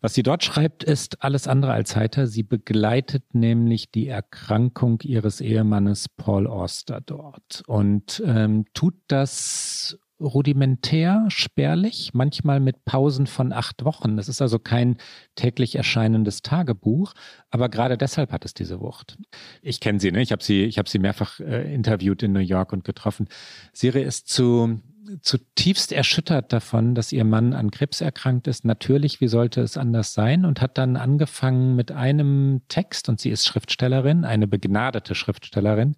Was 0.00 0.14
sie 0.14 0.22
dort 0.22 0.42
schreibt, 0.42 0.82
ist 0.82 1.22
alles 1.22 1.46
andere 1.46 1.72
als 1.72 1.96
heiter. 1.96 2.26
Sie 2.26 2.42
begleitet 2.42 3.34
nämlich 3.34 3.71
die 3.90 4.08
Erkrankung 4.08 5.00
ihres 5.02 5.40
Ehemannes 5.40 6.08
Paul 6.08 6.46
Auster 6.46 7.00
dort 7.00 7.62
und 7.66 8.22
ähm, 8.26 8.66
tut 8.74 8.94
das 9.08 9.98
rudimentär, 10.22 11.24
spärlich, 11.28 12.10
manchmal 12.14 12.60
mit 12.60 12.84
Pausen 12.84 13.26
von 13.26 13.52
acht 13.52 13.84
Wochen. 13.84 14.16
Das 14.16 14.28
ist 14.28 14.40
also 14.40 14.58
kein 14.58 14.96
täglich 15.34 15.74
erscheinendes 15.74 16.42
Tagebuch, 16.42 17.12
aber 17.50 17.68
gerade 17.68 17.98
deshalb 17.98 18.32
hat 18.32 18.44
es 18.44 18.54
diese 18.54 18.80
Wucht. 18.80 19.18
Ich 19.60 19.80
kenne 19.80 20.00
sie, 20.00 20.12
ne? 20.12 20.22
ich 20.22 20.32
habe 20.32 20.42
sie, 20.42 20.68
habe 20.70 20.88
sie 20.88 20.98
mehrfach 20.98 21.40
äh, 21.40 21.74
interviewt 21.74 22.22
in 22.22 22.32
New 22.32 22.40
York 22.40 22.72
und 22.72 22.84
getroffen. 22.84 23.28
Siri 23.72 24.02
ist 24.02 24.28
zu 24.28 24.80
zutiefst 25.20 25.92
erschüttert 25.92 26.52
davon, 26.52 26.94
dass 26.94 27.12
ihr 27.12 27.24
Mann 27.24 27.52
an 27.52 27.70
Krebs 27.70 28.00
erkrankt 28.00 28.46
ist. 28.46 28.64
Natürlich, 28.64 29.20
wie 29.20 29.28
sollte 29.28 29.60
es 29.60 29.76
anders 29.76 30.14
sein? 30.14 30.44
Und 30.44 30.60
hat 30.60 30.78
dann 30.78 30.96
angefangen 30.96 31.76
mit 31.76 31.92
einem 31.92 32.62
Text, 32.68 33.08
und 33.08 33.20
sie 33.20 33.30
ist 33.30 33.46
Schriftstellerin, 33.46 34.24
eine 34.24 34.46
begnadete 34.46 35.14
Schriftstellerin, 35.14 35.96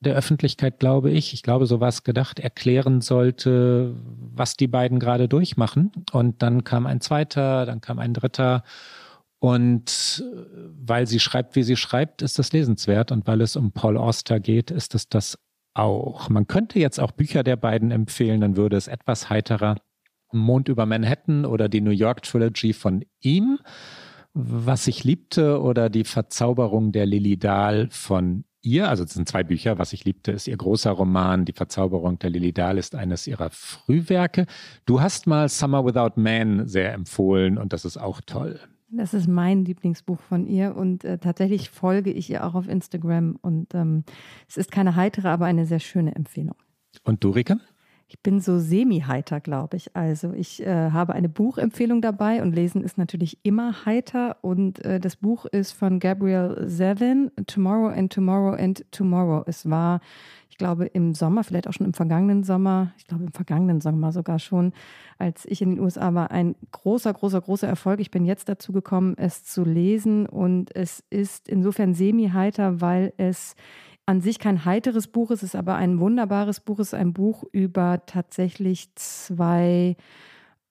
der 0.00 0.14
Öffentlichkeit, 0.14 0.78
glaube 0.78 1.10
ich, 1.10 1.32
ich 1.32 1.42
glaube, 1.42 1.66
so 1.66 1.80
war 1.80 1.88
es 1.88 2.04
gedacht, 2.04 2.38
erklären 2.38 3.00
sollte, 3.00 3.94
was 4.04 4.56
die 4.56 4.68
beiden 4.68 5.00
gerade 5.00 5.28
durchmachen. 5.28 5.90
Und 6.12 6.42
dann 6.42 6.64
kam 6.64 6.86
ein 6.86 7.00
zweiter, 7.00 7.64
dann 7.64 7.80
kam 7.80 7.98
ein 7.98 8.12
dritter. 8.12 8.62
Und 9.38 10.24
weil 10.78 11.06
sie 11.06 11.20
schreibt, 11.20 11.56
wie 11.56 11.62
sie 11.62 11.76
schreibt, 11.76 12.22
ist 12.22 12.38
das 12.38 12.52
lesenswert. 12.52 13.10
Und 13.10 13.26
weil 13.26 13.40
es 13.40 13.56
um 13.56 13.72
Paul 13.72 13.96
Auster 13.96 14.38
geht, 14.38 14.70
ist 14.70 14.94
es 14.94 15.08
das 15.08 15.38
auch. 15.78 16.28
Man 16.28 16.46
könnte 16.46 16.78
jetzt 16.78 16.98
auch 16.98 17.12
Bücher 17.12 17.42
der 17.42 17.56
beiden 17.56 17.90
empfehlen, 17.90 18.40
dann 18.40 18.56
würde 18.56 18.76
es 18.76 18.88
etwas 18.88 19.30
heiterer. 19.30 19.76
Mond 20.32 20.68
über 20.68 20.86
Manhattan 20.86 21.44
oder 21.44 21.68
die 21.68 21.80
New 21.80 21.90
York 21.90 22.22
Trilogy 22.22 22.72
von 22.72 23.04
ihm, 23.20 23.58
was 24.34 24.86
ich 24.86 25.04
liebte, 25.04 25.60
oder 25.60 25.88
die 25.88 26.04
Verzauberung 26.04 26.92
der 26.92 27.06
Lily 27.06 27.38
Dahl 27.38 27.88
von 27.90 28.44
ihr. 28.66 28.88
Also 28.88 29.04
es 29.04 29.14
sind 29.14 29.28
zwei 29.28 29.44
Bücher. 29.44 29.78
Was 29.78 29.92
ich 29.92 30.04
liebte, 30.04 30.32
ist 30.32 30.48
ihr 30.48 30.56
großer 30.56 30.90
Roman. 30.90 31.44
Die 31.44 31.52
Verzauberung 31.52 32.18
der 32.18 32.30
Lily 32.30 32.52
Dahl 32.52 32.76
ist 32.76 32.94
eines 32.94 33.26
ihrer 33.26 33.50
Frühwerke. 33.50 34.46
Du 34.84 35.00
hast 35.00 35.26
mal 35.26 35.48
Summer 35.48 35.84
Without 35.86 36.20
Man 36.20 36.66
sehr 36.66 36.92
empfohlen 36.92 37.56
und 37.56 37.72
das 37.72 37.84
ist 37.84 37.96
auch 37.96 38.20
toll. 38.26 38.60
Das 38.96 39.14
ist 39.14 39.28
mein 39.28 39.64
Lieblingsbuch 39.64 40.20
von 40.20 40.46
ihr 40.46 40.74
und 40.76 41.04
äh, 41.04 41.18
tatsächlich 41.18 41.70
folge 41.70 42.10
ich 42.10 42.30
ihr 42.30 42.44
auch 42.44 42.54
auf 42.54 42.68
Instagram 42.68 43.38
und 43.42 43.74
ähm, 43.74 44.04
es 44.48 44.56
ist 44.56 44.70
keine 44.70 44.96
heitere, 44.96 45.28
aber 45.28 45.46
eine 45.46 45.66
sehr 45.66 45.80
schöne 45.80 46.14
Empfehlung. 46.14 46.56
Und 47.04 47.22
du, 47.22 47.30
Rika? 47.30 47.56
Ich 48.08 48.22
bin 48.22 48.38
so 48.38 48.60
semi-heiter, 48.60 49.40
glaube 49.40 49.76
ich. 49.76 49.96
Also 49.96 50.32
ich 50.32 50.64
äh, 50.64 50.90
habe 50.92 51.14
eine 51.14 51.28
Buchempfehlung 51.28 52.00
dabei 52.00 52.40
und 52.40 52.52
lesen 52.52 52.84
ist 52.84 52.98
natürlich 52.98 53.38
immer 53.42 53.84
heiter. 53.84 54.36
Und 54.42 54.84
äh, 54.84 55.00
das 55.00 55.16
Buch 55.16 55.44
ist 55.44 55.72
von 55.72 55.98
Gabrielle 55.98 56.68
Zevin, 56.68 57.32
Tomorrow 57.48 57.88
and 57.88 58.12
Tomorrow 58.12 58.54
and 58.54 58.84
Tomorrow. 58.92 59.42
Es 59.48 59.68
war, 59.68 59.98
ich 60.48 60.56
glaube, 60.56 60.86
im 60.86 61.14
Sommer, 61.14 61.42
vielleicht 61.42 61.66
auch 61.66 61.72
schon 61.72 61.86
im 61.86 61.94
vergangenen 61.94 62.44
Sommer, 62.44 62.92
ich 62.96 63.08
glaube 63.08 63.24
im 63.24 63.32
vergangenen 63.32 63.80
Sommer 63.80 64.12
sogar 64.12 64.38
schon, 64.38 64.72
als 65.18 65.44
ich 65.44 65.60
in 65.60 65.70
den 65.70 65.80
USA 65.80 66.14
war, 66.14 66.30
ein 66.30 66.54
großer, 66.70 67.12
großer, 67.12 67.40
großer 67.40 67.66
Erfolg. 67.66 67.98
Ich 67.98 68.12
bin 68.12 68.24
jetzt 68.24 68.48
dazu 68.48 68.72
gekommen, 68.72 69.14
es 69.16 69.42
zu 69.42 69.64
lesen 69.64 70.26
und 70.26 70.74
es 70.76 71.02
ist 71.10 71.48
insofern 71.48 71.92
semi-heiter, 71.92 72.80
weil 72.80 73.12
es 73.16 73.56
an 74.06 74.20
sich 74.20 74.38
kein 74.38 74.64
heiteres 74.64 75.08
Buch 75.08 75.30
es 75.30 75.42
ist 75.42 75.56
aber 75.56 75.74
ein 75.74 75.98
wunderbares 75.98 76.60
Buch, 76.60 76.78
es 76.78 76.88
ist 76.88 76.94
ein 76.94 77.12
Buch 77.12 77.44
über 77.52 78.02
tatsächlich 78.06 78.94
zwei 78.94 79.96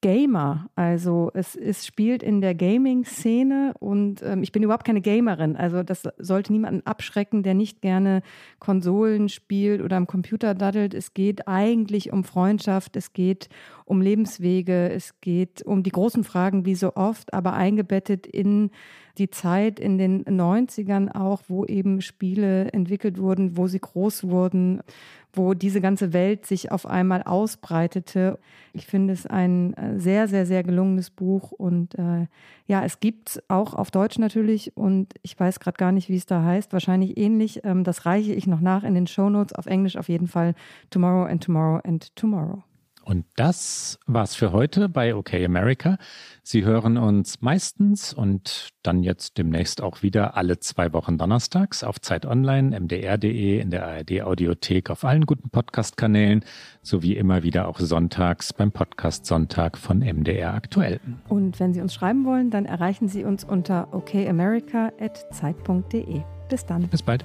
Gamer. 0.02 0.68
Also 0.76 1.30
es, 1.34 1.56
es 1.56 1.86
spielt 1.86 2.22
in 2.22 2.40
der 2.40 2.54
Gaming-Szene 2.54 3.74
und 3.80 4.22
ähm, 4.22 4.42
ich 4.42 4.52
bin 4.52 4.62
überhaupt 4.62 4.86
keine 4.86 5.00
Gamerin. 5.00 5.56
Also 5.56 5.82
das 5.82 6.04
sollte 6.18 6.52
niemanden 6.52 6.86
abschrecken, 6.86 7.42
der 7.42 7.54
nicht 7.54 7.80
gerne 7.80 8.22
Konsolen 8.58 9.28
spielt 9.28 9.82
oder 9.82 9.96
am 9.96 10.06
Computer 10.06 10.54
daddelt. 10.54 10.94
Es 10.94 11.14
geht 11.14 11.48
eigentlich 11.48 12.12
um 12.12 12.24
Freundschaft, 12.24 12.94
es 12.96 13.14
geht 13.14 13.48
um 13.84 14.00
Lebenswege, 14.00 14.90
es 14.90 15.20
geht 15.20 15.62
um 15.62 15.82
die 15.82 15.90
großen 15.90 16.24
Fragen 16.24 16.66
wie 16.66 16.74
so 16.74 16.94
oft, 16.94 17.32
aber 17.32 17.54
eingebettet 17.54 18.26
in 18.26 18.70
die 19.18 19.30
Zeit 19.30 19.80
in 19.80 19.98
den 19.98 20.24
90ern 20.24 21.14
auch, 21.14 21.42
wo 21.48 21.64
eben 21.64 22.00
Spiele 22.00 22.72
entwickelt 22.72 23.18
wurden, 23.18 23.56
wo 23.56 23.66
sie 23.66 23.80
groß 23.80 24.28
wurden, 24.28 24.80
wo 25.32 25.54
diese 25.54 25.80
ganze 25.80 26.12
Welt 26.12 26.46
sich 26.46 26.72
auf 26.72 26.86
einmal 26.86 27.22
ausbreitete. 27.22 28.38
Ich 28.72 28.86
finde 28.86 29.12
es 29.12 29.26
ein 29.26 29.74
äh, 29.74 29.98
sehr, 29.98 30.28
sehr, 30.28 30.46
sehr 30.46 30.62
gelungenes 30.62 31.10
Buch 31.10 31.52
und 31.52 31.94
äh, 31.98 32.26
ja, 32.66 32.84
es 32.84 33.00
gibt 33.00 33.42
auch 33.48 33.74
auf 33.74 33.90
Deutsch 33.90 34.18
natürlich 34.18 34.76
und 34.76 35.14
ich 35.22 35.38
weiß 35.38 35.60
gerade 35.60 35.76
gar 35.76 35.92
nicht, 35.92 36.08
wie 36.08 36.16
es 36.16 36.26
da 36.26 36.42
heißt. 36.42 36.72
Wahrscheinlich 36.72 37.18
ähnlich. 37.18 37.60
Ähm, 37.64 37.84
das 37.84 38.06
reiche 38.06 38.32
ich 38.32 38.46
noch 38.46 38.60
nach 38.60 38.82
in 38.82 38.94
den 38.94 39.06
Show 39.06 39.30
Notes. 39.30 39.54
Auf 39.54 39.66
Englisch 39.66 39.96
auf 39.96 40.08
jeden 40.08 40.26
Fall 40.26 40.54
Tomorrow 40.90 41.26
and 41.26 41.42
Tomorrow 41.42 41.80
and 41.84 42.14
Tomorrow. 42.16 42.62
Und 43.06 43.24
das 43.36 43.98
war's 44.08 44.34
für 44.34 44.50
heute 44.50 44.88
bei 44.88 45.14
OK 45.14 45.34
America. 45.34 45.96
Sie 46.42 46.64
hören 46.64 46.98
uns 46.98 47.40
meistens 47.40 48.12
und 48.12 48.70
dann 48.82 49.04
jetzt 49.04 49.38
demnächst 49.38 49.80
auch 49.80 50.02
wieder 50.02 50.36
alle 50.36 50.58
zwei 50.58 50.92
Wochen 50.92 51.16
donnerstags 51.16 51.84
auf 51.84 52.00
Zeit 52.00 52.26
Online, 52.26 52.80
mdr.de, 52.80 53.60
in 53.60 53.70
der 53.70 53.86
ARD 53.86 54.22
Audiothek, 54.22 54.90
auf 54.90 55.04
allen 55.04 55.24
guten 55.24 55.50
Podcast-Kanälen, 55.50 56.44
sowie 56.82 57.12
immer 57.12 57.44
wieder 57.44 57.68
auch 57.68 57.78
sonntags 57.78 58.52
beim 58.52 58.72
Podcast 58.72 59.24
Sonntag 59.24 59.78
von 59.78 60.00
MDR 60.00 60.54
aktuell. 60.54 60.98
Und 61.28 61.60
wenn 61.60 61.72
Sie 61.72 61.80
uns 61.80 61.94
schreiben 61.94 62.24
wollen, 62.24 62.50
dann 62.50 62.66
erreichen 62.66 63.06
Sie 63.06 63.22
uns 63.22 63.44
unter 63.44 63.94
okamerica.zeit.de. 63.94 66.22
Bis 66.48 66.66
dann. 66.66 66.88
Bis 66.88 67.04
bald. 67.04 67.24